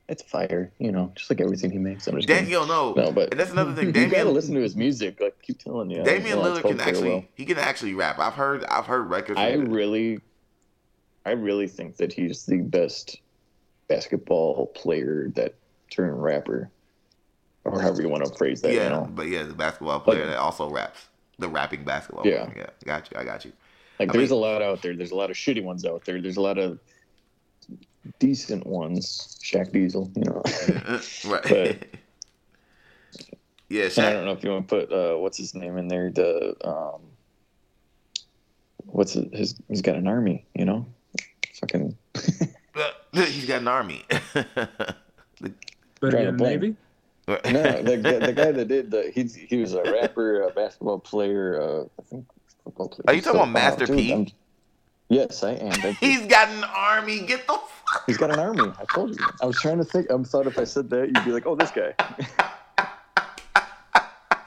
it's 0.10 0.24
fire. 0.24 0.72
You 0.79 0.91
know, 0.91 1.12
just 1.15 1.29
like 1.29 1.41
everything 1.41 1.69
he 1.72 1.77
makes. 1.77 2.07
I'm 2.07 2.15
just 2.15 2.27
Dan, 2.27 2.39
kidding. 2.39 2.53
yo, 2.53 2.65
no. 2.65 2.93
No, 2.93 3.12
but 3.12 3.31
and 3.31 3.39
that's 3.39 3.51
another 3.51 3.74
thing. 3.74 3.93
you 3.96 4.07
gotta 4.07 4.29
listen 4.29 4.55
to 4.55 4.62
his 4.62 4.75
music. 4.75 5.19
Like, 5.19 5.41
keep 5.41 5.60
telling 5.60 5.89
you. 5.91 6.03
Damian 6.03 6.39
Lillard 6.39 6.62
can 6.62 6.79
actually 6.79 7.01
Farewell. 7.10 7.25
he 7.36 7.46
can 7.46 7.57
actually 7.57 7.93
rap. 7.93 8.17
I've 8.19 8.34
heard 8.34 8.63
I've 8.65 8.86
heard 8.86 9.10
records. 9.10 9.38
I 9.39 9.53
really, 9.53 10.19
I 11.25 11.31
really 11.31 11.67
think 11.67 11.98
that 11.98 12.13
he's 12.13 12.46
the 12.46 12.57
best 12.62 13.19
basketball 13.89 14.67
player 14.67 15.30
that 15.36 15.56
turned 15.89 16.21
rapper, 16.21 16.69
or 17.63 17.82
however 17.82 18.01
you 18.01 18.10
want 18.10 18.25
to 18.25 18.34
phrase 18.36 18.62
that. 18.62 18.73
yeah, 18.73 18.84
You 18.86 18.89
know, 18.89 19.10
but 19.12 19.28
yeah, 19.28 19.43
the 19.43 19.54
basketball 19.54 19.99
player 19.99 20.21
Like- 20.21 20.30
that 20.32 20.39
also 20.39 20.69
raps. 20.69 21.08
The 21.39 21.47
rapping 21.47 21.84
basketball 21.84 22.25
Yeah. 22.25 22.45
player. 22.45 22.69
Yeah, 22.86 22.86
got 22.86 23.12
you. 23.12 23.19
I 23.19 23.23
got 23.23 23.45
you. 23.45 23.51
Like 23.99 24.10
I 24.10 24.13
there's 24.13 24.29
mean- 24.31 24.38
a 24.39 24.41
lot 24.41 24.62
out 24.62 24.81
there. 24.81 24.95
There's 24.95 25.12
a 25.12 25.15
lot 25.15 25.29
of 25.29 25.36
shitty 25.38 25.63
ones 25.63 25.86
out 25.86 26.05
there. 26.05 26.21
There's 26.21 26.38
a 26.38 26.41
lot 26.41 26.57
of 26.57 26.79
decent 28.19 28.65
ones. 28.65 29.38
Shaq 29.43 29.71
Diesel, 29.71 30.12
you 30.15 30.23
know. 30.23 30.41
right. 31.31 31.43
But- 31.43 31.88
yeah, 33.69 33.89
And 33.97 34.05
I 34.05 34.13
don't 34.13 34.25
know 34.25 34.31
if 34.31 34.43
you 34.43 34.49
want 34.51 34.67
to 34.67 34.75
put 34.88 34.91
uh, 34.93 35.17
what's 35.17 35.38
his 35.38 35.53
name 35.55 35.77
in 35.77 35.88
there. 35.88 36.10
The 36.12 36.55
um, 36.67 37.01
what's 38.86 39.13
his, 39.13 39.25
his? 39.33 39.55
He's 39.67 39.81
got 39.81 39.95
an 39.95 40.07
army. 40.07 40.45
You 40.55 40.65
know, 40.65 40.86
fucking. 41.60 41.97
He's 43.13 43.45
got 43.45 43.62
an 43.62 43.67
army. 43.67 44.05
Better 44.33 44.45
Trying 45.99 46.12
get 46.12 46.27
a. 46.27 46.31
Navy. 46.33 46.75
No, 47.27 47.36
the, 47.81 47.97
guy- 48.01 48.19
the 48.25 48.33
guy 48.33 48.51
that 48.51 48.67
did 48.67 48.91
the 48.91 49.12
he's 49.13 49.33
he 49.36 49.57
was 49.57 49.73
a 49.73 49.81
rapper, 49.91 50.43
a 50.43 50.51
basketball 50.51 50.99
player, 50.99 51.60
uh, 51.62 51.83
I 51.99 52.03
think 52.03 52.25
football 52.67 52.89
player. 52.89 53.03
Are 53.08 53.13
you 53.13 53.21
talking 53.21 53.39
about 53.41 53.51
Master 53.51 53.86
dude, 53.86 53.97
P? 53.97 54.12
I'm- 54.13 54.27
yes, 55.10 55.43
I 55.43 55.51
am. 55.53 55.95
He's 55.99 56.25
got 56.27 56.49
an 56.49 56.63
army. 56.65 57.21
Get 57.25 57.47
the 57.47 57.53
fuck. 57.53 58.03
He's 58.08 58.17
got 58.17 58.32
an 58.32 58.39
army. 58.39 58.71
I 58.80 58.86
told 58.93 59.17
you. 59.17 59.25
I 59.41 59.45
was 59.45 59.58
trying 59.60 59.77
to 59.77 59.86
think. 59.86 60.12
I 60.12 60.13
am 60.13 60.23
thought 60.25 60.47
if 60.47 60.58
I 60.60 60.65
said 60.65 60.89
that, 60.89 61.08
you'd 61.08 61.25
be 61.25 61.32
like, 61.32 61.45
"Oh, 61.45 61.56
this 61.56 61.71
guy." 61.71 61.93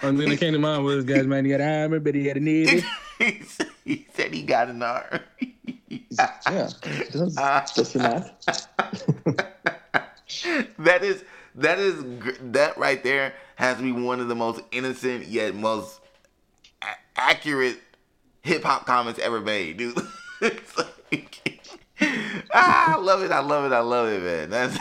Only 0.02 0.24
thing 0.24 0.30
that 0.30 0.40
came 0.40 0.52
to 0.54 0.59
mind 0.59 0.83
was, 0.83 1.04
this 1.04 1.16
guys, 1.16 1.26
man, 1.26 1.44
he 1.44 1.50
got 1.50 1.61
an 1.61 1.83
army, 1.83 1.98
but 1.98 2.14
he 2.14 2.26
had 2.26 2.38
a 2.38 2.40
Navy. 2.40 2.83
he 3.18 4.06
said- 4.14 4.33
he 4.33 4.42
got 4.42 4.68
an 4.68 4.83
army. 4.83 5.20
yeah, 5.88 6.70
does, 7.12 7.35
does 7.74 7.92
he 7.92 7.98
not? 7.98 8.42
that 10.78 11.02
is 11.02 11.24
that 11.56 11.78
is 11.78 12.02
that 12.52 12.78
right 12.78 13.02
there 13.02 13.35
has 13.56 13.76
to 13.76 13.83
be 13.83 13.92
one 13.92 14.20
of 14.20 14.28
the 14.28 14.35
most 14.35 14.61
innocent 14.70 15.26
yet 15.26 15.54
most 15.54 16.00
a- 16.83 16.87
accurate 17.16 17.78
hip 18.42 18.62
hop 18.64 18.87
comments 18.87 19.20
ever 19.20 19.40
made, 19.40 19.76
dude. 19.79 19.98
Like- 20.40 21.50
ah, 22.55 22.94
I 22.94 22.98
love 22.98 23.22
it. 23.22 23.31
I 23.31 23.40
love 23.40 23.70
it. 23.70 23.74
I 23.74 23.81
love 23.81 24.09
it, 24.09 24.22
man. 24.22 24.50
That's 24.50 24.79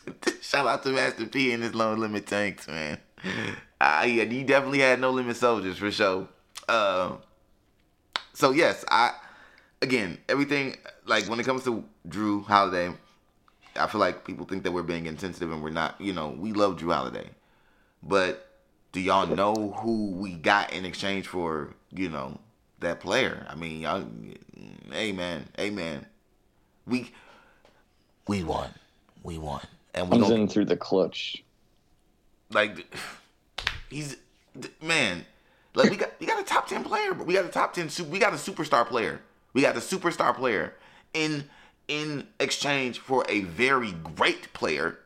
shout 0.46 0.66
out 0.66 0.82
to 0.82 0.90
Master 0.90 1.26
P 1.26 1.52
and 1.52 1.62
his 1.62 1.74
low 1.74 1.94
limit 1.94 2.26
tanks, 2.26 2.66
man. 2.66 2.98
Ah, 3.80 4.02
yeah, 4.04 4.24
he 4.24 4.42
definitely 4.42 4.80
had 4.80 5.00
no 5.00 5.10
limit 5.10 5.36
soldiers 5.36 5.78
for 5.78 5.90
sure. 5.90 6.28
Um, 6.68 7.18
so 8.32 8.50
yes, 8.50 8.84
I 8.88 9.12
again 9.80 10.18
everything 10.28 10.76
like 11.06 11.28
when 11.28 11.38
it 11.38 11.44
comes 11.44 11.62
to 11.64 11.84
Jrue 12.08 12.44
Holiday, 12.44 12.92
I 13.76 13.86
feel 13.86 14.00
like 14.00 14.24
people 14.24 14.46
think 14.46 14.64
that 14.64 14.72
we're 14.72 14.82
being 14.82 15.06
insensitive 15.06 15.52
and 15.52 15.62
we're 15.62 15.70
not. 15.70 16.00
You 16.00 16.12
know, 16.12 16.30
we 16.30 16.52
love 16.52 16.76
Jrue 16.78 16.92
Holiday, 16.92 17.30
but 18.02 18.48
do 18.92 19.00
y'all 19.00 19.26
know 19.26 19.72
who 19.82 20.12
we 20.12 20.32
got 20.34 20.72
in 20.72 20.84
exchange 20.84 21.28
for? 21.28 21.74
You 21.92 22.08
know 22.08 22.40
that 22.80 23.00
player. 23.00 23.46
I 23.48 23.54
mean, 23.54 23.80
y'all, 23.80 24.06
amen, 24.92 25.48
amen. 25.58 26.06
We 26.86 27.12
we 28.28 28.42
won, 28.42 28.70
we 29.22 29.38
won, 29.38 29.62
and 29.94 30.10
we 30.10 30.18
Comes 30.18 30.30
in 30.30 30.48
through 30.48 30.66
the 30.66 30.76
clutch. 30.76 31.42
like 32.50 32.86
he's 33.90 34.16
man. 34.82 35.24
Like 35.74 35.90
we 35.90 35.96
got 35.96 36.12
we 36.20 36.26
got 36.26 36.40
a 36.40 36.44
top 36.44 36.68
ten 36.68 36.84
player, 36.84 37.12
but 37.14 37.26
we 37.26 37.34
got 37.34 37.44
a 37.44 37.48
top 37.48 37.74
ten. 37.74 37.90
We 38.08 38.18
got 38.18 38.32
a 38.32 38.36
superstar 38.36 38.86
player. 38.86 39.20
We 39.52 39.62
got 39.62 39.74
the 39.74 39.80
superstar 39.80 40.34
player 40.34 40.74
in 41.12 41.44
in 41.88 42.26
exchange 42.40 42.98
for 42.98 43.24
a 43.28 43.40
very 43.42 43.92
great 43.92 44.52
player, 44.52 44.98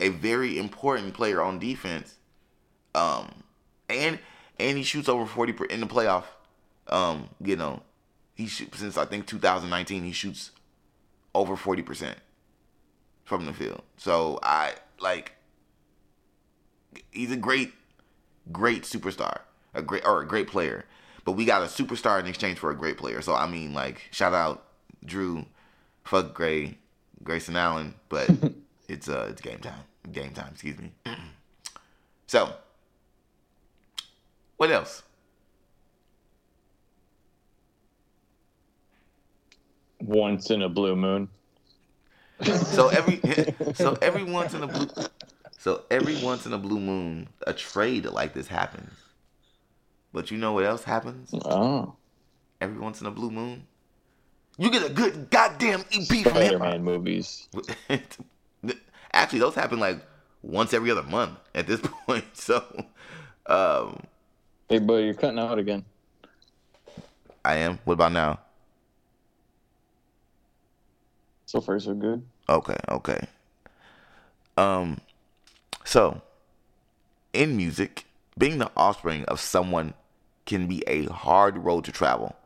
a 0.00 0.08
very 0.08 0.58
important 0.58 1.14
player 1.14 1.42
on 1.42 1.58
defense. 1.58 2.16
Um, 2.94 3.30
and 3.88 4.18
and 4.58 4.78
he 4.78 4.84
shoots 4.84 5.08
over 5.08 5.26
forty 5.26 5.54
in 5.70 5.80
the 5.80 5.86
playoff. 5.86 6.24
Um, 6.90 7.30
you 7.40 7.56
know, 7.56 7.82
he 8.34 8.46
shoots 8.46 8.78
since 8.78 8.96
I 8.96 9.04
think 9.04 9.26
2019. 9.26 10.04
He 10.04 10.12
shoots 10.12 10.50
over 11.34 11.56
forty 11.56 11.82
percent 11.82 12.18
from 13.24 13.46
the 13.46 13.52
field. 13.52 13.82
So 13.96 14.38
I 14.42 14.74
like 15.00 15.34
he's 17.10 17.30
a 17.30 17.36
great, 17.36 17.72
great 18.50 18.82
superstar, 18.82 19.40
a 19.74 19.82
great 19.82 20.04
or 20.04 20.22
a 20.22 20.26
great 20.26 20.48
player. 20.48 20.84
But 21.24 21.32
we 21.32 21.44
got 21.44 21.62
a 21.62 21.66
superstar 21.66 22.18
in 22.18 22.26
exchange 22.26 22.58
for 22.58 22.70
a 22.70 22.76
great 22.76 22.98
player. 22.98 23.22
So 23.22 23.34
I 23.34 23.46
mean, 23.46 23.72
like, 23.74 24.08
shout 24.10 24.34
out 24.34 24.64
Jrue, 25.06 25.46
fuck 26.04 26.34
Gray, 26.34 26.78
Grayson 27.22 27.56
Allen, 27.56 27.94
but 28.08 28.28
it's 28.88 29.08
uh 29.08 29.28
it's 29.30 29.40
game 29.40 29.58
time, 29.58 29.84
game 30.10 30.32
time. 30.32 30.50
Excuse 30.52 30.78
me. 30.78 30.92
so, 32.26 32.52
what 34.56 34.70
else? 34.70 35.02
Once 40.00 40.50
in 40.50 40.62
a 40.62 40.68
blue 40.68 40.96
moon. 40.96 41.28
So 42.42 42.88
every 42.88 43.20
so 43.74 43.98
every 44.00 44.24
once 44.24 44.54
in 44.54 44.62
a 44.62 44.66
blue 44.66 44.88
so 45.60 45.84
every 45.90 46.16
once 46.22 46.46
in 46.46 46.54
a 46.54 46.58
blue 46.58 46.80
moon, 46.80 47.28
a 47.46 47.52
trade 47.52 48.06
like 48.06 48.32
this 48.32 48.48
happens. 48.48 48.92
But 50.10 50.30
you 50.30 50.38
know 50.38 50.54
what 50.54 50.64
else 50.64 50.84
happens? 50.84 51.34
Oh, 51.44 51.96
Every 52.62 52.78
once 52.78 53.02
in 53.02 53.06
a 53.06 53.10
blue 53.10 53.30
moon, 53.30 53.66
you 54.56 54.70
get 54.70 54.84
a 54.84 54.88
good 54.88 55.28
goddamn 55.28 55.80
EP 55.92 56.06
from 56.06 56.16
hip 56.16 56.28
Spider-Man 56.28 56.82
movies. 56.82 57.46
Actually, 59.12 59.38
those 59.40 59.54
happen 59.54 59.78
like 59.78 59.98
once 60.42 60.72
every 60.72 60.90
other 60.90 61.02
month 61.02 61.38
at 61.54 61.66
this 61.66 61.80
point. 62.06 62.24
So, 62.32 62.64
um, 63.46 64.00
Hey, 64.70 64.78
buddy, 64.78 65.04
you're 65.04 65.14
cutting 65.14 65.38
out 65.38 65.58
again. 65.58 65.84
I 67.44 67.56
am. 67.56 67.78
What 67.84 67.94
about 67.94 68.12
now? 68.12 68.40
So 71.50 71.60
far, 71.60 71.80
so 71.80 71.94
good. 71.94 72.22
Okay, 72.48 72.76
okay. 72.88 73.26
Um, 74.56 75.00
so 75.84 76.22
in 77.32 77.56
music, 77.56 78.04
being 78.38 78.58
the 78.58 78.70
offspring 78.76 79.24
of 79.24 79.40
someone 79.40 79.94
can 80.46 80.68
be 80.68 80.84
a 80.86 81.06
hard 81.06 81.58
road 81.58 81.86
to 81.86 81.90
travel. 81.90 82.36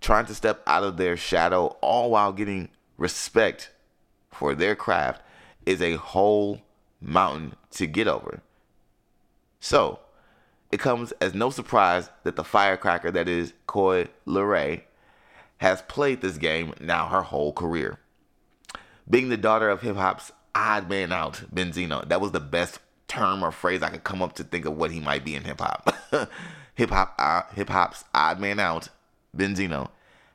Trying 0.00 0.26
to 0.26 0.36
step 0.36 0.62
out 0.68 0.84
of 0.84 0.98
their 0.98 1.16
shadow, 1.16 1.76
all 1.80 2.12
while 2.12 2.32
getting 2.32 2.68
respect 2.96 3.72
for 4.30 4.54
their 4.54 4.76
craft, 4.76 5.20
is 5.66 5.82
a 5.82 5.96
whole 5.96 6.62
mountain 7.00 7.56
to 7.72 7.88
get 7.88 8.06
over. 8.06 8.40
So, 9.58 9.98
it 10.70 10.78
comes 10.78 11.10
as 11.20 11.34
no 11.34 11.50
surprise 11.50 12.08
that 12.22 12.36
the 12.36 12.44
firecracker 12.44 13.10
that 13.10 13.28
is 13.28 13.52
Coi 13.66 14.06
Leray 14.28 14.82
has 15.56 15.82
played 15.82 16.20
this 16.20 16.38
game 16.38 16.72
now 16.78 17.08
her 17.08 17.22
whole 17.22 17.52
career. 17.52 17.98
Being 19.08 19.28
the 19.28 19.36
daughter 19.36 19.70
of 19.70 19.80
hip 19.80 19.96
hop's 19.96 20.32
odd 20.54 20.88
man 20.88 21.12
out, 21.12 21.42
Benzino, 21.54 22.06
that 22.08 22.20
was 22.20 22.32
the 22.32 22.40
best 22.40 22.78
term 23.06 23.42
or 23.42 23.50
phrase 23.50 23.82
I 23.82 23.88
could 23.88 24.04
come 24.04 24.22
up 24.22 24.34
to 24.34 24.44
think 24.44 24.66
of 24.66 24.76
what 24.76 24.90
he 24.90 25.00
might 25.00 25.24
be 25.24 25.34
in 25.34 25.44
hip 25.44 25.60
hop. 25.60 25.94
hip 26.74 26.90
hop, 26.90 27.14
uh, 27.18 27.42
hip 27.54 27.70
hop's 27.70 28.04
odd 28.14 28.38
man 28.38 28.60
out, 28.60 28.88
Benzino, 29.36 29.88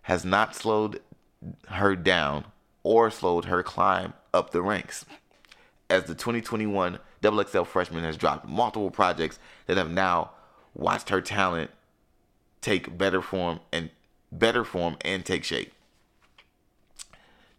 has 0.04 0.26
not 0.26 0.56
slowed 0.56 1.02
her 1.70 1.96
down 1.96 2.46
or 2.84 3.12
slowed 3.12 3.46
her 3.46 3.62
climb 3.64 4.14
up 4.34 4.52
the 4.52 4.62
ranks. 4.62 5.06
As 5.90 6.06
the 6.06 6.16
2021 6.16 7.00
XXL 7.22 7.68
freshman 7.68 8.04
has 8.04 8.18
dropped 8.18 8.48
multiple 8.48 8.92
projects 8.92 9.40
that 9.68 9.78
have 9.78 9.92
now 9.92 10.32
watched 10.74 11.10
her 11.10 11.22
talent 11.22 11.70
take 12.62 12.98
better 12.98 13.22
form 13.22 13.60
and 13.72 13.90
better 14.32 14.64
form 14.64 14.98
and 15.02 15.26
take 15.26 15.44
shape. 15.44 15.74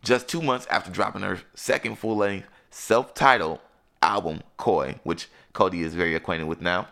Just 0.04 0.28
two 0.28 0.42
months 0.42 0.66
after 0.66 0.90
dropping 0.90 1.22
her 1.22 1.40
second 1.54 1.96
full-length 1.96 2.46
self-titled 2.70 3.58
album, 4.02 4.42
Coi, 4.58 5.00
which 5.02 5.30
Cody 5.54 5.80
is 5.80 5.94
very 5.94 6.14
acquainted 6.14 6.46
with 6.46 6.60
now, 6.60 6.88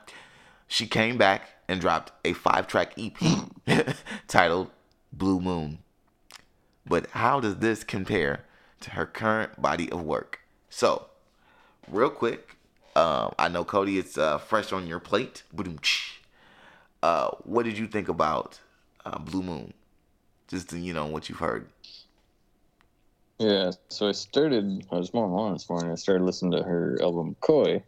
she 0.66 0.86
came 0.86 1.18
back 1.18 1.50
and 1.68 1.78
dropped 1.78 2.12
a 2.24 2.32
five-track 2.32 2.94
EP 2.96 3.94
titled 4.28 4.70
Blue 5.12 5.40
Moon. 5.40 5.80
But 6.86 7.10
how 7.10 7.38
does 7.38 7.56
this 7.56 7.84
compare 7.84 8.44
to 8.80 8.92
her 8.92 9.04
current 9.04 9.60
body 9.60 9.92
of 9.92 10.00
work? 10.00 10.40
So, 10.70 11.08
real 11.88 12.08
quick, 12.08 12.56
um, 12.96 13.34
I 13.38 13.48
know 13.48 13.62
Cody, 13.62 13.98
it's 13.98 14.16
uh, 14.16 14.38
fresh 14.38 14.72
on 14.72 14.86
your 14.86 15.00
plate. 15.00 15.42
Uh, 17.02 17.28
what 17.44 17.64
did 17.66 17.76
you 17.76 17.86
think 17.88 18.08
about 18.08 18.58
uh, 19.04 19.18
Blue 19.18 19.42
Moon? 19.42 19.74
Just 20.48 20.72
you 20.72 20.94
know 20.94 21.04
what 21.04 21.28
you've 21.28 21.38
heard. 21.38 21.68
Yeah, 23.42 23.72
so 23.88 24.08
I 24.08 24.12
started. 24.12 24.86
I 24.92 24.96
was 24.96 25.12
more 25.12 25.24
alone 25.24 25.54
this 25.54 25.68
morning. 25.68 25.90
I 25.90 25.96
started 25.96 26.24
listening 26.24 26.52
to 26.52 26.62
her 26.62 26.96
album 27.02 27.34
Coi, 27.40 27.82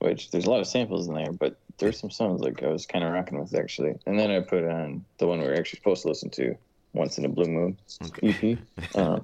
which 0.00 0.30
there's 0.30 0.44
a 0.44 0.50
lot 0.50 0.60
of 0.60 0.66
samples 0.66 1.08
in 1.08 1.14
there, 1.14 1.32
but 1.32 1.56
there's 1.78 1.98
some 1.98 2.10
songs 2.10 2.42
like 2.42 2.62
I 2.62 2.68
was 2.68 2.84
kind 2.84 3.02
of 3.02 3.10
rocking 3.12 3.40
with 3.40 3.54
actually. 3.54 3.94
And 4.04 4.18
then 4.18 4.30
I 4.30 4.40
put 4.40 4.62
on 4.64 5.02
the 5.16 5.26
one 5.26 5.40
we 5.40 5.46
are 5.46 5.54
actually 5.54 5.78
supposed 5.78 6.02
to 6.02 6.08
listen 6.08 6.28
to, 6.30 6.54
"Once 6.92 7.16
in 7.16 7.24
a 7.24 7.30
Blue 7.30 7.46
Moon" 7.46 7.78
okay. 8.04 8.58
EP, 8.74 8.94
um, 8.94 9.22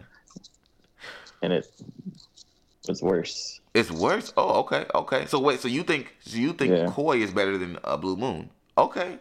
and 1.42 1.52
it 1.52 1.70
was 2.88 3.02
worse. 3.02 3.60
It's 3.74 3.90
worse. 3.90 4.32
Oh, 4.38 4.60
okay, 4.60 4.86
okay. 4.94 5.26
So 5.26 5.40
wait, 5.40 5.60
so 5.60 5.68
you 5.68 5.82
think 5.82 6.16
so 6.20 6.38
you 6.38 6.54
think 6.54 6.72
yeah. 6.72 6.90
Coi 6.90 7.18
is 7.18 7.32
better 7.32 7.58
than 7.58 7.76
a 7.84 7.88
uh, 7.88 7.96
Blue 7.98 8.16
Moon? 8.16 8.48
Okay. 8.78 9.18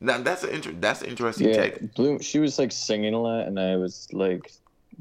Now 0.00 0.16
that's 0.16 0.44
an 0.44 0.50
inter- 0.50 0.72
that's 0.80 1.02
an 1.02 1.08
interesting 1.08 1.48
yeah, 1.48 1.62
take. 1.62 1.94
Blue. 1.94 2.20
She 2.20 2.38
was 2.38 2.58
like 2.58 2.72
singing 2.72 3.12
a 3.12 3.20
lot, 3.20 3.46
and 3.46 3.60
I 3.60 3.76
was 3.76 4.08
like 4.12 4.50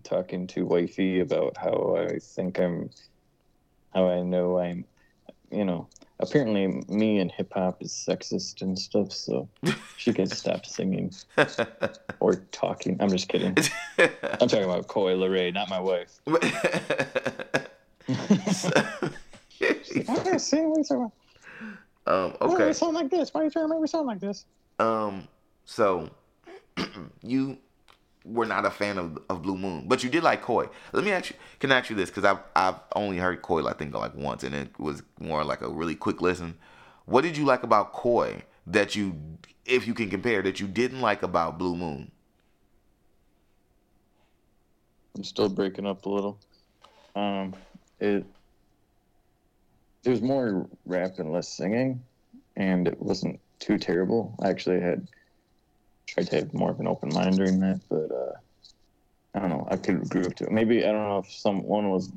talking 0.03 0.47
to 0.47 0.65
wifey 0.65 1.19
about 1.19 1.57
how 1.57 1.95
I 1.97 2.19
think 2.19 2.59
I'm, 2.59 2.89
how 3.93 4.09
I 4.09 4.21
know 4.21 4.59
I'm, 4.59 4.85
you 5.51 5.65
know, 5.65 5.87
apparently 6.19 6.83
me 6.87 7.19
and 7.19 7.31
hip 7.31 7.53
hop 7.53 7.81
is 7.81 7.91
sexist 7.91 8.61
and 8.61 8.77
stuff, 8.77 9.11
so 9.11 9.47
she 9.97 10.13
can 10.13 10.27
stop 10.27 10.65
singing 10.65 11.13
or 12.19 12.35
talking. 12.51 12.97
I'm 12.99 13.09
just 13.09 13.29
kidding. 13.29 13.55
I'm 13.97 14.47
talking 14.47 14.63
about 14.63 14.87
Coi 14.87 15.13
Leray, 15.13 15.53
not 15.53 15.69
my 15.69 15.79
wife. 15.79 16.19
Why 16.25 16.39
do 20.23 20.31
I 20.33 20.37
sing? 20.37 20.69
What 20.69 20.77
are 20.77 20.79
you 20.79 20.83
talking 20.83 20.95
about? 20.95 21.11
Um, 22.07 22.37
okay. 22.41 22.47
Why 22.47 22.57
do 22.57 22.67
you 22.67 22.73
sound 22.73 22.95
like 22.95 23.09
this? 23.09 23.33
Why 23.33 23.41
are 23.41 23.43
you 23.43 23.49
trying 23.49 23.65
to 23.65 23.69
make 23.69 23.81
me 23.81 23.87
sound 23.87 24.07
like 24.07 24.19
this? 24.19 24.45
Um, 24.79 25.27
so 25.65 26.09
you 27.21 27.57
were 28.27 28.45
not 28.45 28.65
a 28.65 28.69
fan 28.69 28.97
of, 28.97 29.17
of 29.29 29.41
Blue 29.41 29.57
Moon, 29.57 29.85
but 29.87 30.03
you 30.03 30.09
did 30.09 30.23
like 30.23 30.41
Coi. 30.41 30.67
Let 30.91 31.03
me 31.03 31.11
ask 31.11 31.31
you, 31.31 31.35
can 31.59 31.71
I 31.71 31.79
ask 31.79 31.89
you 31.89 31.95
this 31.95 32.09
because 32.09 32.25
I've 32.25 32.39
I've 32.55 32.75
only 32.95 33.17
heard 33.17 33.41
Coi 33.41 33.65
I 33.65 33.73
think 33.73 33.93
like 33.93 34.15
once, 34.15 34.43
and 34.43 34.53
it 34.53 34.77
was 34.79 35.03
more 35.19 35.43
like 35.43 35.61
a 35.61 35.69
really 35.69 35.95
quick 35.95 36.21
listen. 36.21 36.55
What 37.05 37.21
did 37.21 37.37
you 37.37 37.45
like 37.45 37.63
about 37.63 37.93
Coi 37.93 38.43
that 38.67 38.95
you, 38.95 39.15
if 39.65 39.87
you 39.87 39.93
can 39.93 40.09
compare, 40.09 40.41
that 40.41 40.59
you 40.59 40.67
didn't 40.67 41.01
like 41.01 41.23
about 41.23 41.57
Blue 41.57 41.75
Moon? 41.75 42.11
I'm 45.15 45.23
still 45.23 45.49
breaking 45.49 45.87
up 45.87 46.05
a 46.05 46.09
little. 46.09 46.37
Um, 47.15 47.55
it 47.99 48.25
there 50.03 50.11
was 50.11 50.21
more 50.21 50.67
rap 50.85 51.19
and 51.19 51.31
less 51.31 51.49
singing, 51.49 52.01
and 52.55 52.87
it 52.87 53.01
wasn't 53.01 53.39
too 53.59 53.77
terrible. 53.77 54.35
I 54.41 54.49
actually 54.49 54.79
had 54.79 55.07
tried 56.07 56.27
to 56.27 56.35
have 56.37 56.53
more 56.53 56.71
of 56.71 56.79
an 56.79 56.87
open 56.87 57.13
mind 57.13 57.37
during 57.37 57.59
that, 57.59 57.79
but 57.89 58.11
uh, 58.11 58.33
I 59.35 59.39
don't 59.39 59.49
know. 59.49 59.67
I 59.69 59.77
could 59.77 60.01
agree 60.01 60.23
with 60.23 60.41
it. 60.41 60.51
Maybe 60.51 60.83
I 60.85 60.91
don't 60.91 61.07
know 61.07 61.19
if 61.19 61.31
someone 61.31 61.91
was 61.91 62.09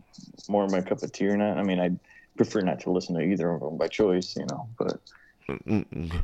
more 0.49 0.67
my 0.69 0.81
cup 0.81 1.03
of 1.03 1.13
tea 1.13 1.27
or 1.27 1.37
not. 1.37 1.59
I 1.59 1.63
mean, 1.63 1.81
I 1.81 1.91
prefer 2.37 2.63
not 2.63 2.81
to 2.81 2.91
listen 2.91 3.15
to 3.17 3.21
either 3.21 3.51
of 3.51 3.61
them 3.61 3.77
by 3.77 3.89
choice, 3.89 4.37
you 4.37 4.47
know. 4.47 4.69
But 4.79 5.01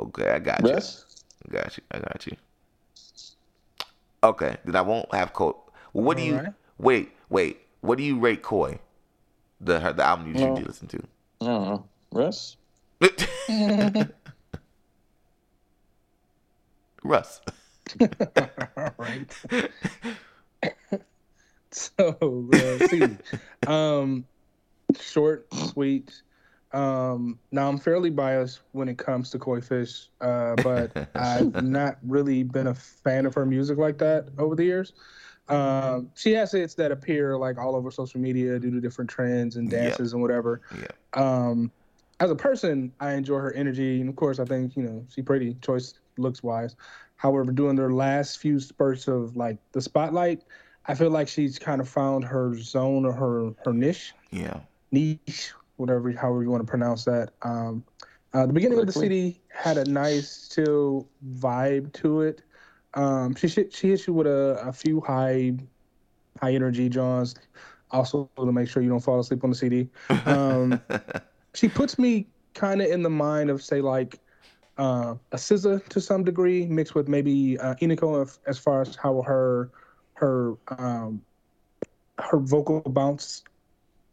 okay, 0.00 0.30
I 0.30 0.38
got 0.38 0.62
Russ? 0.62 1.04
you. 1.44 1.52
Got 1.52 1.76
you. 1.76 1.82
I 1.90 1.98
got 1.98 2.26
you. 2.26 2.36
Okay, 4.22 4.56
then 4.64 4.76
I 4.76 4.82
won't 4.82 5.12
have. 5.14 5.32
Well, 5.38 5.64
what 5.92 6.16
All 6.18 6.22
do 6.22 6.22
you 6.22 6.34
right. 6.36 6.52
wait? 6.78 7.12
Wait, 7.30 7.60
what 7.80 7.98
do 7.98 8.04
you 8.04 8.18
rate 8.18 8.42
Coi? 8.42 8.78
The 9.60 9.78
the 9.92 10.04
album 10.06 10.28
you 10.28 10.34
no. 10.34 10.48
usually 10.48 10.64
listen 10.64 10.88
to. 10.88 10.98
I 11.40 11.44
don't 11.46 11.64
know. 11.64 11.84
Russ. 12.12 12.56
Russ. 17.08 17.40
right. 18.98 19.34
so 21.70 22.48
uh, 22.52 22.86
see, 22.86 23.02
um, 23.66 24.24
short, 25.00 25.52
sweet. 25.54 26.22
Um, 26.72 27.38
now 27.50 27.68
I'm 27.68 27.78
fairly 27.78 28.10
biased 28.10 28.60
when 28.72 28.90
it 28.90 28.98
comes 28.98 29.30
to 29.30 29.38
Koi 29.38 29.62
Fish, 29.62 30.10
uh, 30.20 30.54
but 30.56 31.08
I've 31.14 31.64
not 31.64 31.96
really 32.02 32.42
been 32.42 32.66
a 32.66 32.74
fan 32.74 33.24
of 33.24 33.32
her 33.34 33.46
music 33.46 33.78
like 33.78 33.96
that 33.98 34.28
over 34.38 34.54
the 34.54 34.64
years. 34.64 34.92
Um, 35.48 36.10
she 36.14 36.32
has 36.32 36.52
hits 36.52 36.74
that 36.74 36.92
appear 36.92 37.38
like 37.38 37.56
all 37.56 37.74
over 37.74 37.90
social 37.90 38.20
media 38.20 38.58
due 38.58 38.70
to 38.70 38.82
different 38.82 39.08
trends 39.08 39.56
and 39.56 39.70
dances 39.70 40.10
yep. 40.10 40.12
and 40.12 40.20
whatever. 40.20 40.60
Yeah. 40.78 40.88
Um, 41.14 41.72
as 42.20 42.30
a 42.30 42.34
person, 42.34 42.92
I 43.00 43.12
enjoy 43.12 43.38
her 43.38 43.52
energy, 43.54 44.00
and 44.00 44.10
of 44.10 44.16
course, 44.16 44.40
I 44.40 44.44
think 44.44 44.76
you 44.76 44.82
know 44.82 45.06
she's 45.08 45.24
pretty, 45.24 45.56
choice 45.62 45.94
looks 46.18 46.42
wise. 46.42 46.76
However, 47.16 47.50
during 47.52 47.76
their 47.76 47.92
last 47.92 48.38
few 48.38 48.60
spurts 48.60 49.08
of 49.08 49.36
like 49.36 49.58
the 49.72 49.80
spotlight, 49.80 50.44
I 50.86 50.94
feel 50.94 51.10
like 51.10 51.28
she's 51.28 51.58
kind 51.58 51.80
of 51.80 51.88
found 51.88 52.24
her 52.24 52.54
zone 52.58 53.04
or 53.04 53.12
her 53.12 53.52
her 53.64 53.72
niche. 53.72 54.14
Yeah. 54.30 54.60
Niche, 54.90 55.52
whatever, 55.76 56.10
however 56.12 56.42
you 56.42 56.50
want 56.50 56.64
to 56.64 56.70
pronounce 56.70 57.04
that. 57.04 57.30
Um, 57.42 57.84
uh, 58.32 58.46
the 58.46 58.52
beginning 58.52 58.78
of 58.78 58.86
the 58.86 58.92
city 58.92 59.40
had 59.48 59.78
a 59.78 59.84
nice, 59.84 60.48
chill 60.48 61.08
vibe 61.36 61.92
to 61.94 62.22
it. 62.22 62.42
Um, 62.94 63.34
she 63.34 63.48
she 63.48 63.88
you 63.88 64.12
with 64.12 64.26
a, 64.26 64.60
a 64.66 64.72
few 64.72 65.00
high 65.00 65.54
high 66.40 66.54
energy 66.54 66.88
Johns, 66.88 67.34
also 67.90 68.30
to 68.36 68.52
make 68.52 68.68
sure 68.68 68.82
you 68.82 68.88
don't 68.88 69.00
fall 69.00 69.20
asleep 69.20 69.44
on 69.44 69.50
the 69.50 69.56
CD. 69.56 69.88
Um, 70.26 70.80
she 71.54 71.68
puts 71.68 71.98
me 71.98 72.26
kind 72.54 72.82
of 72.82 72.90
in 72.90 73.02
the 73.02 73.10
mind 73.10 73.50
of 73.50 73.62
say 73.62 73.80
like 73.80 74.20
uh, 74.78 75.14
a 75.32 75.36
SZA 75.36 75.86
to 75.88 76.00
some 76.00 76.24
degree, 76.24 76.66
mixed 76.66 76.94
with 76.94 77.08
maybe 77.08 77.58
uh, 77.58 77.74
Iniko 77.76 78.38
as 78.46 78.58
far 78.58 78.82
as 78.82 78.96
how 78.96 79.22
her 79.22 79.70
her 80.14 80.54
um, 80.68 81.20
her 82.18 82.38
vocal 82.38 82.80
bounce 82.80 83.44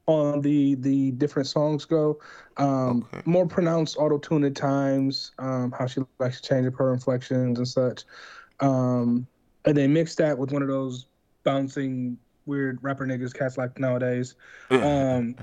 on 0.08 0.42
the 0.42 0.76
the 0.76 1.12
different 1.12 1.48
songs 1.48 1.86
go. 1.86 2.20
Um, 2.58 3.08
okay. 3.14 3.24
More 3.26 3.48
pronounced 3.48 3.98
auto 3.98 4.18
tune 4.18 4.44
at 4.44 4.56
times. 4.56 5.32
Um, 5.40 5.72
how 5.72 5.88
she 5.88 6.02
likes 6.20 6.42
to 6.42 6.48
change 6.48 6.68
up 6.68 6.76
her 6.76 6.94
inflections 6.94 7.58
and 7.58 7.68
such. 7.68 8.04
Um, 8.60 9.28
and 9.66 9.76
they 9.76 9.88
mix 9.88 10.16
that 10.16 10.38
with 10.38 10.52
one 10.52 10.62
of 10.62 10.68
those 10.68 11.08
bouncing 11.44 12.18
weird 12.46 12.80
rapper 12.82 13.06
niggas 13.06 13.34
cats 13.34 13.58
like 13.58 13.80
nowadays. 13.80 14.36
Um, 14.70 15.36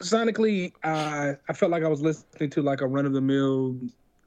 sonically, 0.00 0.72
uh, 0.82 1.34
I 1.48 1.52
felt 1.52 1.70
like 1.70 1.82
I 1.82 1.88
was 1.88 2.00
listening 2.00 2.50
to 2.50 2.62
like 2.62 2.80
a 2.80 2.86
run 2.86 3.06
of 3.06 3.12
the 3.12 3.20
mill 3.20 3.76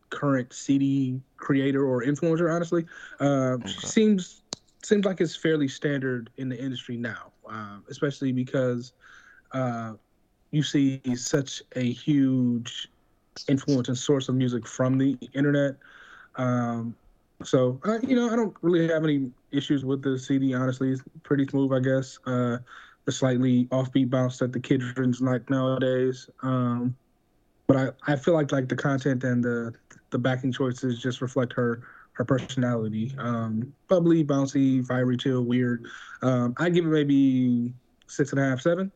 current 0.10 0.53
CD 0.53 1.19
creator 1.38 1.86
or 1.86 2.03
influencer. 2.03 2.53
Honestly, 2.53 2.86
uh, 3.19 3.56
okay. 3.56 3.69
seems 3.69 4.43
seems 4.84 5.06
like 5.06 5.19
it's 5.19 5.36
fairly 5.36 5.67
standard 5.67 6.30
in 6.38 6.49
the 6.49 6.58
industry 6.58 6.97
now, 6.97 7.32
uh, 7.49 7.77
especially 7.89 8.32
because 8.32 8.93
uh, 9.51 9.93
you 10.51 10.63
see 10.63 11.01
such 11.15 11.62
a 11.75 11.91
huge 11.91 12.89
influence 13.47 13.88
and 13.89 13.97
source 13.97 14.30
of 14.30 14.36
music 14.36 14.65
from 14.65 14.97
the 14.97 15.17
internet. 15.34 15.75
Um, 16.36 16.95
so 17.43 17.80
uh, 17.86 17.99
you 18.01 18.15
know, 18.15 18.32
I 18.32 18.36
don't 18.36 18.56
really 18.62 18.88
have 18.88 19.03
any 19.03 19.32
issues 19.51 19.86
with 19.86 20.01
the 20.01 20.17
CD. 20.17 20.53
Honestly, 20.53 20.91
it's 20.91 21.01
pretty 21.23 21.45
smooth, 21.47 21.73
I 21.73 21.80
guess. 21.80 22.17
Uh, 22.25 22.58
the 23.08 23.12
slightly 23.13 23.65
offbeat 23.72 24.10
bounce 24.10 24.38
that 24.38 24.52
the 24.52 24.60
kids 24.60 24.84
like 25.22 25.50
nowadays. 25.50 26.30
Um, 26.43 26.96
but 27.65 27.78
I, 27.78 28.13
I 28.13 28.15
feel 28.17 28.34
like 28.34 28.52
like 28.52 28.67
the 28.67 28.76
content 28.76 29.24
and 29.24 29.41
the 29.43 29.74
the 30.10 30.20
backing 30.20 30.52
choices 30.52 31.02
just 31.02 31.22
reflect 31.22 31.54
her 31.54 31.84
her 32.13 32.26
personality. 32.26 33.15
Um, 33.17 33.74
bubbly, 33.88 34.26
bouncy, 34.26 34.86
fiery, 34.86 35.15
chill, 35.15 35.43
weird. 35.43 35.86
Um, 36.22 36.54
I 36.58 36.70
give 36.70 36.86
it 36.86 36.89
maybe 36.89 37.74
six 38.08 38.32
and 38.32 38.41
a 38.41 38.43
half, 38.43 38.60
seven. 38.60 38.91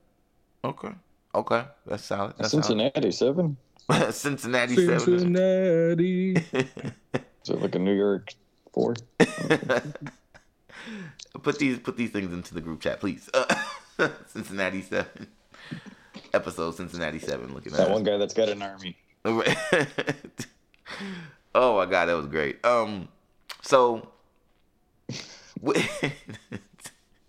Okay. 0.65 0.91
Okay. 1.33 1.63
That's 1.85 2.03
solid. 2.03 2.33
That's 2.37 2.51
Cincinnati 2.51 3.11
solid. 3.11 3.13
seven. 3.13 3.57
Cincinnati, 4.11 4.75
seven. 4.75 4.99
Cincinnati. 4.99 6.31
Is 6.53 7.49
it 7.49 7.61
like 7.61 7.75
a 7.75 7.79
New 7.79 7.95
York 7.95 8.33
four? 8.73 8.95
put 11.43 11.59
these 11.59 11.79
put 11.79 11.95
these 11.95 12.11
things 12.11 12.33
into 12.33 12.53
the 12.53 12.61
group 12.61 12.81
chat, 12.81 12.99
please. 12.99 13.29
Uh, 13.33 13.45
Cincinnati 14.27 14.81
seven. 14.81 15.27
Episode 16.33 16.75
Cincinnati 16.75 17.19
seven. 17.19 17.53
Looking 17.53 17.73
at 17.73 17.79
that 17.79 17.89
one 17.89 18.03
guy 18.03 18.17
that's 18.17 18.33
got 18.33 18.49
an 18.49 18.61
army. 18.61 18.97
oh 21.55 21.75
my 21.77 21.85
god, 21.85 22.05
that 22.05 22.13
was 22.13 22.27
great. 22.27 22.63
Um, 22.65 23.07
so 23.61 24.07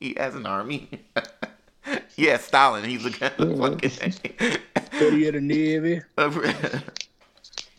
he 0.01 0.15
has 0.17 0.35
an 0.35 0.47
army. 0.47 0.89
yeah, 2.17 2.39
Stalin. 2.39 2.85
He's 2.85 3.05
a 3.05 3.11
kind 3.11 3.35
of 3.39 3.59
fucking. 3.59 4.15
But 4.75 5.13
he 5.13 5.25
had 5.25 5.35
a 5.35 5.41
navy. 5.41 6.01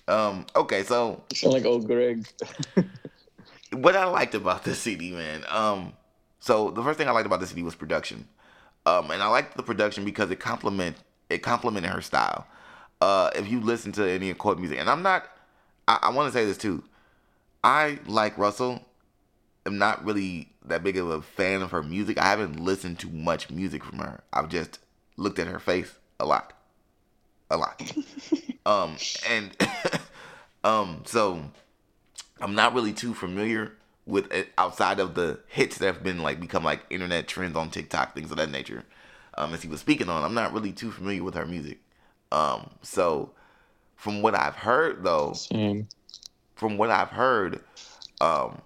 um. 0.07 0.45
Okay, 0.55 0.83
so 0.83 1.23
you 1.31 1.37
sound 1.37 1.53
like 1.53 1.65
old 1.65 1.87
Greg. 1.87 2.27
what 3.71 3.95
I 3.95 4.05
liked 4.05 4.35
about 4.35 4.63
this 4.63 4.79
CD, 4.79 5.11
man. 5.11 5.43
Um. 5.49 5.93
So 6.39 6.69
the 6.71 6.83
first 6.83 6.97
thing 6.97 7.07
I 7.07 7.11
liked 7.11 7.25
about 7.25 7.39
this 7.39 7.49
CD 7.49 7.63
was 7.63 7.75
production. 7.75 8.27
Um, 8.85 9.11
and 9.11 9.23
I 9.23 9.27
liked 9.27 9.55
the 9.55 9.63
production 9.63 10.03
because 10.05 10.29
it 10.31 10.39
complement 10.39 10.97
it 11.29 11.39
complemented 11.39 11.91
her 11.91 12.01
style. 12.01 12.45
Uh, 13.01 13.29
if 13.35 13.47
you 13.49 13.59
listen 13.59 13.91
to 13.93 14.09
any 14.09 14.29
of 14.29 14.37
Court 14.37 14.59
music, 14.59 14.79
and 14.79 14.89
I'm 14.89 15.01
not, 15.01 15.25
I, 15.87 15.99
I 16.03 16.09
want 16.11 16.31
to 16.31 16.37
say 16.37 16.45
this 16.45 16.57
too. 16.57 16.83
I 17.63 17.99
like 18.05 18.37
Russell. 18.37 18.81
I'm 19.65 19.77
not 19.77 20.03
really 20.03 20.49
that 20.65 20.83
big 20.83 20.97
of 20.97 21.09
a 21.09 21.21
fan 21.21 21.61
of 21.61 21.71
her 21.71 21.83
music. 21.83 22.17
I 22.17 22.25
haven't 22.25 22.59
listened 22.59 22.99
to 22.99 23.09
much 23.09 23.49
music 23.49 23.83
from 23.83 23.99
her. 23.99 24.21
I've 24.31 24.49
just 24.49 24.79
looked 25.17 25.39
at 25.39 25.47
her 25.47 25.59
face 25.59 25.93
a 26.19 26.25
lot, 26.25 26.53
a 27.49 27.57
lot. 27.57 27.81
um, 28.65 28.97
and 29.29 29.55
um, 30.63 31.03
so 31.05 31.41
I'm 32.39 32.55
not 32.55 32.73
really 32.73 32.93
too 32.93 33.13
familiar 33.13 33.73
with 34.05 34.31
outside 34.57 34.99
of 34.99 35.15
the 35.15 35.39
hits 35.47 35.77
that 35.77 35.85
have 35.85 36.03
been 36.03 36.21
like 36.21 36.39
become 36.39 36.63
like 36.63 36.81
internet 36.89 37.27
trends 37.27 37.55
on 37.55 37.69
TikTok, 37.69 38.13
things 38.13 38.31
of 38.31 38.37
that 38.37 38.51
nature. 38.51 38.83
Um, 39.37 39.53
as 39.53 39.61
he 39.61 39.67
was 39.67 39.79
speaking 39.79 40.09
on, 40.09 40.23
I'm 40.23 40.33
not 40.33 40.53
really 40.53 40.71
too 40.71 40.91
familiar 40.91 41.23
with 41.23 41.33
her 41.35 41.45
music. 41.45 41.79
Um, 42.31 42.69
so 42.81 43.31
from 43.95 44.21
what 44.21 44.35
I've 44.35 44.55
heard 44.55 45.03
though, 45.03 45.33
Same. 45.33 45.87
from 46.55 46.77
what 46.77 46.89
I've 46.89 47.09
heard, 47.09 47.61
um, 48.19 48.61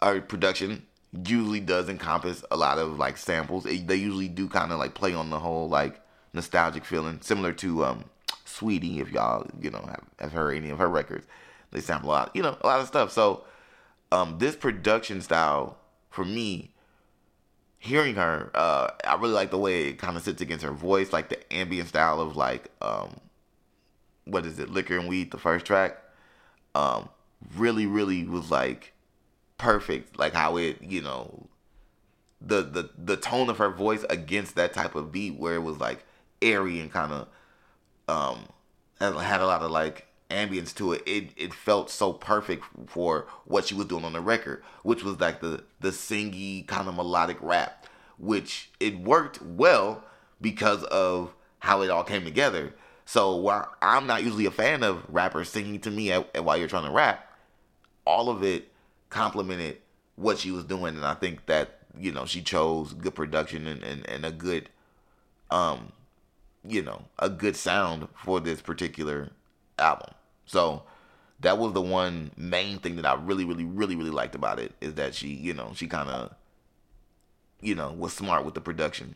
our 0.00 0.20
production 0.20 0.86
usually 1.26 1.60
does 1.60 1.88
encompass 1.88 2.44
a 2.50 2.56
lot 2.56 2.78
of 2.78 2.98
like 2.98 3.16
samples. 3.16 3.66
It, 3.66 3.86
they 3.88 3.96
usually 3.96 4.28
do 4.28 4.48
kind 4.48 4.72
of 4.72 4.78
like 4.78 4.94
play 4.94 5.14
on 5.14 5.30
the 5.30 5.38
whole 5.38 5.68
like 5.68 6.00
nostalgic 6.32 6.84
feeling, 6.84 7.20
similar 7.22 7.52
to 7.54 7.84
um, 7.84 8.04
Saweetie. 8.46 9.00
If 9.00 9.10
y'all 9.10 9.46
you 9.60 9.70
know 9.70 9.80
have, 9.80 10.04
have 10.18 10.32
heard 10.32 10.56
any 10.56 10.70
of 10.70 10.78
her 10.78 10.88
records, 10.88 11.26
they 11.72 11.80
sample 11.80 12.10
a 12.10 12.12
lot, 12.12 12.30
you 12.34 12.42
know, 12.42 12.56
a 12.60 12.66
lot 12.66 12.80
of 12.80 12.86
stuff. 12.86 13.10
So 13.10 13.44
um, 14.10 14.38
this 14.38 14.56
production 14.56 15.20
style 15.20 15.78
for 16.10 16.24
me, 16.24 16.72
hearing 17.78 18.16
her, 18.16 18.50
uh, 18.54 18.90
I 19.04 19.14
really 19.16 19.34
like 19.34 19.50
the 19.50 19.58
way 19.58 19.88
it 19.88 19.98
kind 19.98 20.16
of 20.16 20.22
sits 20.22 20.42
against 20.42 20.64
her 20.64 20.72
voice, 20.72 21.12
like 21.12 21.28
the 21.28 21.52
ambient 21.52 21.88
style 21.88 22.20
of 22.20 22.36
like, 22.36 22.70
um, 22.80 23.20
what 24.24 24.44
is 24.44 24.58
it, 24.58 24.70
Liquor 24.70 24.98
and 24.98 25.08
Weed, 25.08 25.30
the 25.30 25.38
first 25.38 25.64
track. 25.64 26.02
Um, 26.74 27.08
really, 27.56 27.86
really 27.86 28.24
was 28.24 28.50
like 28.50 28.92
perfect, 29.56 30.18
like 30.18 30.34
how 30.34 30.56
it, 30.56 30.82
you 30.82 31.00
know, 31.02 31.48
the 32.40 32.62
the 32.62 32.90
the 32.96 33.16
tone 33.16 33.48
of 33.50 33.58
her 33.58 33.70
voice 33.70 34.04
against 34.08 34.54
that 34.54 34.72
type 34.72 34.94
of 34.94 35.10
beat, 35.10 35.38
where 35.38 35.54
it 35.54 35.62
was 35.62 35.78
like 35.78 36.04
airy 36.40 36.78
and 36.80 36.92
kind 36.92 37.12
of 37.12 37.28
um 38.08 38.46
had 39.00 39.40
a 39.40 39.46
lot 39.46 39.62
of 39.62 39.70
like 39.70 40.07
ambience 40.30 40.74
to 40.74 40.92
it, 40.92 41.02
it 41.06 41.30
it 41.36 41.54
felt 41.54 41.90
so 41.90 42.12
perfect 42.12 42.64
for 42.86 43.26
what 43.44 43.66
she 43.66 43.74
was 43.74 43.86
doing 43.86 44.04
on 44.04 44.12
the 44.12 44.20
record, 44.20 44.62
which 44.82 45.02
was 45.02 45.20
like 45.20 45.40
the 45.40 45.64
the 45.80 45.90
singy 45.90 46.66
kind 46.66 46.88
of 46.88 46.94
melodic 46.94 47.38
rap, 47.40 47.86
which 48.18 48.70
it 48.78 48.98
worked 48.98 49.40
well 49.42 50.04
because 50.40 50.84
of 50.84 51.34
how 51.60 51.82
it 51.82 51.90
all 51.90 52.04
came 52.04 52.24
together. 52.24 52.74
So 53.04 53.36
while 53.36 53.74
I'm 53.80 54.06
not 54.06 54.22
usually 54.22 54.46
a 54.46 54.50
fan 54.50 54.82
of 54.82 55.02
rappers 55.08 55.48
singing 55.48 55.80
to 55.80 55.90
me 55.90 56.12
at, 56.12 56.28
at 56.34 56.44
while 56.44 56.58
you're 56.58 56.68
trying 56.68 56.84
to 56.84 56.90
rap, 56.92 57.26
all 58.04 58.28
of 58.28 58.42
it 58.42 58.70
complemented 59.08 59.78
what 60.16 60.38
she 60.38 60.50
was 60.50 60.64
doing, 60.64 60.96
and 60.96 61.06
I 61.06 61.14
think 61.14 61.46
that 61.46 61.78
you 61.98 62.12
know 62.12 62.26
she 62.26 62.42
chose 62.42 62.92
good 62.92 63.14
production 63.14 63.66
and, 63.66 63.82
and, 63.82 64.08
and 64.08 64.26
a 64.26 64.30
good 64.30 64.68
um 65.50 65.92
you 66.66 66.82
know 66.82 67.04
a 67.18 67.30
good 67.30 67.56
sound 67.56 68.08
for 68.14 68.40
this 68.40 68.60
particular 68.60 69.30
album. 69.78 70.14
So 70.48 70.82
that 71.40 71.58
was 71.58 71.72
the 71.72 71.80
one 71.80 72.32
main 72.36 72.78
thing 72.78 72.96
that 72.96 73.06
I 73.06 73.14
really, 73.14 73.44
really, 73.44 73.64
really, 73.64 73.94
really 73.94 74.10
liked 74.10 74.34
about 74.34 74.58
it 74.58 74.72
is 74.80 74.94
that 74.94 75.14
she, 75.14 75.28
you 75.28 75.54
know, 75.54 75.72
she 75.74 75.86
kind 75.86 76.08
of, 76.08 76.34
you 77.60 77.74
know, 77.74 77.92
was 77.92 78.12
smart 78.12 78.44
with 78.44 78.54
the 78.54 78.60
production. 78.60 79.14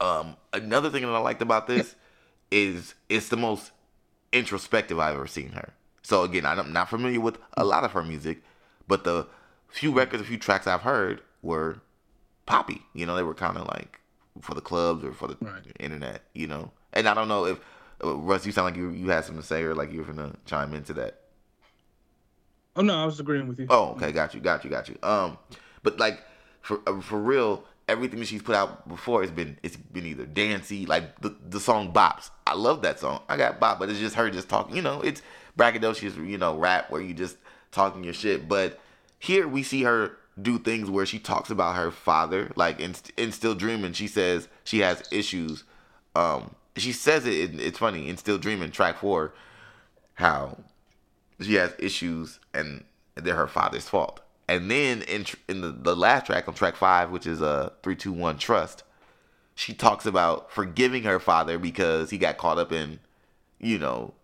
Um, 0.00 0.36
another 0.52 0.90
thing 0.90 1.02
that 1.02 1.12
I 1.12 1.18
liked 1.18 1.42
about 1.42 1.66
this 1.66 1.96
is 2.50 2.94
it's 3.08 3.28
the 3.28 3.36
most 3.36 3.72
introspective 4.32 4.98
I've 4.98 5.16
ever 5.16 5.26
seen 5.26 5.50
her. 5.52 5.72
So 6.02 6.22
again, 6.22 6.46
I'm 6.46 6.72
not 6.72 6.88
familiar 6.88 7.20
with 7.20 7.38
a 7.56 7.64
lot 7.64 7.82
of 7.82 7.92
her 7.92 8.04
music, 8.04 8.42
but 8.86 9.02
the 9.02 9.26
few 9.66 9.92
records, 9.92 10.22
a 10.22 10.26
few 10.26 10.38
tracks 10.38 10.66
I've 10.66 10.82
heard 10.82 11.22
were 11.42 11.80
poppy. 12.44 12.82
You 12.94 13.06
know, 13.06 13.16
they 13.16 13.24
were 13.24 13.34
kind 13.34 13.56
of 13.56 13.66
like 13.66 14.00
for 14.40 14.54
the 14.54 14.60
clubs 14.60 15.02
or 15.02 15.12
for 15.12 15.26
the 15.26 15.36
right. 15.40 15.64
internet. 15.80 16.22
You 16.32 16.46
know, 16.46 16.70
and 16.92 17.08
I 17.08 17.14
don't 17.14 17.26
know 17.26 17.46
if 17.46 17.58
Russ, 18.02 18.44
you 18.44 18.52
sound 18.52 18.66
like 18.66 18.76
you 18.76 18.90
you 18.90 19.08
had 19.08 19.24
something 19.24 19.40
to 19.40 19.46
say 19.46 19.62
or 19.62 19.74
like 19.74 19.92
you 19.92 20.02
were 20.02 20.12
gonna 20.12 20.34
chime 20.44 20.74
into 20.74 20.92
that. 20.94 21.20
Oh 22.74 22.82
no, 22.82 22.94
I 22.94 23.06
was 23.06 23.18
agreeing 23.18 23.48
with 23.48 23.58
you. 23.58 23.66
Oh, 23.70 23.92
okay, 23.92 24.12
got 24.12 24.34
you, 24.34 24.40
got 24.40 24.64
you, 24.64 24.70
got 24.70 24.88
you. 24.88 24.96
Um, 25.02 25.38
but 25.82 25.98
like 25.98 26.20
for 26.60 26.80
uh, 26.86 27.00
for 27.00 27.18
real, 27.18 27.64
everything 27.88 28.18
that 28.20 28.26
she's 28.26 28.42
put 28.42 28.54
out 28.54 28.86
before 28.88 29.22
has 29.22 29.30
been 29.30 29.58
it's 29.62 29.76
been 29.76 30.04
either 30.04 30.26
dancey, 30.26 30.84
like 30.84 31.20
the 31.20 31.34
the 31.48 31.60
song 31.60 31.92
"Bops." 31.92 32.30
I 32.46 32.54
love 32.54 32.82
that 32.82 33.00
song. 33.00 33.22
I 33.28 33.36
got 33.36 33.58
bop, 33.60 33.78
but 33.78 33.88
it's 33.88 33.98
just 33.98 34.14
her 34.16 34.28
just 34.30 34.48
talking. 34.48 34.76
You 34.76 34.82
know, 34.82 35.00
it's 35.00 35.22
braggadocious, 35.58 36.16
you 36.28 36.38
know, 36.38 36.56
rap 36.56 36.90
where 36.90 37.00
you 37.00 37.14
just 37.14 37.38
talking 37.72 38.04
your 38.04 38.12
shit. 38.12 38.46
But 38.48 38.78
here 39.18 39.48
we 39.48 39.62
see 39.62 39.82
her 39.84 40.18
do 40.40 40.58
things 40.58 40.90
where 40.90 41.06
she 41.06 41.18
talks 41.18 41.48
about 41.48 41.76
her 41.76 41.90
father, 41.90 42.52
like 42.56 42.78
in, 42.78 42.94
in 43.16 43.32
Still 43.32 43.54
Dreaming, 43.54 43.94
she 43.94 44.06
says 44.06 44.48
she 44.64 44.80
has 44.80 45.02
issues 45.10 45.64
um 46.14 46.54
she 46.76 46.92
says 46.92 47.26
it. 47.26 47.60
It's 47.60 47.78
funny 47.78 48.08
in 48.08 48.16
Still 48.16 48.38
Dreaming, 48.38 48.70
track 48.70 48.98
four, 48.98 49.34
how 50.14 50.58
she 51.40 51.54
has 51.54 51.74
issues 51.78 52.38
and 52.54 52.84
they're 53.14 53.34
her 53.34 53.46
father's 53.46 53.88
fault. 53.88 54.20
And 54.48 54.70
then 54.70 55.02
in 55.02 55.26
in 55.48 55.60
the, 55.60 55.70
the 55.72 55.96
last 55.96 56.26
track 56.26 56.46
on 56.46 56.54
track 56.54 56.76
five, 56.76 57.10
which 57.10 57.26
is 57.26 57.40
a 57.40 57.46
uh, 57.46 57.68
three 57.82 57.96
two 57.96 58.12
one 58.12 58.38
trust, 58.38 58.84
she 59.54 59.72
talks 59.72 60.06
about 60.06 60.52
forgiving 60.52 61.02
her 61.02 61.18
father 61.18 61.58
because 61.58 62.10
he 62.10 62.18
got 62.18 62.38
caught 62.38 62.58
up 62.58 62.70
in, 62.70 63.00
you 63.58 63.78
know, 63.78 64.14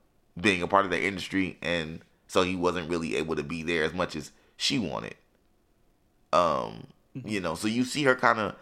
being 0.41 0.63
a 0.63 0.69
part 0.69 0.85
of 0.85 0.91
the 0.91 1.03
industry, 1.03 1.59
and 1.61 2.01
so 2.29 2.43
he 2.43 2.55
wasn't 2.55 2.89
really 2.89 3.17
able 3.17 3.35
to 3.35 3.43
be 3.43 3.63
there 3.63 3.83
as 3.83 3.93
much 3.93 4.15
as 4.15 4.31
she 4.57 4.79
wanted. 4.79 5.17
Um, 6.33 6.87
mm-hmm. 7.17 7.29
you 7.29 7.41
know, 7.41 7.55
so 7.57 7.67
you 7.67 7.85
see 7.85 8.05
her 8.05 8.15
kind 8.15 8.39
of 8.39 8.55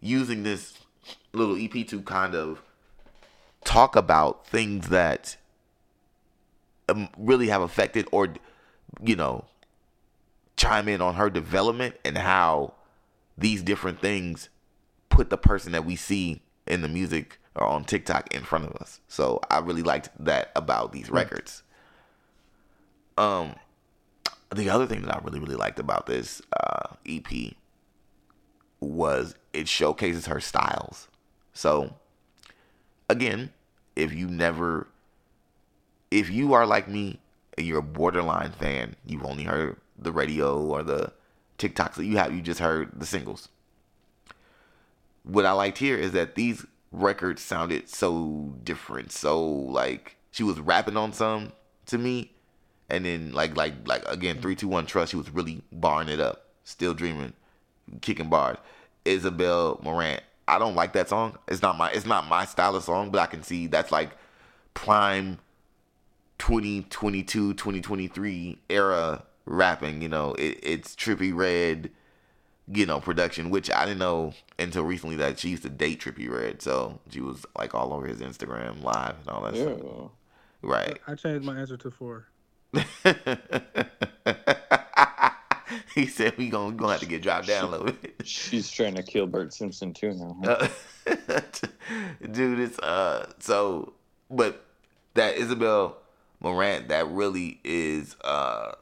using 0.00 0.42
this 0.42 0.74
little 1.32 1.56
EP 1.56 1.86
to 1.88 2.02
kind 2.02 2.34
of 2.34 2.60
talk 3.64 3.96
about 3.96 4.46
things 4.46 4.88
that 4.88 5.36
um, 6.88 7.08
really 7.18 7.48
have 7.48 7.62
affected 7.62 8.08
or 8.12 8.28
you 9.02 9.16
know 9.16 9.44
chime 10.56 10.88
in 10.88 11.00
on 11.00 11.14
her 11.14 11.30
development 11.30 11.94
and 12.04 12.18
how 12.18 12.72
these 13.36 13.62
different 13.62 14.00
things 14.00 14.48
put 15.08 15.30
the 15.30 15.36
person 15.36 15.72
that 15.72 15.84
we 15.84 15.96
see 15.96 16.42
in 16.66 16.82
the 16.82 16.88
music 16.88 17.38
or 17.54 17.66
on 17.66 17.84
TikTok 17.84 18.34
in 18.34 18.42
front 18.42 18.64
of 18.64 18.74
us. 18.76 19.00
So 19.08 19.40
I 19.50 19.58
really 19.58 19.82
liked 19.82 20.10
that 20.18 20.50
about 20.56 20.92
these 20.92 21.10
records. 21.10 21.62
Um, 23.16 23.54
the 24.54 24.70
other 24.70 24.86
thing 24.86 25.02
that 25.02 25.14
I 25.14 25.20
really 25.22 25.40
really 25.40 25.56
liked 25.56 25.78
about 25.78 26.06
this 26.06 26.40
uh, 26.58 26.94
EP 27.06 27.54
was 28.80 29.34
it 29.52 29.68
showcases 29.68 30.26
her 30.26 30.40
styles. 30.40 31.08
So 31.52 31.94
again, 33.08 33.50
if 33.96 34.12
you 34.12 34.28
never 34.28 34.88
if 36.10 36.30
you 36.30 36.54
are 36.54 36.66
like 36.66 36.88
me 36.88 37.20
and 37.56 37.66
you're 37.66 37.80
a 37.80 37.82
borderline 37.82 38.52
fan, 38.52 38.96
you've 39.04 39.24
only 39.24 39.44
heard 39.44 39.76
the 39.98 40.12
radio 40.12 40.58
or 40.60 40.82
the 40.82 41.12
TikToks 41.58 41.94
that 41.94 42.04
you 42.04 42.16
have 42.16 42.34
you 42.34 42.40
just 42.40 42.60
heard 42.60 42.90
the 42.98 43.06
singles. 43.06 43.48
What 45.24 45.44
I 45.44 45.52
liked 45.52 45.78
here 45.78 45.96
is 45.96 46.12
that 46.12 46.34
these 46.34 46.64
records 46.92 47.42
sounded 47.42 47.88
so 47.88 48.54
different. 48.64 49.12
So 49.12 49.46
like 49.46 50.16
she 50.30 50.42
was 50.42 50.60
rapping 50.60 50.96
on 50.96 51.12
some 51.12 51.52
to 51.86 51.98
me 51.98 52.32
and 52.88 53.04
then 53.04 53.32
like 53.32 53.56
like 53.56 53.74
like 53.86 54.06
again 54.08 54.40
three 54.40 54.54
two 54.54 54.68
one 54.68 54.86
trust. 54.86 55.10
She 55.10 55.16
was 55.16 55.30
really 55.30 55.62
barring 55.72 56.08
it 56.08 56.20
up, 56.20 56.46
still 56.64 56.94
dreaming, 56.94 57.34
kicking 58.00 58.28
bars. 58.28 58.58
Isabel 59.04 59.80
Marant. 59.82 60.22
I 60.48 60.58
don't 60.58 60.74
like 60.74 60.92
that 60.94 61.08
song. 61.08 61.38
It's 61.46 61.62
not 61.62 61.76
my 61.76 61.90
it's 61.90 62.06
not 62.06 62.26
my 62.26 62.44
style 62.44 62.74
of 62.74 62.82
song, 62.84 63.10
but 63.10 63.20
I 63.20 63.26
can 63.26 63.42
see 63.42 63.66
that's 63.66 63.92
like 63.92 64.10
prime 64.74 65.38
2022 66.38 67.54
2023 67.54 68.58
era 68.68 69.22
rapping. 69.46 70.02
You 70.02 70.08
know, 70.08 70.34
it, 70.34 70.58
it's 70.62 70.94
Trippie 70.96 71.34
Redd, 71.34 71.90
You 72.66 72.86
know, 72.86 73.00
production, 73.00 73.50
which 73.50 73.70
I 73.70 73.84
didn't 73.86 73.98
know 73.98 74.32
until 74.58 74.84
recently 74.84 75.16
that 75.16 75.38
she 75.38 75.48
used 75.50 75.62
to 75.64 75.68
date 75.68 76.00
Trippie 76.00 76.30
Redd. 76.30 76.62
So 76.62 77.00
she 77.10 77.20
was 77.20 77.44
like 77.56 77.74
all 77.74 77.92
over 77.92 78.06
his 78.06 78.20
Instagram 78.20 78.82
live 78.82 79.16
and 79.20 79.28
all 79.28 79.42
that 79.42 79.54
Yeah. 79.54 79.74
stuff. 79.76 80.10
Right. 80.62 80.98
I 81.06 81.14
changed 81.14 81.46
my 81.46 81.58
answer 81.58 81.76
to 81.76 81.90
four. 81.90 82.26
he 85.94 86.06
said 86.06 86.36
we 86.36 86.48
gonna, 86.48 86.70
we 86.70 86.76
gonna 86.76 86.92
have 86.92 87.00
to 87.00 87.06
get 87.06 87.22
dropped 87.22 87.46
down 87.46 87.64
a 87.64 87.68
little 87.68 87.86
bit. 87.86 88.22
She's 88.24 88.70
trying 88.70 88.94
to 88.94 89.02
kill 89.02 89.26
Bart 89.26 89.52
Simpson 89.52 89.92
too 89.92 90.14
now. 90.14 90.36
huh? 90.44 90.68
Uh, 91.28 91.40
dude, 92.30 92.60
it's 92.60 92.78
uh 92.80 93.30
so 93.38 93.94
but 94.30 94.64
that 95.14 95.36
Isabel 95.36 95.98
Marant 96.40 96.88
that 96.88 97.08
really 97.08 97.60
is 97.64 98.16
uh 98.22 98.72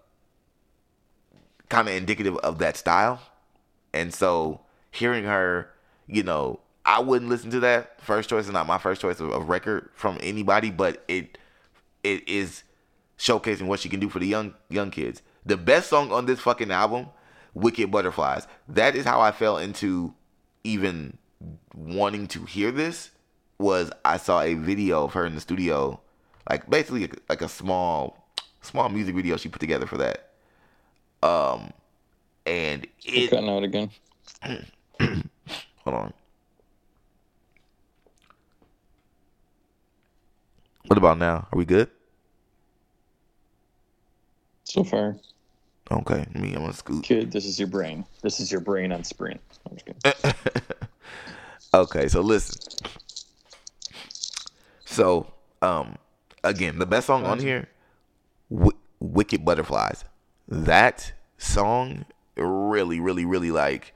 kind 1.68 1.88
of 1.88 1.94
indicative 1.94 2.36
of 2.38 2.58
that 2.58 2.76
style. 2.76 3.20
And 3.92 4.12
so 4.12 4.60
hearing 4.90 5.24
her, 5.24 5.70
you 6.06 6.22
know, 6.22 6.60
I 6.84 7.00
wouldn't 7.00 7.28
listen 7.28 7.50
to 7.50 7.60
that. 7.60 8.00
First 8.00 8.30
choice 8.30 8.44
is 8.44 8.52
not 8.52 8.66
my 8.66 8.78
first 8.78 9.00
choice 9.00 9.18
of, 9.20 9.30
of 9.30 9.48
record 9.48 9.90
from 9.94 10.18
anybody, 10.20 10.70
but 10.70 11.02
it 11.08 11.38
it 12.04 12.28
is 12.28 12.62
showcasing 13.18 13.66
what 13.66 13.80
she 13.80 13.88
can 13.88 13.98
do 13.98 14.08
for 14.08 14.18
the 14.18 14.26
young 14.26 14.54
young 14.68 14.90
kids. 14.90 15.22
The 15.46 15.56
best 15.56 15.88
song 15.88 16.10
on 16.10 16.26
this 16.26 16.40
fucking 16.40 16.72
album, 16.72 17.06
Wicked 17.54 17.90
Butterflies. 17.90 18.48
That 18.68 18.96
is 18.96 19.04
how 19.04 19.20
I 19.20 19.30
fell 19.30 19.58
into 19.58 20.12
even 20.64 21.16
wanting 21.74 22.26
to 22.28 22.44
hear 22.44 22.72
this 22.72 23.10
was 23.58 23.90
I 24.04 24.16
saw 24.16 24.42
a 24.42 24.54
video 24.54 25.04
of 25.04 25.12
her 25.14 25.24
in 25.24 25.34
the 25.36 25.40
studio, 25.40 26.00
like 26.50 26.68
basically 26.68 27.08
like 27.28 27.42
a 27.42 27.48
small 27.48 28.26
small 28.60 28.88
music 28.88 29.14
video 29.14 29.36
she 29.36 29.48
put 29.48 29.60
together 29.60 29.86
for 29.86 29.96
that. 29.98 30.32
Um 31.22 31.72
and 32.44 32.86
it 33.04 33.30
cutting 33.30 33.48
out 33.48 33.62
again. 33.62 33.90
hold 35.00 35.96
on. 35.96 36.12
What 40.86 40.98
about 40.98 41.18
now? 41.18 41.48
Are 41.52 41.58
we 41.58 41.64
good? 41.64 41.88
So 44.64 44.84
far, 44.84 45.16
Okay, 45.90 46.26
me, 46.34 46.54
I'm 46.54 46.62
gonna 46.62 46.72
scoot. 46.72 47.04
kid, 47.04 47.30
this 47.30 47.44
is 47.44 47.58
your 47.58 47.68
brain. 47.68 48.04
This 48.22 48.40
is 48.40 48.50
your 48.50 48.60
brain 48.60 48.90
on 48.92 49.04
Sprint. 49.04 49.40
I'm 49.70 49.76
just 49.76 49.86
kidding. 49.86 50.34
okay, 51.74 52.08
so 52.08 52.20
listen. 52.20 52.60
So, 54.84 55.32
um, 55.62 55.96
again, 56.42 56.78
the 56.78 56.86
best 56.86 57.06
song 57.06 57.24
on 57.24 57.38
here, 57.38 57.68
w- 58.50 58.76
"Wicked 58.98 59.44
Butterflies." 59.44 60.04
That 60.48 61.12
song 61.38 62.04
really, 62.36 62.98
really, 63.00 63.24
really 63.24 63.50
like. 63.50 63.94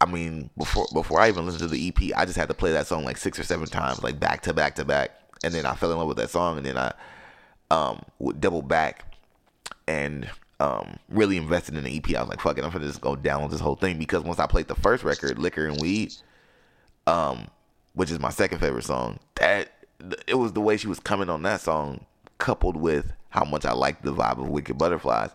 I 0.00 0.06
mean, 0.06 0.50
before 0.56 0.86
before 0.94 1.20
I 1.20 1.28
even 1.28 1.44
listened 1.44 1.68
to 1.68 1.74
the 1.76 1.88
EP, 1.88 2.12
I 2.16 2.24
just 2.24 2.36
had 2.38 2.48
to 2.48 2.54
play 2.54 2.72
that 2.72 2.86
song 2.86 3.04
like 3.04 3.16
six 3.18 3.38
or 3.38 3.44
seven 3.44 3.66
times, 3.66 4.02
like 4.02 4.18
back 4.18 4.42
to 4.42 4.54
back 4.54 4.76
to 4.76 4.84
back, 4.84 5.10
and 5.44 5.52
then 5.52 5.66
I 5.66 5.74
fell 5.74 5.92
in 5.92 5.98
love 5.98 6.08
with 6.08 6.16
that 6.16 6.30
song, 6.30 6.56
and 6.56 6.66
then 6.66 6.78
I 6.78 6.92
um 7.70 8.02
would 8.18 8.40
double 8.40 8.62
back 8.62 9.14
and 9.86 10.28
um 10.62 10.96
really 11.08 11.36
invested 11.36 11.76
in 11.76 11.84
the 11.84 11.96
EP. 11.96 12.14
I 12.14 12.20
was 12.20 12.28
like, 12.28 12.40
fuck 12.40 12.56
it, 12.56 12.64
I'm 12.64 12.70
gonna 12.70 12.86
just 12.86 13.00
go 13.00 13.16
download 13.16 13.50
this 13.50 13.60
whole 13.60 13.74
thing 13.74 13.98
because 13.98 14.22
once 14.22 14.38
I 14.38 14.46
played 14.46 14.68
the 14.68 14.76
first 14.76 15.02
record, 15.02 15.38
Liquor 15.38 15.66
and 15.66 15.80
Weed, 15.80 16.14
um, 17.06 17.48
which 17.94 18.10
is 18.10 18.20
my 18.20 18.30
second 18.30 18.60
favorite 18.60 18.84
song, 18.84 19.18
that 19.34 19.72
it 20.26 20.34
was 20.34 20.52
the 20.52 20.60
way 20.60 20.76
she 20.76 20.86
was 20.86 21.00
coming 21.00 21.28
on 21.28 21.42
that 21.42 21.60
song, 21.60 22.06
coupled 22.38 22.76
with 22.76 23.12
how 23.30 23.44
much 23.44 23.64
I 23.64 23.72
liked 23.72 24.04
the 24.04 24.14
vibe 24.14 24.38
of 24.38 24.48
Wicked 24.48 24.78
Butterflies, 24.78 25.30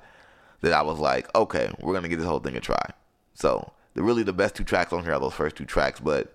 that 0.61 0.71
I 0.71 0.81
was 0.81 0.97
like, 0.97 1.33
okay, 1.35 1.73
we're 1.81 1.93
gonna 1.93 2.07
give 2.07 2.19
this 2.19 2.27
whole 2.27 2.39
thing 2.39 2.55
a 2.55 2.61
try. 2.61 2.91
So 3.33 3.73
the 3.95 4.03
really 4.03 4.23
the 4.23 4.33
best 4.33 4.55
two 4.55 4.63
tracks 4.63 4.93
on 4.93 5.03
here 5.03 5.13
are 5.13 5.19
those 5.19 5.33
first 5.33 5.57
two 5.57 5.65
tracks, 5.65 5.99
but 5.99 6.33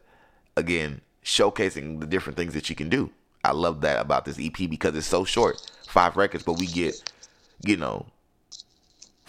again, 0.56 1.00
showcasing 1.24 2.00
the 2.00 2.06
different 2.06 2.36
things 2.36 2.52
that 2.52 2.66
she 2.66 2.74
can 2.74 2.90
do. 2.90 3.10
I 3.42 3.52
love 3.52 3.80
that 3.80 4.00
about 4.00 4.26
this 4.26 4.38
EP 4.38 4.68
because 4.68 4.94
it's 4.94 5.06
so 5.06 5.24
short, 5.24 5.70
five 5.88 6.16
records, 6.16 6.44
but 6.44 6.58
we 6.58 6.66
get, 6.66 7.10
you 7.64 7.76
know, 7.76 8.06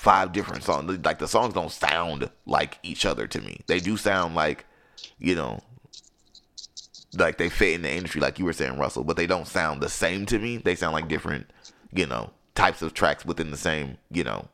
five 0.04 0.34
different 0.34 0.64
songs. 0.64 1.00
Like 1.06 1.20
the 1.20 1.30
songs 1.30 1.54
don't 1.54 1.72
sound 1.72 2.30
like 2.46 2.78
each 2.84 3.06
other 3.06 3.26
to 3.26 3.40
me. 3.40 3.62
They 3.68 3.80
do 3.80 3.96
sound 3.96 4.36
like, 4.36 4.66
you 5.18 5.34
know, 5.34 5.62
like 7.18 7.38
they 7.38 7.48
fit 7.48 7.76
in 7.76 7.84
the 7.84 7.92
industry, 7.92 8.20
like 8.20 8.38
you 8.38 8.44
were 8.44 8.52
saying, 8.52 8.78
Russell, 8.78 9.06
but 9.06 9.16
they 9.16 9.28
don't 9.28 9.48
sound 9.48 9.82
the 9.82 9.88
same 9.88 10.26
to 10.26 10.38
me. 10.38 10.58
They 10.58 10.76
sound 10.76 10.94
like 10.94 11.08
different, 11.08 11.50
you 11.94 12.06
know, 12.06 12.32
types 12.54 12.82
of 12.82 12.94
tracks 12.94 13.26
within 13.26 13.50
the 13.50 13.56
same, 13.56 13.98
you 14.12 14.26
know, 14.26 14.50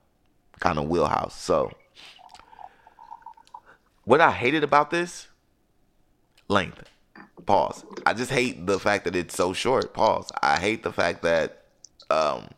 kind 0.60 0.78
of 0.78 0.88
wheelhouse. 0.88 1.36
So, 1.36 1.72
what 4.04 4.22
I 4.22 4.32
hated 4.32 4.64
about 4.64 4.92
this 4.92 5.30
length. 6.48 6.84
Pause. 7.48 7.86
I 8.06 8.14
just 8.14 8.30
hate 8.30 8.68
the 8.68 8.80
fact 8.80 9.06
that 9.06 9.16
it's 9.16 9.36
so 9.36 9.54
short. 9.54 9.96
Pause. 9.96 10.32
I 10.44 10.60
hate 10.60 10.84
the 10.84 10.94
fact 10.94 11.24
that 11.24 11.64
um 12.12 12.50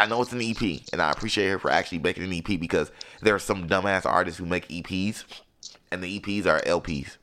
I 0.00 0.06
know 0.06 0.22
it's 0.22 0.32
an 0.32 0.40
EP, 0.40 0.80
and 0.94 1.02
I 1.02 1.10
appreciate 1.10 1.48
her 1.48 1.58
for 1.58 1.70
actually 1.70 1.98
making 1.98 2.24
an 2.24 2.32
EP 2.32 2.58
because 2.58 2.90
there 3.20 3.34
are 3.34 3.38
some 3.38 3.68
dumbass 3.68 4.06
artists 4.06 4.38
who 4.38 4.46
make 4.46 4.66
EPs, 4.68 5.24
and 5.92 6.02
the 6.02 6.18
EPs 6.18 6.46
are 6.46 6.62
LPs 6.62 7.18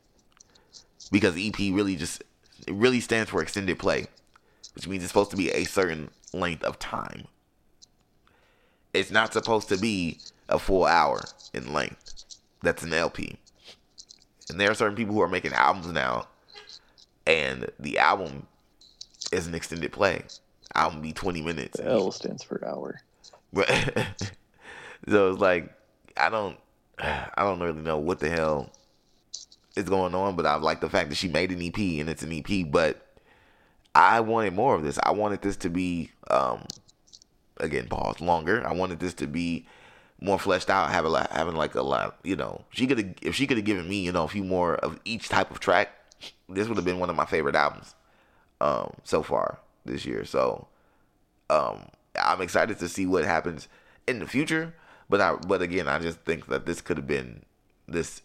because 1.12 1.36
EP 1.36 1.58
really 1.58 1.96
just 1.96 2.22
it 2.68 2.74
really 2.76 3.00
stands 3.00 3.32
for 3.32 3.42
extended 3.42 3.80
play, 3.80 4.06
which 4.76 4.88
means 4.88 5.02
it's 5.02 5.12
supposed 5.12 5.32
to 5.32 5.38
be 5.38 5.50
a 5.50 5.64
certain 5.64 6.12
length 6.34 6.64
of 6.64 6.78
time. 6.78 7.26
It's 8.94 9.10
not 9.10 9.34
supposed 9.34 9.70
to 9.70 9.78
be 9.80 10.20
a 10.48 10.60
full 10.60 10.86
hour 10.86 11.24
in 11.56 11.74
length. 11.74 12.26
That's 12.62 12.84
an 12.84 12.94
LP. 12.94 13.38
And 14.52 14.60
there 14.60 14.70
are 14.70 14.76
certain 14.76 14.96
people 14.96 15.16
who 15.16 15.22
are 15.22 15.28
making 15.28 15.54
albums 15.54 15.88
now, 15.88 16.28
and 17.26 17.72
the 17.80 17.98
album 17.98 18.46
is 19.32 19.48
an 19.48 19.56
extended 19.56 19.92
play. 19.92 20.26
Album 20.78 21.02
be 21.02 21.12
twenty 21.12 21.42
minutes. 21.42 21.78
The 21.78 21.88
L 21.90 22.12
stands 22.12 22.44
for 22.44 22.66
hour. 22.66 23.02
So 25.08 25.32
it's 25.32 25.40
like 25.40 25.72
I 26.16 26.30
don't 26.30 26.58
I 27.00 27.44
don't 27.44 27.60
really 27.60 27.82
know 27.82 27.98
what 27.98 28.20
the 28.20 28.30
hell 28.30 28.70
is 29.76 29.86
going 29.86 30.16
on, 30.16 30.36
but 30.36 30.46
I 30.46 30.56
like 30.56 30.82
the 30.82 30.90
fact 30.90 31.10
that 31.10 31.16
she 31.16 31.28
made 31.28 31.52
an 31.52 31.62
EP 31.62 31.78
and 31.78 32.10
it's 32.10 32.24
an 32.24 32.34
EP, 32.34 32.70
but 32.70 33.06
I 33.94 34.20
wanted 34.22 34.54
more 34.54 34.76
of 34.76 34.84
this. 34.84 34.98
I 35.04 35.12
wanted 35.12 35.42
this 35.42 35.56
to 35.58 35.70
be 35.70 36.12
um 36.30 36.66
again 37.58 37.88
pause 37.88 38.22
longer. 38.22 38.66
I 38.68 38.74
wanted 38.74 39.00
this 39.00 39.14
to 39.16 39.28
be 39.28 39.66
more 40.20 40.40
fleshed 40.40 40.70
out, 40.70 40.90
have 40.90 41.06
a 41.06 41.10
lot, 41.10 41.32
having 41.32 41.56
like 41.56 41.76
a 41.76 41.84
lot, 41.84 42.18
you 42.24 42.36
know. 42.36 42.66
She 42.72 42.88
could 42.88 42.98
have 42.98 43.14
if 43.22 43.36
she 43.36 43.48
could 43.48 43.58
have 43.58 43.66
given 43.66 43.88
me, 43.88 44.02
you 44.02 44.12
know, 44.12 44.24
a 44.24 44.28
few 44.28 44.44
more 44.44 44.76
of 44.76 45.00
each 45.06 45.30
type 45.30 45.52
of 45.52 45.60
track, 45.60 45.90
this 46.50 46.68
would 46.68 46.78
have 46.78 46.86
been 46.86 47.00
one 47.00 47.10
of 47.10 47.16
my 47.16 47.26
favorite 47.26 47.56
albums 47.56 47.94
um 48.60 48.92
so 49.04 49.22
far 49.22 49.60
this 49.88 50.06
year. 50.06 50.26
So 50.26 50.68
um 51.50 51.88
I'm 52.22 52.42
excited 52.42 52.80
to 52.80 52.90
see 52.90 53.06
what 53.06 53.26
happens 53.26 53.68
in 54.08 54.20
the 54.20 54.28
future. 54.28 54.74
But 55.10 55.22
I 55.22 55.36
but 55.36 55.62
again 55.62 55.88
I 55.88 56.00
just 56.00 56.20
think 56.22 56.48
that 56.48 56.66
this 56.66 56.82
could 56.82 56.98
have 56.98 57.08
been 57.08 57.44
this 57.88 58.22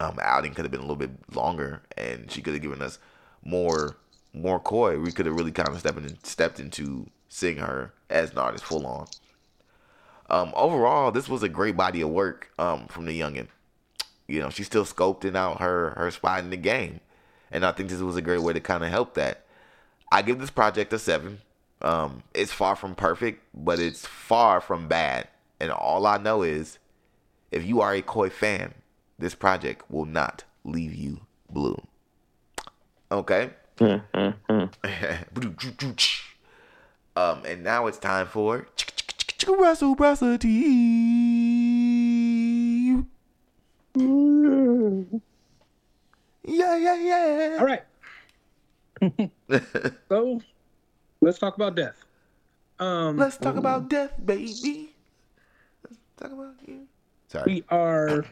um 0.00 0.18
outing 0.22 0.54
could 0.54 0.64
have 0.64 0.72
been 0.72 0.80
a 0.80 0.84
little 0.84 0.96
bit 0.96 1.10
longer 1.34 1.82
and 1.96 2.30
she 2.30 2.42
could 2.42 2.54
have 2.54 2.62
given 2.62 2.82
us 2.82 2.98
more 3.44 3.96
more 4.32 4.60
Coi. 4.60 4.98
We 4.98 5.12
could 5.12 5.26
have 5.26 5.34
really 5.34 5.52
kind 5.52 5.68
of 5.68 5.78
stepped 5.80 5.98
in, 5.98 6.22
stepped 6.24 6.60
into 6.60 7.06
seeing 7.28 7.58
her 7.58 7.92
as 8.08 8.32
an 8.32 8.38
artist 8.38 8.64
full 8.64 8.86
on. 8.86 9.06
Um 10.28 10.52
overall 10.56 11.10
this 11.12 11.28
was 11.28 11.42
a 11.42 11.48
great 11.48 11.76
body 11.76 12.00
of 12.02 12.10
work 12.10 12.50
um 12.58 12.86
from 12.88 13.06
the 13.06 13.18
youngin. 13.18 13.48
You 14.28 14.40
know, 14.40 14.50
she's 14.50 14.66
still 14.66 14.84
sculpting 14.84 15.36
out 15.36 15.60
her 15.60 15.90
her 15.96 16.10
spot 16.10 16.40
in 16.40 16.50
the 16.50 16.56
game. 16.56 17.00
and 17.50 17.64
I 17.66 17.72
think 17.72 17.88
this 17.90 18.00
was 18.00 18.16
a 18.16 18.22
great 18.22 18.42
way 18.42 18.52
to 18.52 18.60
kind 18.60 18.84
of 18.84 18.90
help 18.90 19.14
that. 19.14 19.44
I 20.12 20.22
give 20.22 20.38
this 20.38 20.50
project 20.50 20.92
a 20.92 20.98
seven. 20.98 21.40
Um, 21.82 22.22
it's 22.34 22.52
far 22.52 22.76
from 22.76 22.94
perfect, 22.94 23.42
but 23.54 23.78
it's 23.78 24.06
far 24.06 24.60
from 24.60 24.88
bad. 24.88 25.28
And 25.60 25.70
all 25.70 26.06
I 26.06 26.18
know 26.18 26.42
is, 26.42 26.78
if 27.50 27.64
you 27.64 27.80
are 27.80 27.94
a 27.94 28.02
Coi 28.02 28.28
fan, 28.28 28.74
this 29.18 29.34
project 29.34 29.90
will 29.90 30.06
not 30.06 30.44
leave 30.64 30.94
you 30.94 31.20
blue. 31.48 31.80
Okay. 33.10 33.50
um, 37.16 37.42
and 37.44 37.62
now 37.62 37.86
it's 37.86 37.98
time 37.98 38.26
for 38.26 38.66
Russell 39.46 39.94
Brasity. 39.94 40.50
Yeah, 46.44 46.76
yeah, 46.76 46.94
yeah. 46.96 47.56
All 47.58 47.66
right. 47.66 47.82
so 50.08 50.40
let's 51.20 51.38
talk 51.38 51.56
about 51.56 51.74
death. 51.74 51.96
Um, 52.78 53.18
Let's 53.18 53.36
talk 53.36 53.56
about 53.56 53.90
death, 53.90 54.12
baby. 54.24 54.94
Let's 55.84 55.98
talk 56.16 56.32
about 56.32 56.54
you. 56.66 56.86
Sorry. 57.28 57.44
we 57.46 57.64
are 57.68 58.24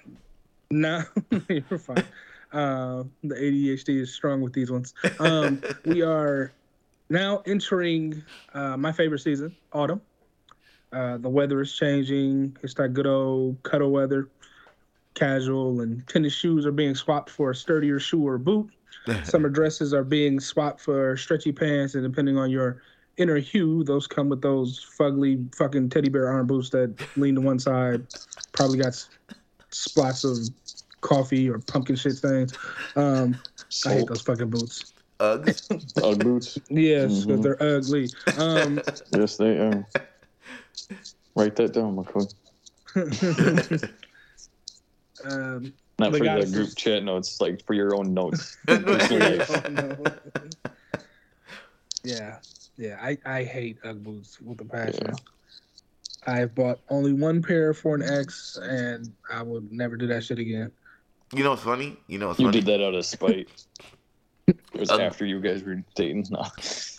now. 0.71 1.05
you're 1.49 1.79
fine. 1.79 2.05
Uh, 2.51 3.05
the 3.23 3.35
ADHD 3.35 4.01
is 4.01 4.15
strong 4.15 4.41
with 4.41 4.55
these 4.55 4.71
ones. 4.71 4.95
Um, 5.19 5.63
we 5.85 6.01
are 6.01 6.51
now 7.11 7.43
entering 7.45 8.23
uh, 8.55 8.77
my 8.79 8.91
favorite 8.91 9.19
season, 9.21 9.55
autumn. 9.75 10.01
Uh, 10.93 11.19
the 11.19 11.29
weather 11.29 11.61
is 11.61 11.75
changing. 11.77 12.57
It's 12.63 12.73
that 12.75 12.95
good 12.95 13.07
old 13.07 13.63
cuddle 13.63 13.91
weather. 13.91 14.29
Casual 15.13 15.83
and 15.83 16.07
tennis 16.09 16.33
shoes 16.33 16.65
are 16.65 16.73
being 16.73 16.95
swapped 16.95 17.29
for 17.29 17.51
a 17.51 17.55
sturdier 17.55 18.01
shoe 18.01 18.27
or 18.27 18.39
boot. 18.39 18.71
Summer 19.25 19.49
dresses 19.49 19.95
are 19.95 20.05
being 20.05 20.39
swapped 20.41 20.81
for 20.81 21.17
stretchy 21.17 21.53
pants, 21.53 21.95
and 21.95 22.03
depending 22.03 22.37
on 22.37 22.51
your 22.51 22.83
inner 23.17 23.37
hue, 23.39 23.83
those 23.85 24.07
come 24.07 24.29
with 24.29 24.43
those 24.43 24.85
fugly 24.99 25.53
fucking 25.55 25.89
teddy 25.91 26.09
bear 26.09 26.29
arm 26.29 26.47
boots 26.47 26.71
that 26.71 26.95
lean 27.17 27.35
to 27.35 27.41
one 27.41 27.59
side. 27.59 28.07
Probably 28.53 28.79
got 28.79 28.89
s- 28.89 29.09
splots 29.71 30.25
of 30.25 30.39
coffee 31.01 31.49
or 31.49 31.59
pumpkin 31.59 31.97
shit 31.97 32.17
stains. 32.17 32.53
Um, 32.97 33.37
I 33.87 33.95
hate 33.95 34.07
those 34.09 34.21
fucking 34.21 34.51
boots. 34.51 34.93
Uggs. 35.21 35.67
Ugg 36.05 36.23
boots. 36.23 36.59
Yes, 36.69 37.25
because 37.25 37.41
Mhm. 37.41 37.43
they're 37.43 37.63
ugly. 37.63 38.09
Um, 38.37 38.81
Yes, 39.19 39.37
they 39.37 39.59
are. 39.59 39.87
Write 41.35 41.57
that 41.57 41.73
down, 41.73 41.97
McCoy. 41.97 42.33
um, 45.25 45.73
Not 45.99 46.13
The 46.13 46.19
for 46.19 46.25
the 46.25 46.53
group 46.53 46.77
chat 46.77 47.03
notes, 47.03 47.41
like 47.41 47.65
for 47.67 47.75
your 47.75 47.95
own 47.95 48.15
notes. 48.15 48.57
oh, 48.69 48.77
no. 49.71 49.97
Yeah, 52.05 52.39
yeah. 52.77 52.97
I, 53.03 53.19
I 53.27 53.43
hate 53.43 53.79
UGG 53.85 54.05
boots 54.05 54.41
with 54.41 54.61
a 54.61 54.65
passion. 54.65 55.09
Yeah. 55.09 56.33
I've 56.33 56.55
bought 56.55 56.79
only 56.89 57.13
one 57.13 57.43
pair 57.43 57.75
for 57.75 57.97
an 57.97 58.03
ex, 58.03 58.57
and 58.63 59.13
I 59.33 59.43
would 59.43 59.73
never 59.73 59.97
do 59.97 60.07
that 60.07 60.25
shit 60.25 60.39
again. 60.39 60.71
You 61.35 61.43
know 61.43 61.51
what's 61.51 61.65
funny? 61.65 61.97
You 62.07 62.19
know 62.19 62.29
what's 62.29 62.39
You 62.39 62.47
funny? 62.47 62.61
did 62.61 62.67
that 62.67 62.85
out 62.85 62.95
of 62.95 63.05
spite. 63.05 63.49
It 64.47 64.81
was 64.81 64.91
Ugg. 64.91 65.01
after 65.01 65.27
you 65.27 65.41
guys 65.41 65.63
were 65.63 65.83
dating. 65.95 66.27
No. 66.31 66.47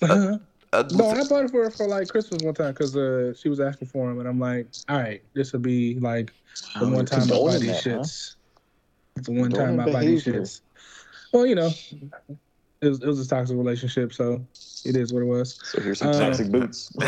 no, 0.04 0.39
I 0.72 0.84
bought 0.84 1.18
it 1.45 1.50
for 1.50 1.64
her 1.64 1.72
for 1.72 1.88
like 1.88 2.08
Christmas 2.08 2.43
one 2.43 2.54
time 2.54 2.74
because 2.74 2.95
uh, 2.95 3.34
she 3.34 3.50
was 3.50 3.60
asking 3.60 3.88
for 3.88 4.08
them, 4.08 4.20
and 4.20 4.28
I'm 4.30 4.39
like, 4.39 4.68
all 4.88 4.97
right, 4.97 5.24
this 5.34 5.52
will 5.52 5.62
be 5.62 5.95
like 5.95 6.32
the 6.80 6.88
one 6.88 7.08
time 7.08 7.24
I 7.24 7.26
buy 7.26 7.58
these 7.58 7.84
that, 7.84 7.84
shits. 7.84 8.00
It's 8.02 8.36
the 9.24 9.32
one 9.32 9.49
time 9.51 9.80
I 9.80 9.86
Condoning 9.86 9.93
buy 9.93 10.03
these 10.05 10.24
behavior. 10.24 10.41
shits. 10.41 10.61
Well, 11.34 11.45
you 11.45 11.55
know, 11.55 11.70
it 12.82 12.88
was, 12.89 13.01
it 13.01 13.07
was 13.07 13.20
a 13.26 13.28
toxic 13.28 13.57
relationship, 13.57 14.13
so 14.13 14.45
it 14.86 14.95
is 14.95 15.13
what 15.13 15.22
it 15.22 15.26
was. 15.26 15.59
So 15.63 15.82
here's 15.82 15.99
some 15.99 16.09
Uh, 16.09 16.20
toxic 16.20 16.51
boots. 16.51 16.91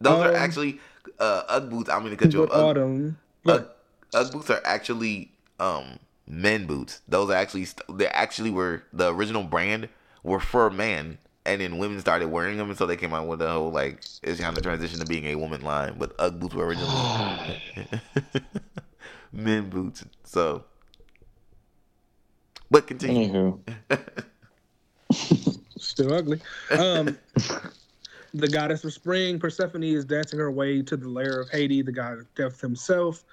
Those 0.00 0.20
are 0.20 0.28
Um, 0.28 0.34
actually 0.34 0.80
uh, 1.18 1.42
Ugg 1.48 1.70
boots. 1.70 1.90
I'm 1.90 2.02
gonna 2.02 2.16
cut 2.16 2.32
you 2.32 2.40
But 2.40 2.50
off. 2.50 2.56
Ugg, 2.56 2.76
autumn, 2.76 3.18
Ugg, 3.46 3.66
Ugg 4.14 4.32
boots 4.32 4.50
are 4.50 4.62
actually 4.64 5.32
um 5.58 5.98
men 6.26 6.66
boots. 6.66 7.00
Those 7.08 7.30
are 7.30 7.34
actually 7.34 7.66
they 7.88 8.06
actually 8.08 8.50
were 8.50 8.82
the 8.92 9.12
original 9.12 9.44
brand 9.44 9.88
were 10.22 10.40
for 10.40 10.70
men, 10.70 11.18
and 11.46 11.60
then 11.60 11.78
women 11.78 12.00
started 12.00 12.28
wearing 12.28 12.58
them, 12.58 12.68
and 12.68 12.78
so 12.78 12.86
they 12.86 12.96
came 12.96 13.12
out 13.14 13.26
with 13.26 13.40
the 13.40 13.50
whole 13.50 13.70
like 13.70 14.04
it's 14.22 14.40
kind 14.40 14.56
of 14.56 14.62
transition 14.62 15.00
to 15.00 15.06
being 15.06 15.26
a 15.26 15.34
woman 15.36 15.62
line. 15.62 15.96
But 15.98 16.14
Ugg 16.18 16.38
boots 16.38 16.54
were 16.54 16.66
originally 16.66 17.08
men 19.32 19.68
boots. 19.68 20.04
So, 20.24 20.64
but 22.70 22.86
continue. 22.86 23.58
Anywho, 23.90 24.00
still 25.78 26.12
ugly. 26.12 26.40
Um, 26.70 27.18
the 28.34 28.48
goddess 28.48 28.84
of 28.84 28.92
spring, 28.92 29.38
Persephone, 29.38 29.82
is 29.82 30.04
dancing 30.04 30.38
her 30.38 30.50
way 30.50 30.82
to 30.82 30.96
the 30.96 31.08
lair 31.08 31.40
of 31.40 31.50
Hades, 31.50 31.84
the 31.84 31.92
god 31.92 32.18
of 32.18 32.34
death 32.34 32.60
himself. 32.60 33.24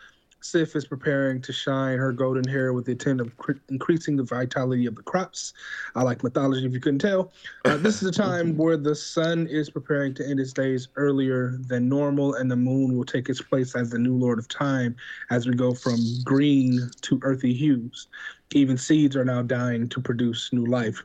Sif 0.45 0.75
is 0.75 0.85
preparing 0.85 1.41
to 1.41 1.51
shine 1.51 1.97
her 1.97 2.11
golden 2.11 2.47
hair 2.47 2.71
with 2.71 2.85
the 2.85 2.91
intent 2.91 3.19
of 3.19 3.35
cre- 3.37 3.53
increasing 3.69 4.15
the 4.15 4.23
vitality 4.23 4.85
of 4.85 4.95
the 4.95 5.01
crops. 5.01 5.53
I 5.95 6.03
like 6.03 6.23
mythology, 6.23 6.65
if 6.65 6.71
you 6.71 6.79
couldn't 6.79 6.99
tell. 6.99 7.33
Uh, 7.65 7.77
this 7.77 8.03
is 8.03 8.07
a 8.07 8.11
time 8.11 8.55
where 8.57 8.77
the 8.77 8.93
sun 8.93 9.47
is 9.47 9.71
preparing 9.71 10.13
to 10.13 10.27
end 10.27 10.39
its 10.39 10.53
days 10.53 10.87
earlier 10.97 11.57
than 11.67 11.89
normal, 11.89 12.35
and 12.35 12.49
the 12.49 12.55
moon 12.55 12.95
will 12.95 13.05
take 13.05 13.27
its 13.27 13.41
place 13.41 13.75
as 13.75 13.89
the 13.89 13.97
new 13.97 14.15
lord 14.15 14.37
of 14.37 14.47
time 14.47 14.95
as 15.31 15.47
we 15.47 15.55
go 15.55 15.73
from 15.73 15.97
green 16.23 16.91
to 17.01 17.19
earthy 17.23 17.53
hues. 17.53 18.07
Even 18.53 18.77
seeds 18.77 19.15
are 19.15 19.25
now 19.25 19.41
dying 19.41 19.89
to 19.89 19.99
produce 19.99 20.53
new 20.53 20.67
life. 20.67 21.03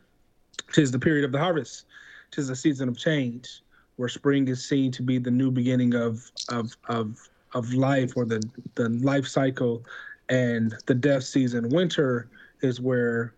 Tis 0.72 0.90
the 0.90 0.98
period 0.98 1.24
of 1.24 1.32
the 1.32 1.38
harvest. 1.38 1.86
Tis 2.30 2.48
the 2.48 2.56
season 2.56 2.90
of 2.90 2.98
change, 2.98 3.62
where 3.96 4.08
spring 4.08 4.46
is 4.48 4.62
seen 4.68 4.92
to 4.92 5.02
be 5.02 5.18
the 5.18 5.30
new 5.30 5.50
beginning 5.50 5.94
of 5.94 6.30
of 6.50 6.76
of 6.88 7.28
of 7.54 7.72
life 7.72 8.16
or 8.16 8.24
the 8.24 8.42
the 8.74 8.88
life 8.88 9.26
cycle, 9.26 9.84
and 10.28 10.74
the 10.86 10.94
death 10.94 11.24
season. 11.24 11.68
Winter 11.68 12.28
is 12.62 12.80
where 12.80 13.34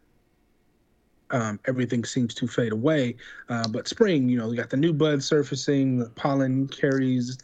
um, 1.30 1.58
everything 1.66 2.04
seems 2.04 2.34
to 2.34 2.46
fade 2.46 2.72
away. 2.72 3.16
Uh, 3.48 3.66
but 3.68 3.88
spring, 3.88 4.28
you 4.28 4.38
know, 4.38 4.50
you 4.50 4.56
got 4.56 4.70
the 4.70 4.76
new 4.76 4.92
buds 4.92 5.24
surfacing, 5.24 5.98
the 5.98 6.10
pollen 6.10 6.68
carries 6.68 7.38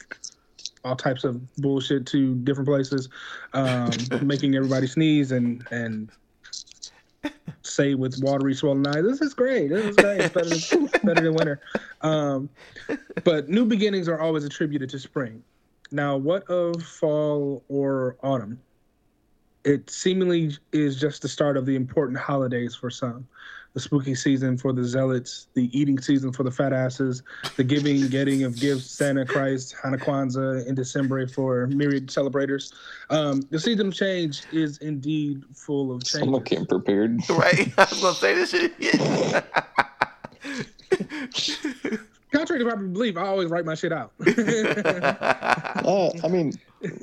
all 0.85 0.95
types 0.95 1.25
of 1.25 1.55
bullshit 1.57 2.07
to 2.07 2.37
different 2.37 2.69
places, 2.69 3.09
um, 3.55 3.91
making 4.23 4.55
everybody 4.55 4.87
sneeze 4.87 5.33
and 5.33 5.67
and 5.71 6.11
say 7.63 7.95
with 7.95 8.23
watery 8.23 8.55
swollen 8.55 8.87
eyes, 8.87 9.03
"This 9.03 9.21
is 9.21 9.35
great. 9.35 9.71
This 9.71 9.87
is 9.87 9.97
great. 9.97 10.21
It's 10.21 10.35
better 10.35 10.49
than, 10.49 11.01
better 11.05 11.23
than 11.23 11.35
winter." 11.35 11.61
Um, 12.03 12.49
but 13.25 13.49
new 13.49 13.65
beginnings 13.65 14.09
are 14.09 14.21
always 14.21 14.45
attributed 14.45 14.91
to 14.91 14.99
spring. 14.99 15.43
Now, 15.91 16.17
what 16.17 16.45
of 16.51 16.83
fall 16.83 17.65
or 17.69 18.17
autumn? 18.23 18.61
It 19.65 19.91
seemingly 19.91 20.57
is 20.73 21.01
just 21.01 21.23
the 21.23 21.29
start 21.29 21.57
of 21.57 21.67
the 21.67 21.77
important 21.77 22.19
holidays 22.19 22.75
for 22.75 22.91
some. 22.91 23.27
The 23.75 23.81
spooky 23.81 24.15
season 24.15 24.57
for 24.57 24.73
the 24.73 24.83
zealots, 24.83 25.49
the 25.55 25.69
eating 25.79 26.01
season 26.01 26.33
for 26.33 26.43
the 26.43 26.51
fat 26.51 26.73
asses, 26.73 27.23
the 27.57 27.65
giving, 27.65 28.09
getting 28.09 28.45
of 28.45 28.59
gifts, 28.59 28.87
Santa 28.87 29.27
Christ, 29.27 29.77
Hanukkah 29.83 30.67
in 30.67 30.75
December 30.75 31.27
for 31.29 31.67
myriad 31.69 32.11
celebrators. 32.11 32.73
Um, 33.11 33.43
the 33.51 33.61
season 33.61 33.89
of 33.89 33.95
change 33.95 34.43
is 34.53 34.79
indeed 34.79 35.43
full 35.55 35.93
of 35.93 36.07
someone 36.07 36.45
changes. 36.45 36.59
came 36.59 36.67
prepared. 36.67 37.19
Right? 37.29 37.73
I 37.79 37.87
was 37.91 38.01
gonna 38.01 38.15
say 38.15 38.35
this 38.35 38.51
shit. 38.51 39.45
Contrary 42.33 42.63
to 42.63 42.69
popular 42.69 42.89
belief, 42.89 43.17
I 43.17 43.27
always 43.27 43.49
write 43.49 43.65
my 43.65 43.75
shit 43.75 43.93
out. 43.93 44.13
Uh, 45.85 46.11
I 46.23 46.29
mean, 46.29 46.53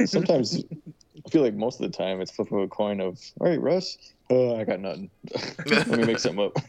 sometimes 0.06 0.64
I 1.26 1.30
feel 1.30 1.42
like 1.42 1.56
most 1.56 1.82
of 1.82 1.90
the 1.90 1.98
time 1.98 2.22
it's 2.22 2.32
flipping 2.32 2.62
a 2.62 2.68
coin 2.68 3.00
of, 3.00 3.20
all 3.40 3.48
right, 3.48 3.60
Russ, 3.60 3.98
uh, 4.30 4.56
I 4.56 4.64
got 4.64 4.80
nothing. 4.80 5.10
Let 5.66 5.88
me 5.90 6.04
make 6.04 6.20
something 6.20 6.46
up. 6.46 6.62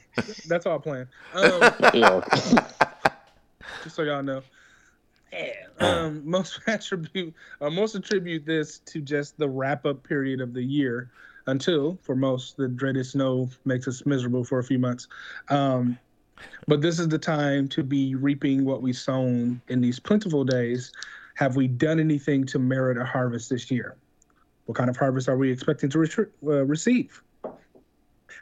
That's 0.47 0.65
all 0.65 0.79
planned. 0.79 1.09
Um, 1.35 1.75
Yeah. 1.93 2.21
just 3.83 3.97
so 3.97 4.03
y'all 4.03 4.23
know. 4.23 4.43
Yeah. 5.33 5.53
Um, 5.79 6.23
most 6.25 6.61
attribute, 6.67 7.35
uh, 7.61 7.71
most 7.71 7.95
attribute 7.97 8.47
this 8.47 8.79
to 8.87 9.03
just 9.03 9.37
the 9.37 9.49
wrap 9.49 9.85
up 9.85 10.03
period 10.05 10.41
of 10.41 10.55
the 10.55 10.63
year, 10.63 11.11
until 11.47 11.99
for 12.03 12.17
most 12.17 12.57
the 12.57 12.69
dreaded 12.69 13.05
snow 13.05 13.51
makes 13.65 13.87
us 13.89 14.07
miserable 14.07 14.45
for 14.45 14.59
a 14.59 14.65
few 14.65 14.79
months. 14.79 15.09
Um, 15.49 15.99
but 16.67 16.81
this 16.81 16.99
is 16.99 17.09
the 17.09 17.19
time 17.19 17.69
to 17.69 17.83
be 17.83 18.15
reaping 18.15 18.65
what 18.65 18.83
we 18.83 18.93
sown 18.93 19.61
in 19.69 19.81
these 19.81 19.99
plentiful 19.99 20.45
days. 20.45 20.93
Have 21.37 21.57
we 21.57 21.69
done 21.69 22.01
anything 22.01 22.45
to 22.47 22.59
merit 22.59 22.99
a 22.99 23.05
harvest 23.05 23.51
this 23.51 23.71
year? 23.71 23.97
What 24.65 24.77
kind 24.77 24.91
of 24.91 24.97
harvest 24.97 25.29
are 25.29 25.37
we 25.37 25.51
expecting 25.51 25.91
to 25.91 25.99
retrie- 25.99 26.31
uh, 26.45 26.65
receive? 26.65 27.23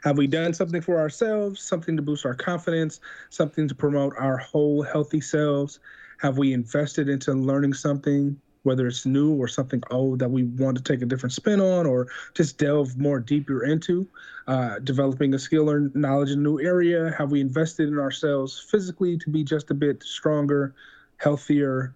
Have 0.03 0.17
we 0.17 0.27
done 0.27 0.53
something 0.53 0.81
for 0.81 0.99
ourselves, 0.99 1.61
something 1.61 1.95
to 1.95 2.01
boost 2.01 2.25
our 2.25 2.33
confidence, 2.33 2.99
something 3.29 3.67
to 3.67 3.75
promote 3.75 4.13
our 4.17 4.37
whole 4.37 4.81
healthy 4.81 5.21
selves? 5.21 5.79
Have 6.19 6.37
we 6.37 6.53
invested 6.53 7.09
into 7.09 7.33
learning 7.33 7.73
something 7.73 8.39
whether 8.65 8.87
it's 8.87 9.05
new 9.05 9.33
or 9.33 9.47
something 9.47 9.81
old 9.91 10.19
that 10.19 10.29
we 10.29 10.43
want 10.43 10.75
to 10.75 10.83
take 10.83 11.01
a 11.01 11.05
different 11.05 11.33
spin 11.33 11.61
on 11.61 11.85
or 11.85 12.07
just 12.33 12.57
delve 12.57 12.97
more 12.97 13.19
deeper 13.19 13.63
into. 13.63 14.07
Uh, 14.47 14.77
developing 14.79 15.33
a 15.33 15.39
skill 15.39 15.69
or 15.69 15.89
knowledge 15.95 16.29
in 16.29 16.39
a 16.39 16.41
new 16.41 16.59
area? 16.59 17.13
Have 17.17 17.31
we 17.31 17.41
invested 17.41 17.87
in 17.87 17.97
ourselves 17.97 18.59
physically 18.69 19.17
to 19.17 19.29
be 19.29 19.43
just 19.43 19.71
a 19.71 19.73
bit 19.73 20.03
stronger, 20.03 20.75
healthier, 21.17 21.95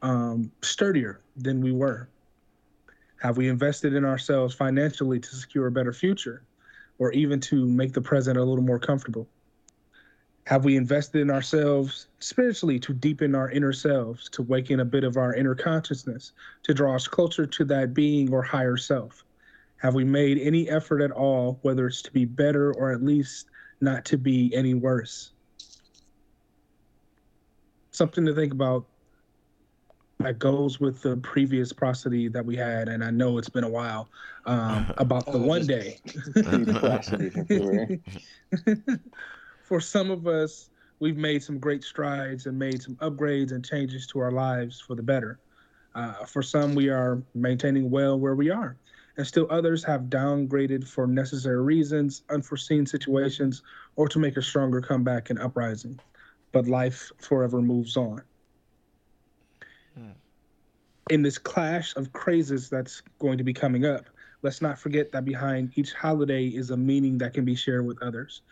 um, 0.00 0.50
sturdier 0.62 1.20
than 1.36 1.60
we 1.60 1.72
were? 1.72 2.08
Have 3.20 3.36
we 3.36 3.48
invested 3.48 3.94
in 3.94 4.04
ourselves 4.04 4.54
financially 4.54 5.20
to 5.20 5.36
secure 5.36 5.66
a 5.66 5.70
better 5.70 5.92
future 5.92 6.42
or 6.98 7.12
even 7.12 7.38
to 7.40 7.66
make 7.66 7.92
the 7.92 8.00
present 8.00 8.38
a 8.38 8.44
little 8.44 8.64
more 8.64 8.78
comfortable? 8.78 9.28
Have 10.50 10.64
we 10.64 10.76
invested 10.76 11.20
in 11.20 11.30
ourselves 11.30 12.08
spiritually 12.18 12.80
to 12.80 12.92
deepen 12.92 13.36
our 13.36 13.52
inner 13.52 13.72
selves, 13.72 14.28
to 14.30 14.42
waken 14.42 14.80
a 14.80 14.84
bit 14.84 15.04
of 15.04 15.16
our 15.16 15.32
inner 15.32 15.54
consciousness, 15.54 16.32
to 16.64 16.74
draw 16.74 16.96
us 16.96 17.06
closer 17.06 17.46
to 17.46 17.64
that 17.66 17.94
being 17.94 18.32
or 18.32 18.42
higher 18.42 18.76
self? 18.76 19.24
Have 19.76 19.94
we 19.94 20.02
made 20.02 20.38
any 20.38 20.68
effort 20.68 21.02
at 21.02 21.12
all, 21.12 21.60
whether 21.62 21.86
it's 21.86 22.02
to 22.02 22.10
be 22.10 22.24
better 22.24 22.74
or 22.74 22.90
at 22.90 23.00
least 23.00 23.46
not 23.80 24.04
to 24.06 24.18
be 24.18 24.52
any 24.52 24.74
worse? 24.74 25.30
Something 27.92 28.26
to 28.26 28.34
think 28.34 28.52
about 28.52 28.86
that 30.18 30.40
goes 30.40 30.80
with 30.80 31.00
the 31.00 31.16
previous 31.18 31.72
prosody 31.72 32.26
that 32.26 32.44
we 32.44 32.56
had, 32.56 32.88
and 32.88 33.04
I 33.04 33.12
know 33.12 33.38
it's 33.38 33.48
been 33.48 33.62
a 33.62 33.70
while, 33.70 34.08
um, 34.46 34.92
about 34.98 35.30
the 35.30 35.38
one 35.38 35.64
day. 35.64 36.00
For 39.70 39.80
some 39.80 40.10
of 40.10 40.26
us, 40.26 40.68
we've 40.98 41.16
made 41.16 41.44
some 41.44 41.60
great 41.60 41.84
strides 41.84 42.46
and 42.46 42.58
made 42.58 42.82
some 42.82 42.96
upgrades 42.96 43.52
and 43.52 43.64
changes 43.64 44.04
to 44.08 44.18
our 44.18 44.32
lives 44.32 44.80
for 44.80 44.96
the 44.96 45.02
better. 45.04 45.38
Uh, 45.94 46.24
for 46.24 46.42
some, 46.42 46.74
we 46.74 46.88
are 46.88 47.22
maintaining 47.36 47.88
well 47.88 48.18
where 48.18 48.34
we 48.34 48.50
are, 48.50 48.76
and 49.16 49.24
still 49.24 49.46
others 49.48 49.84
have 49.84 50.10
downgraded 50.10 50.88
for 50.88 51.06
necessary 51.06 51.62
reasons, 51.62 52.24
unforeseen 52.30 52.84
situations, 52.84 53.62
or 53.94 54.08
to 54.08 54.18
make 54.18 54.36
a 54.36 54.42
stronger 54.42 54.80
comeback 54.80 55.30
and 55.30 55.38
uprising. 55.38 56.00
But 56.50 56.66
life 56.66 57.12
forever 57.18 57.62
moves 57.62 57.96
on. 57.96 58.22
Hmm. 59.94 60.10
In 61.10 61.22
this 61.22 61.38
clash 61.38 61.94
of 61.94 62.12
crazes 62.12 62.68
that's 62.68 63.04
going 63.20 63.38
to 63.38 63.44
be 63.44 63.52
coming 63.52 63.86
up, 63.86 64.06
let's 64.42 64.60
not 64.60 64.80
forget 64.80 65.12
that 65.12 65.24
behind 65.24 65.70
each 65.76 65.92
holiday 65.92 66.46
is 66.46 66.70
a 66.70 66.76
meaning 66.76 67.18
that 67.18 67.34
can 67.34 67.44
be 67.44 67.54
shared 67.54 67.86
with 67.86 68.02
others. 68.02 68.42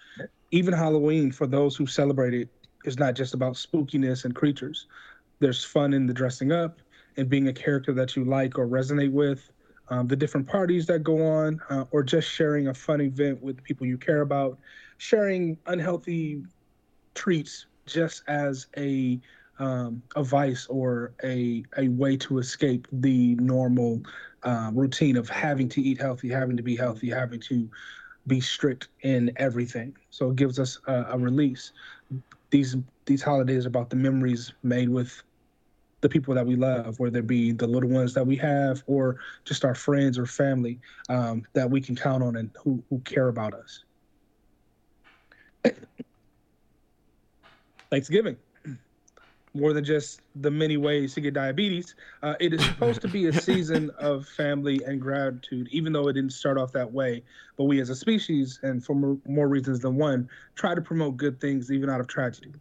Even 0.51 0.73
Halloween, 0.75 1.31
for 1.33 1.47
those 1.47 1.77
who 1.77 1.87
celebrate 1.87 2.35
it, 2.35 2.49
is 2.85 2.99
not 2.99 3.15
just 3.15 3.35
about 3.35 3.55
spookiness 3.55 4.25
and 4.25 4.35
creatures. 4.35 4.87
There's 5.41 5.65
fun 5.65 5.93
in 5.93 6.07
the 6.07 6.15
dressing 6.15 6.53
up 6.53 6.81
and 7.17 7.29
being 7.29 7.49
a 7.49 7.53
character 7.53 7.93
that 7.95 8.17
you 8.17 8.25
like 8.25 8.59
or 8.59 8.67
resonate 8.67 9.13
with, 9.13 9.51
um, 9.89 10.07
the 10.07 10.17
different 10.17 10.47
parties 10.47 10.87
that 10.87 11.03
go 11.03 11.25
on, 11.25 11.61
uh, 11.71 11.85
or 11.91 12.03
just 12.03 12.29
sharing 12.29 12.69
a 12.69 12.75
fun 12.75 13.01
event 13.01 13.43
with 13.43 13.63
people 13.63 13.87
you 13.87 13.99
care 13.99 14.21
about, 14.23 14.59
sharing 14.99 15.59
unhealthy 15.67 16.43
treats 17.15 17.67
just 17.87 18.23
as 18.29 18.67
a 18.77 19.21
um, 19.59 20.03
a 20.15 20.23
vice 20.23 20.67
or 20.69 21.15
a 21.25 21.65
a 21.77 21.89
way 21.89 22.17
to 22.17 22.39
escape 22.39 22.87
the 22.93 23.35
normal 23.37 24.01
uh, 24.45 24.71
routine 24.73 25.17
of 25.17 25.29
having 25.29 25.69
to 25.71 25.83
eat 25.83 26.01
healthy, 26.01 26.29
having 26.29 26.57
to 26.57 26.63
be 26.63 26.77
healthy, 26.77 27.11
having 27.11 27.41
to 27.41 27.69
be 28.29 28.41
strict 28.41 28.89
in 29.03 29.33
everything. 29.37 29.97
So 30.11 30.31
it 30.31 30.37
gives 30.37 30.59
us 30.59 30.79
a, 30.87 31.07
a 31.11 31.19
release. 31.19 31.73
These 32.51 32.77
these 33.07 33.23
holidays 33.23 33.67
about 33.67 33.91
the 33.91 33.97
memories 33.97 34.53
made 34.63 34.89
with 34.89 35.23
the 36.01 36.09
people 36.09 36.35
that 36.35 36.47
we 36.47 36.55
love, 36.55 37.01
whether 37.01 37.19
it 37.19 37.27
be 37.27 37.53
the 37.53 37.67
little 37.67 37.91
ones 37.91 38.15
that 38.15 38.25
we 38.25 38.37
have 38.37 38.85
or 38.87 39.17
just 39.45 39.65
our 39.65 39.75
friends 39.75 40.17
or 40.19 40.27
family 40.27 40.79
um, 41.09 41.45
that 41.55 41.69
we 41.69 41.81
can 41.81 41.97
count 41.97 42.23
on 42.23 42.37
and 42.37 42.51
who, 42.63 42.81
who 42.89 43.01
care 43.01 43.27
about 43.29 43.53
us. 43.55 43.83
Thanksgiving 47.91 48.37
more 49.55 49.73
than 49.73 49.85
just 49.85 50.21
the 50.37 50.51
many 50.51 50.77
ways 50.77 51.15
to 51.15 51.21
get 51.21 51.35
diabetes. 51.35 51.95
Uh, 52.23 52.35
it 52.41 52.53
is 52.53 52.65
supposed 52.65 53.01
to 53.03 53.09
be 53.09 53.27
a 53.27 53.33
season 53.41 53.91
of 53.99 54.27
family 54.27 54.81
and 54.87 55.01
gratitude, 55.01 55.69
even 55.71 55.93
though 55.93 56.09
it 56.09 56.15
didn't 56.15 56.33
start 56.33 56.59
off 56.59 56.73
that 56.73 56.91
way. 56.91 57.23
But 57.57 57.65
we 57.65 57.81
as 57.81 57.91
a 57.91 57.97
species, 57.97 58.61
and 58.63 58.85
for 58.85 58.95
more, 58.95 59.19
more 59.27 59.49
reasons 59.49 59.81
than 59.81 59.97
one, 59.97 60.29
try 60.55 60.75
to 60.75 60.81
promote 60.81 61.17
good 61.17 61.41
things 61.41 61.73
even 61.73 61.91
out 61.91 62.01
of 62.01 62.07
tragedy. 62.07 62.53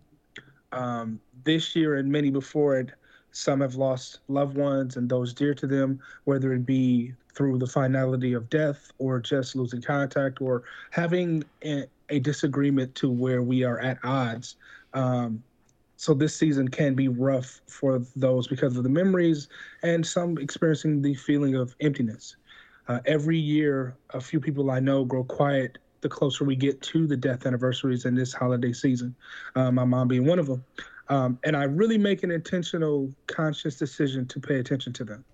Um, 0.72 1.20
this 1.44 1.76
year 1.76 1.96
and 1.96 2.12
many 2.12 2.30
before 2.30 2.78
it, 2.78 2.92
some 3.32 3.62
have 3.62 3.76
lost 3.76 4.20
loved 4.28 4.58
ones 4.58 4.98
and 4.98 5.08
those 5.08 5.34
dear 5.34 5.54
to 5.54 5.68
them, 5.68 6.00
whether 6.24 6.54
it 6.54 6.66
be 6.66 7.14
through 7.36 7.60
the 7.60 7.68
finality 7.68 8.34
of 8.34 8.50
death 8.50 8.92
or 8.98 9.20
just 9.20 9.56
losing 9.56 9.82
contact 9.82 10.42
or 10.42 10.64
having 10.90 11.44
a, 11.64 11.86
a 12.10 12.20
disagreement 12.20 12.96
to 12.96 13.12
where 13.12 13.44
we 13.44 13.64
are 13.64 13.80
at 13.80 14.00
odds. 14.04 14.56
Um, 14.96 15.44
so 15.98 16.14
this 16.14 16.36
season 16.36 16.68
can 16.68 16.94
be 16.94 17.08
rough 17.08 17.60
for 17.68 18.00
those 18.16 18.48
because 18.48 18.78
of 18.78 18.84
the 18.84 18.90
memories 18.90 19.50
and 19.84 20.06
some 20.06 20.38
experiencing 20.38 21.02
the 21.02 21.16
feeling 21.16 21.56
of 21.56 21.76
emptiness. 21.82 22.36
Uh, 22.88 23.00
every 23.06 23.38
year, 23.38 23.98
a 24.12 24.22
few 24.22 24.40
people 24.40 24.72
I 24.72 24.80
know 24.80 25.04
grow 25.04 25.24
quiet 25.24 25.80
the 26.02 26.08
closer 26.08 26.46
we 26.46 26.56
get 26.56 26.80
to 26.82 27.08
the 27.08 27.18
death 27.18 27.46
anniversaries 27.46 28.06
in 28.06 28.14
this 28.14 28.32
holiday 28.32 28.72
season. 28.72 29.16
Uh, 29.56 29.72
my 29.72 29.84
mom 29.84 30.08
being 30.08 30.26
one 30.26 30.40
of 30.40 30.46
them. 30.46 30.64
Um, 31.10 31.40
and 31.44 31.58
I 31.58 31.64
really 31.64 31.98
make 31.98 32.24
an 32.24 32.32
intentional, 32.32 33.12
conscious 33.26 33.78
decision 33.78 34.28
to 34.28 34.40
pay 34.40 34.60
attention 34.60 34.94
to 34.94 35.04
them 35.04 35.26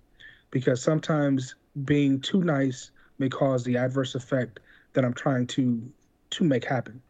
because 0.50 0.80
sometimes 0.82 1.56
being 1.84 2.20
too 2.20 2.42
nice 2.42 2.90
may 3.18 3.28
cause 3.28 3.64
the 3.64 3.76
adverse 3.76 4.14
effect 4.14 4.60
that 4.94 5.04
I'm 5.04 5.14
trying 5.14 5.46
to 5.48 5.82
to 6.30 6.44
make 6.44 6.64
happen. 6.64 7.00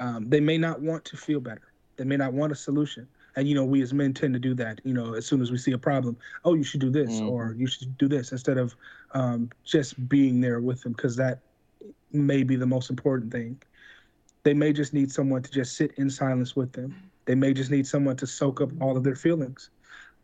Um, 0.00 0.28
they 0.28 0.40
may 0.40 0.58
not 0.58 0.80
want 0.80 1.04
to 1.06 1.16
feel 1.16 1.40
better. 1.40 1.72
They 1.96 2.04
may 2.04 2.16
not 2.16 2.32
want 2.32 2.52
a 2.52 2.56
solution. 2.56 3.08
And 3.36 3.46
you 3.46 3.54
know, 3.54 3.64
we 3.64 3.82
as 3.82 3.92
men 3.92 4.14
tend 4.14 4.34
to 4.34 4.40
do 4.40 4.54
that. 4.54 4.80
You 4.84 4.94
know, 4.94 5.14
as 5.14 5.26
soon 5.26 5.42
as 5.42 5.50
we 5.50 5.58
see 5.58 5.72
a 5.72 5.78
problem, 5.78 6.16
oh, 6.44 6.54
you 6.54 6.62
should 6.62 6.80
do 6.80 6.90
this 6.90 7.10
mm-hmm. 7.10 7.28
or 7.28 7.54
you 7.58 7.66
should 7.66 7.96
do 7.98 8.08
this 8.08 8.32
instead 8.32 8.58
of 8.58 8.74
um, 9.12 9.50
just 9.64 10.08
being 10.08 10.40
there 10.40 10.60
with 10.60 10.82
them 10.82 10.92
because 10.92 11.16
that 11.16 11.40
may 12.12 12.42
be 12.42 12.56
the 12.56 12.66
most 12.66 12.88
important 12.90 13.30
thing. 13.30 13.60
They 14.42 14.54
may 14.54 14.72
just 14.72 14.94
need 14.94 15.12
someone 15.12 15.42
to 15.42 15.50
just 15.50 15.76
sit 15.76 15.92
in 15.96 16.08
silence 16.08 16.56
with 16.56 16.72
them. 16.72 16.94
They 17.26 17.34
may 17.34 17.52
just 17.52 17.70
need 17.70 17.86
someone 17.86 18.16
to 18.16 18.26
soak 18.26 18.60
up 18.60 18.70
all 18.80 18.96
of 18.96 19.04
their 19.04 19.16
feelings. 19.16 19.70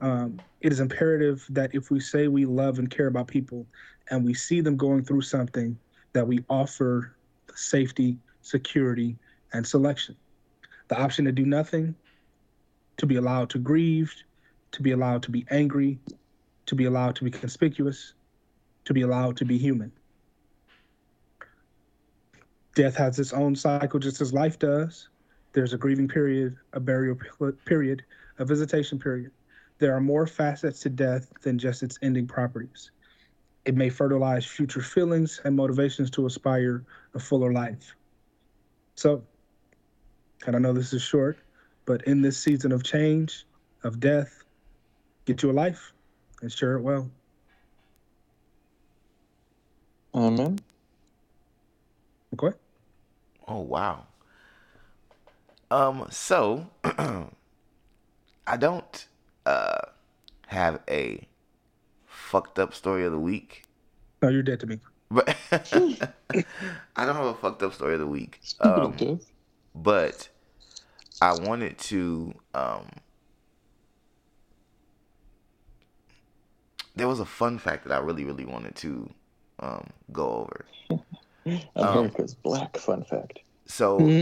Um, 0.01 0.41
it 0.61 0.73
is 0.73 0.81
imperative 0.81 1.45
that 1.51 1.75
if 1.75 1.91
we 1.91 2.01
say 2.01 2.29
we 2.29 2.47
love 2.47 2.79
and 2.79 2.91
care 2.91 3.09
about 3.09 3.27
people 3.29 3.67
and 4.11 4.25
we 4.25 4.35
see 4.35 4.61
them 4.61 4.77
going 4.77 5.05
through 5.05 5.23
something, 5.23 5.77
that 6.13 6.27
we 6.27 6.45
offer 6.49 7.15
safety, 7.55 8.17
security, 8.43 9.17
and 9.53 9.67
selection 9.67 10.17
the 10.93 11.01
option 11.01 11.25
to 11.25 11.33
do 11.33 11.47
nothing, 11.47 11.95
to 12.99 13.07
be 13.07 13.17
allowed 13.17 13.49
to 13.49 13.59
grieve, 13.59 14.15
to 14.73 14.83
be 14.83 14.91
allowed 14.91 15.23
to 15.23 15.31
be 15.31 15.47
angry, 15.51 15.99
to 16.67 16.75
be 16.75 16.85
allowed 16.85 17.17
to 17.17 17.25
be 17.25 17.31
conspicuous, 17.31 18.13
to 18.85 18.93
be 18.93 19.01
allowed 19.01 19.35
to 19.39 19.47
be 19.47 19.57
human. 19.57 19.91
Death 22.75 22.95
has 22.95 23.19
its 23.19 23.33
own 23.33 23.57
cycle 23.57 23.99
just 23.99 24.21
as 24.21 24.35
life 24.35 24.59
does. 24.59 25.09
There's 25.55 25.73
a 25.73 25.79
grieving 25.79 26.09
period, 26.09 26.59
a 26.75 26.81
burial 26.81 27.17
period, 27.65 28.05
a 28.39 28.45
visitation 28.45 28.99
period. 28.99 29.31
There 29.79 29.95
are 29.95 30.01
more 30.01 30.27
facets 30.27 30.81
to 30.81 30.91
death 30.91 31.33
than 31.41 31.59
just 31.59 31.83
its 31.83 31.99
ending 32.03 32.27
properties. 32.27 32.91
It 33.65 33.77
may 33.77 33.89
fertilize 33.89 34.45
future 34.45 34.83
feelings 34.83 35.41
and 35.45 35.57
motivations 35.57 36.11
to 36.11 36.27
aspire 36.27 36.85
a 37.15 37.19
fuller 37.19 37.51
life. 37.51 37.97
So, 38.95 39.25
and 40.47 40.57
I 40.57 40.59
know 40.59 40.73
this 40.73 40.93
is 40.93 41.03
short, 41.03 41.39
but 41.85 42.03
in 42.05 42.23
this 42.23 42.39
season 42.39 42.73
of 42.73 42.83
change, 42.83 43.47
of 43.85 44.01
death, 44.01 44.45
get 45.25 45.43
you 45.43 45.51
a 45.51 45.53
life 45.53 45.93
and 46.41 46.51
share 46.51 46.77
it 46.77 46.83
well. 46.83 47.11
Amen. 50.15 50.59
Okay. 52.35 52.57
Oh 53.49 53.61
wow. 53.61 54.07
Um. 55.71 56.07
So, 56.11 56.67
I 56.85 58.57
don't 58.59 59.07
uh 59.47 59.79
have 60.49 60.81
a 60.89 61.27
fucked 62.07 62.59
up 62.59 62.75
story 62.75 63.05
of 63.05 63.13
the 63.13 63.19
week. 63.19 63.65
No, 64.21 64.29
you're 64.29 64.43
dead 64.43 64.61
to 64.61 64.67
me. 64.67 64.79
But 65.11 65.37
I 65.53 67.07
don't 67.07 67.17
have 67.17 67.27
a 67.27 67.35
fucked 67.35 67.63
up 67.63 67.75
story 67.75 67.95
of 67.95 68.01
the 68.01 68.07
week. 68.07 68.41
Um, 68.61 69.21
but 69.75 70.29
I 71.23 71.35
wanted 71.35 71.79
to. 71.79 72.35
Um, 72.53 72.89
there 76.97 77.07
was 77.07 77.21
a 77.21 77.25
fun 77.25 77.59
fact 77.59 77.87
that 77.87 77.95
I 77.95 78.01
really, 78.01 78.25
really 78.25 78.45
wanted 78.45 78.75
to 78.77 79.09
um, 79.61 79.87
go 80.13 80.29
over. 80.31 80.67
America's 81.77 82.35
um, 82.35 82.41
black 82.43 82.77
fun 82.77 83.05
fact. 83.05 83.41
So, 83.67 84.17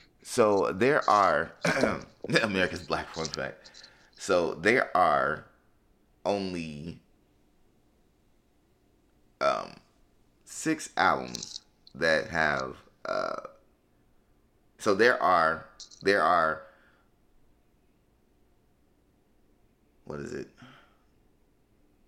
so 0.22 0.72
there 0.72 1.08
are 1.10 1.52
America's 2.42 2.82
black 2.82 3.14
fun 3.14 3.26
fact. 3.26 3.70
So 4.16 4.54
there 4.54 4.96
are 4.96 5.46
only 6.24 7.00
um 9.42 9.74
six 10.44 10.90
albums 10.96 11.60
that 11.94 12.28
have 12.28 12.76
uh 13.04 13.40
so 14.78 14.94
there 14.94 15.20
are 15.22 15.66
there 16.02 16.22
are 16.22 16.62
what 20.04 20.20
is 20.20 20.32
it 20.32 20.48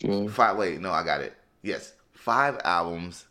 Yeah. 0.01 0.29
five 0.29 0.57
wait 0.57 0.81
no 0.81 0.91
i 0.93 1.03
got 1.05 1.21
it 1.21 1.35
yes 1.63 1.95
five 2.13 2.59
albums 2.65 3.27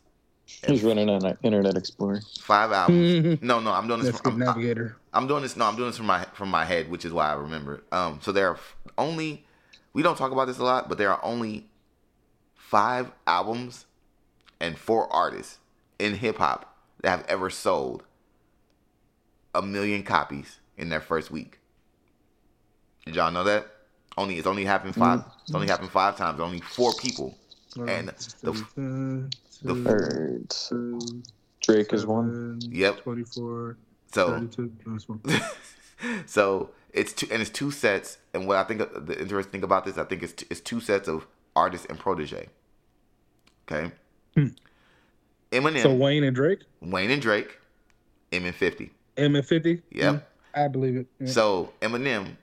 He's 0.68 0.84
running 0.84 1.10
on 1.10 1.26
an 1.26 1.38
Internet 1.42 1.76
Explorer. 1.76 2.22
five 2.42 2.72
albums 2.72 3.40
no 3.42 3.60
no 3.60 3.72
i'm 3.72 3.88
doing 3.88 4.00
this 4.02 4.12
That's 4.12 4.22
from, 4.22 4.38
good 4.40 4.48
I'm, 4.48 4.56
navigator. 4.56 4.96
I'm 5.14 5.28
doing 5.28 5.42
this 5.44 5.56
no 5.58 5.66
i'm 5.66 5.76
doing 5.76 5.90
this 5.90 5.98
from 5.98 6.06
my 6.08 6.24
from 6.34 6.50
my 6.50 6.66
head 6.66 6.90
which 6.90 7.06
is 7.06 7.12
why 7.14 7.30
i 7.30 7.34
remember 7.34 7.76
It. 7.76 7.84
um 7.92 8.20
so 8.22 8.32
there 8.32 8.50
are 8.50 8.60
only 8.98 9.46
we 9.94 10.02
don't 10.04 10.18
talk 10.18 10.32
about 10.32 10.46
this 10.48 10.58
a 10.60 10.64
lot 10.64 10.88
but 10.90 10.98
there 10.98 11.12
are 11.12 11.24
only 11.24 11.68
five 12.56 13.12
albums 13.28 13.86
and 14.60 14.78
four 14.78 15.12
artists 15.12 15.60
in 16.00 16.16
hip-hop 16.16 16.76
that 17.02 17.10
have 17.10 17.26
ever 17.28 17.50
sold 17.50 18.04
a 19.56 19.62
million 19.62 20.03
copies 20.03 20.60
in 20.78 20.89
their 20.89 21.01
first 21.01 21.32
week. 21.32 21.60
Did 23.06 23.16
y'all 23.16 23.32
know 23.32 23.43
that? 23.45 23.68
Only 24.18 24.38
it's 24.38 24.47
only 24.47 24.66
happened 24.66 24.95
5 24.95 25.24
it's 25.43 25.53
only 25.56 25.68
happened 25.68 25.89
five 25.91 26.18
times 26.18 26.39
only 26.39 26.60
four 26.62 26.93
people. 26.93 27.38
And 27.76 28.10
the 28.41 28.51
the- 29.62 29.89
Or 29.89 30.99
Drake 31.62 31.93
is 31.93 32.06
one. 32.06 32.60
Yep. 32.70 33.01
24, 33.01 33.78
so 34.12 34.30
32. 34.30 34.72
That's 34.86 35.10
one. 35.10 35.22
so 36.26 36.70
it's 36.93 37.14
two 37.14 37.28
and 37.32 37.41
it's 37.41 37.49
two 37.49 37.72
sets 37.72 38.18
and 38.34 38.47
what 38.47 38.58
i 38.58 38.64
think 38.64 38.80
the 38.80 39.20
interesting 39.20 39.51
thing 39.51 39.64
about 39.64 39.84
this 39.86 39.97
i 39.97 40.03
think 40.03 40.24
it's, 40.24 40.34
t- 40.34 40.45
it's 40.49 40.60
two 40.62 40.80
sets 40.80 41.08
of 41.08 41.26
artist 41.56 41.86
and 41.89 41.97
protege. 41.97 42.47
Okay? 43.68 43.91
Hmm. 44.36 44.47
eminem. 45.51 45.82
So 45.82 45.93
Wayne 45.93 46.24
and 46.24 46.36
Drake, 46.36 46.60
wayne 46.82 47.12
and 47.12 47.22
drake. 47.22 47.58
M 48.32 48.45
and 48.45 48.56
50 48.56 48.91
M 49.18 49.36
and 49.36 49.45
50. 49.45 49.82
Yep. 49.91 50.32
I 50.53 50.68
believe 50.68 50.95
it. 50.97 51.07
Yeah. 51.20 51.28
so 51.28 51.74
eminem 51.82 52.36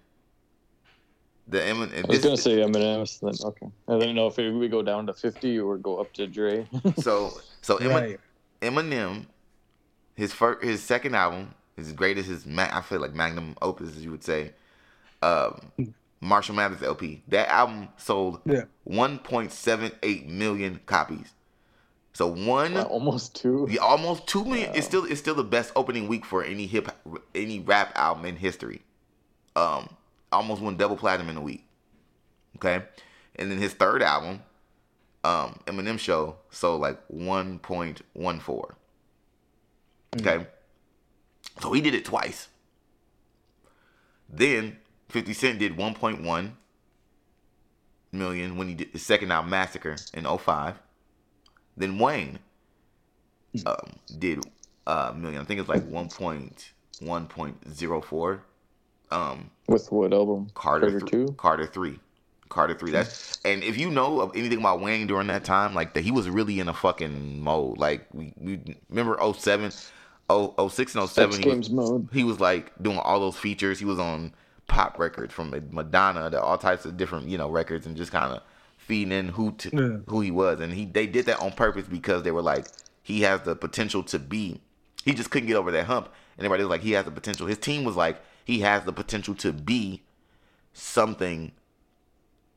the 1.49 1.59
eminem 1.59 2.05
I 2.05 2.09
was 2.09 2.19
gonna 2.21 2.37
say 2.37 2.57
Eminem. 2.59 3.07
so 3.09 3.27
Then 3.27 3.35
okay. 3.49 3.67
I 3.89 3.99
didn't 3.99 4.15
know 4.17 4.27
if 4.27 4.39
it, 4.39 4.51
we 4.53 4.69
go 4.69 4.83
down 4.83 5.07
to 5.07 5.13
fifty 5.15 5.59
or 5.59 5.77
go 5.79 5.99
up 6.01 6.13
to 6.15 6.27
Dre. 6.27 6.67
so 6.99 7.33
so 7.63 7.77
Emin- 7.79 7.91
right. 7.91 8.21
eminem 8.61 9.27
his 10.15 10.33
first 10.33 10.63
his 10.63 10.83
second 10.83 11.15
album 11.15 11.55
his 11.77 11.93
greatest 11.93 12.29
his 12.29 12.45
ma- 12.47 12.69
i 12.71 12.81
feel 12.83 13.01
like 13.01 13.15
magnum 13.15 13.57
opus 13.63 13.89
as 13.97 14.05
you 14.05 14.11
would 14.11 14.23
say 14.23 14.53
um 15.23 15.59
marshall 16.21 16.55
mathers 16.55 16.83
lp 16.83 17.23
that 17.29 17.49
album 17.49 17.89
sold 17.97 18.41
Yeah. 18.45 18.65
1.78 18.89 20.29
million 20.29 20.81
copies. 20.87 21.33
So 22.15 22.27
one, 22.27 22.75
Wow, 22.75 22.83
almost 22.85 23.35
two. 23.35 23.67
the 23.69 23.79
almost 23.79 24.27
two 24.27 24.45
million. 24.45 24.71
It's 24.75 24.87
Wow. 24.87 24.89
still 24.89 25.05
it's 25.07 25.21
still 25.21 25.35
the 25.35 25.45
best 25.45 25.73
opening 25.75 26.09
week 26.09 26.25
for 26.27 26.45
any 26.45 26.67
hip 26.67 26.89
any 27.35 27.61
rap 27.61 27.93
album 27.97 28.27
in 28.27 28.37
history. 28.37 28.83
Um, 29.57 29.89
almost 30.31 30.61
won 30.61 30.77
double 30.77 30.97
platinum 30.97 31.31
in 31.31 31.37
a 31.37 31.41
week. 31.41 31.65
Okay, 32.57 32.85
and 33.37 33.51
then 33.51 33.59
his 33.59 33.73
third 33.73 34.03
album, 34.03 34.43
um, 35.25 35.59
Eminem 35.67 35.99
Show, 35.99 36.37
so 36.51 36.77
like 36.77 36.99
1.14. 37.09 38.75
Okay, 40.21 40.47
so 41.61 41.73
he 41.73 41.81
did 41.81 41.95
it 41.95 42.05
twice. 42.05 42.49
Then 44.29 44.79
50 45.09 45.33
Cent 45.33 45.59
did 45.59 45.77
1.1 45.77 46.53
million 48.13 48.57
when 48.57 48.69
he 48.69 48.75
did 48.75 48.89
his 48.89 49.03
second 49.03 49.31
album 49.33 49.51
Massacre 49.51 49.97
in 50.15 50.25
05. 50.25 50.79
Then 51.77 51.99
Wayne 51.99 52.39
um, 53.67 53.77
did 54.19 54.45
a 54.87 55.13
million. 55.15 55.41
I 55.41 55.45
think 55.45 55.61
it's 55.61 55.69
like 55.69 55.83
1.1.04. 55.89 58.41
Um, 59.11 59.51
With 59.69 59.91
what 59.93 60.13
album? 60.13 60.49
Carter, 60.55 60.91
Carter 60.91 61.07
two. 61.07 61.35
Carter 61.37 61.67
three, 61.67 61.99
Carter 62.49 62.75
three. 62.75 62.91
That's 62.93 63.39
and 63.45 63.63
if 63.63 63.77
you 63.79 63.91
know 63.91 64.21
of 64.23 64.35
anything 64.35 64.59
about 64.59 64.81
Wayne 64.81 65.07
during 65.07 65.27
that 65.27 65.45
time, 65.45 65.75
like 65.75 65.93
that 65.95 66.01
he 66.03 66.11
was 66.11 66.31
really 66.31 66.61
in 66.61 66.69
a 66.69 66.75
fucking 66.75 67.43
mode. 67.43 67.77
Like 67.79 68.07
we, 68.15 68.33
we 68.39 68.77
remember 68.89 69.19
07, 69.21 69.71
0, 70.31 70.55
06 70.69 70.95
and 70.95 71.09
07. 71.09 71.35
X 71.35 71.45
he 71.45 71.51
was- 71.51 71.71
mode. 71.71 72.09
he 72.13 72.25
was 72.25 72.41
like 72.41 72.73
doing 72.81 72.99
all 72.99 73.21
those 73.21 73.37
features. 73.37 73.79
He 73.79 73.85
was 73.85 73.99
on 73.99 74.33
pop 74.67 74.99
records 74.99 75.35
from 75.35 75.51
Madonna 75.73 76.31
to 76.31 76.41
all 76.41 76.57
types 76.57 76.87
of 76.87 76.97
different 76.97 77.29
you 77.29 77.37
know 77.37 77.51
records 77.51 77.85
and 77.87 77.95
just 77.95 78.13
kind 78.13 78.33
of 78.33 78.41
feeding 78.87 79.13
in 79.13 79.29
who 79.29 79.53
to, 79.53 79.71
Yeah. 79.73 79.97
who 80.09 80.21
he 80.21 80.31
was. 80.31 80.61
And 80.61 80.73
he 80.73 80.85
they 80.87 81.07
did 81.07 81.27
that 81.27 81.41
on 81.41 81.53
purpose 81.53 81.87
because 81.87 82.23
they 82.23 82.31
were 82.31 82.43
like 82.43 82.67
he 83.03 83.23
has 83.23 83.41
the 83.43 83.57
potential 83.57 84.03
to 84.05 84.19
be. 84.19 84.61
He 85.05 85.15
just 85.15 85.31
couldn't 85.31 85.49
get 85.49 85.57
over 85.57 85.71
that 85.73 85.87
hump. 85.87 86.09
And 86.39 86.45
everybody 86.45 86.65
was 86.65 86.71
like 86.71 86.81
he 86.83 86.93
has 86.93 87.05
the 87.05 87.11
potential. 87.11 87.47
His 87.47 87.59
team 87.59 87.85
was 87.85 87.97
like 87.97 88.23
he 88.45 88.61
has 88.61 88.85
the 88.85 88.93
potential 88.93 89.35
to 89.37 89.53
be 89.53 90.03
something 90.73 91.53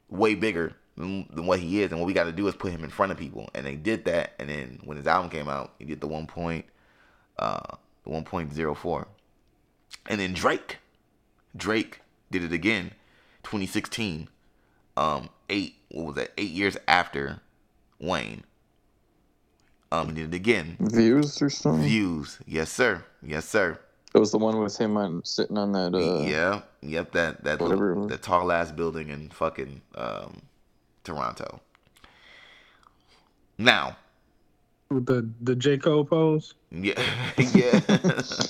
way 0.09 0.35
bigger 0.35 0.73
than, 0.97 1.27
than 1.33 1.45
what 1.45 1.59
he 1.59 1.81
is. 1.81 1.91
And 1.91 1.99
what 1.99 2.07
we 2.07 2.13
got 2.13 2.25
to 2.25 2.31
do 2.31 2.47
is 2.47 2.55
put 2.55 2.71
him 2.71 2.83
in 2.83 2.89
front 2.89 3.11
of 3.11 3.17
people. 3.17 3.49
And 3.53 3.65
they 3.65 3.75
did 3.75 4.05
that. 4.05 4.33
And 4.39 4.49
then 4.49 4.79
when 4.83 4.97
his 4.97 5.07
album 5.07 5.29
came 5.29 5.49
out, 5.49 5.73
he 5.79 5.85
did 5.85 6.01
the 6.01 6.07
one 6.07 6.27
point, 6.27 6.65
uh, 7.37 7.75
the 8.03 8.09
one 8.09 8.23
point 8.23 8.53
zero 8.53 8.73
four. 8.75 9.07
And 10.07 10.19
then 10.19 10.33
Drake, 10.33 10.77
Drake 11.55 12.01
did 12.31 12.43
it 12.43 12.51
again, 12.53 12.91
2016. 13.43 14.29
Um, 14.97 15.29
eight 15.49 15.75
what 15.91 16.05
was 16.05 16.15
that? 16.15 16.31
Eight 16.37 16.51
years 16.51 16.77
after 16.87 17.41
Wayne. 17.99 18.43
Um, 19.91 20.13
did 20.13 20.33
it 20.33 20.35
again. 20.35 20.77
Views 20.79 21.41
or 21.41 21.49
something. 21.49 21.83
Views, 21.83 22.39
yes 22.45 22.71
sir, 22.71 23.03
yes 23.21 23.45
sir. 23.45 23.79
That 24.13 24.19
was 24.19 24.31
the 24.31 24.37
one 24.37 24.59
with 24.59 24.77
him 24.77 24.97
on 24.97 25.23
sitting 25.25 25.57
on 25.57 25.73
that. 25.73 25.93
Uh, 25.93 26.23
yeah, 26.23 26.61
yep. 26.81 27.11
That 27.11 27.43
that 27.43 27.61
little, 27.61 28.07
that 28.07 28.21
tall 28.21 28.51
ass 28.51 28.71
building 28.71 29.09
in 29.09 29.29
fucking 29.29 29.81
um, 29.95 30.41
Toronto. 31.03 31.59
Now, 33.57 33.97
With 34.91 35.07
the 35.07 35.27
the 35.41 35.55
J 35.55 35.77
Cole 35.77 36.05
pose. 36.05 36.53
yeah, 36.71 36.93
yeah, 37.37 37.79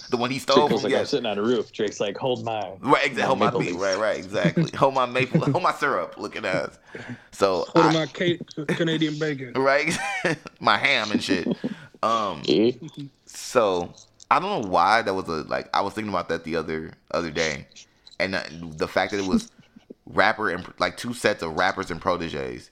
the 0.10 0.18
one 0.18 0.32
he 0.32 0.38
stole 0.40 0.68
Drake 0.68 0.72
was 0.74 0.82
from. 0.82 0.92
like, 0.92 1.00
I'm 1.00 1.06
sitting 1.06 1.26
on 1.26 1.38
a 1.38 1.42
roof. 1.42 1.72
Drake's 1.72 2.02
like, 2.02 2.18
hold 2.18 2.44
mine. 2.44 2.78
right. 2.82 3.06
Exactly. 3.06 3.24
Hold 3.24 3.40
my 3.40 3.46
Maple 3.46 3.60
beat. 3.62 3.72
Leaf. 3.72 3.82
Right, 3.82 3.98
right. 3.98 4.18
Exactly. 4.18 4.70
hold 4.78 4.94
my 4.96 5.06
maple. 5.06 5.40
Hold 5.50 5.64
my 5.64 5.72
syrup. 5.74 6.16
Looking 6.18 6.44
ass. 6.46 6.78
So 7.32 7.66
hold 7.74 7.86
I- 7.86 7.94
my 7.94 8.06
Ca- 8.08 8.40
Canadian 8.68 9.18
bacon? 9.18 9.54
right, 9.56 9.98
my 10.60 10.78
ham 10.78 11.12
and 11.12 11.24
shit. 11.24 11.48
Um. 12.04 12.42
So 13.26 13.94
I 14.30 14.40
don't 14.40 14.62
know 14.64 14.70
why 14.70 15.02
that 15.04 15.14
was 15.14 15.28
a 15.30 15.44
like. 15.48 15.70
I 15.74 15.82
was 15.82 15.94
thinking 15.94 16.10
about 16.14 16.28
that 16.30 16.44
the 16.44 16.58
other 16.58 16.92
other 17.12 17.32
day, 17.32 17.66
and 18.20 18.36
uh, 18.36 18.44
the 18.78 18.88
fact 18.90 19.12
that 19.12 19.20
it 19.20 19.26
was 19.26 19.50
rapper 20.06 20.50
and 20.50 20.72
like 20.80 20.98
two 20.98 21.14
sets 21.14 21.42
of 21.44 21.56
rappers 21.58 21.92
and 21.92 22.02
proteges. 22.02 22.72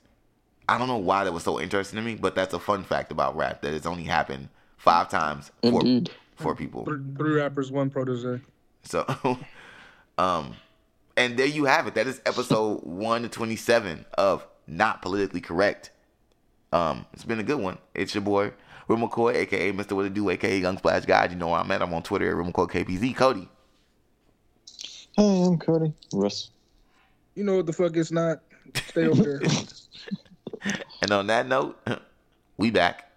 I 0.67 0.77
don't 0.77 0.87
know 0.87 0.97
why 0.97 1.23
that 1.23 1.33
was 1.33 1.43
so 1.43 1.59
interesting 1.59 1.97
to 1.97 2.03
me, 2.03 2.15
but 2.15 2.35
that's 2.35 2.53
a 2.53 2.59
fun 2.59 2.83
fact 2.83 3.11
about 3.11 3.35
rap 3.35 3.61
that 3.61 3.73
it's 3.73 3.85
only 3.85 4.03
happened 4.03 4.49
five 4.77 5.09
times 5.09 5.51
for 5.61 5.81
Indeed. 5.81 6.11
for 6.35 6.55
people. 6.55 6.85
Three, 6.85 7.01
three 7.17 7.35
rappers, 7.35 7.71
one 7.71 7.89
protege. 7.89 8.41
So, 8.83 9.05
um, 10.17 10.55
and 11.17 11.37
there 11.37 11.45
you 11.45 11.65
have 11.65 11.87
it. 11.87 11.95
That 11.95 12.07
is 12.07 12.21
episode 12.25 12.81
one 12.83 13.23
to 13.23 13.29
twenty 13.29 13.55
seven 13.55 14.05
of 14.17 14.45
Not 14.67 15.01
Politically 15.01 15.41
Correct. 15.41 15.91
Um, 16.71 17.05
it's 17.13 17.25
been 17.25 17.39
a 17.39 17.43
good 17.43 17.59
one. 17.59 17.77
It's 17.93 18.15
your 18.15 18.23
boy 18.23 18.51
Real 18.87 18.99
McCoy, 18.99 19.35
aka 19.35 19.71
Mr. 19.71 19.93
What 19.93 20.05
It 20.05 20.13
Do, 20.13 20.29
aka 20.29 20.57
Young 20.57 20.77
Splash 20.77 21.05
God. 21.05 21.31
You 21.31 21.37
know 21.37 21.49
where 21.49 21.59
I'm 21.59 21.71
at. 21.71 21.81
I'm 21.81 21.93
on 21.93 22.03
Twitter 22.03 22.29
at 22.29 22.35
Real 22.35 22.51
McCoy 22.51 22.69
KPZ. 22.69 23.15
Cody. 23.15 23.47
Hi, 25.17 25.23
I'm 25.23 25.57
Cody. 25.57 25.93
Russ. 26.13 26.49
You 27.35 27.43
know 27.43 27.57
what 27.57 27.65
the 27.65 27.73
fuck 27.73 27.95
it's 27.95 28.11
not. 28.11 28.41
Stay 28.87 29.07
over 29.07 29.23
there. 29.23 29.41
And 31.01 31.11
on 31.11 31.27
that 31.27 31.47
note, 31.47 31.79
we 32.57 32.71
back. 32.71 33.12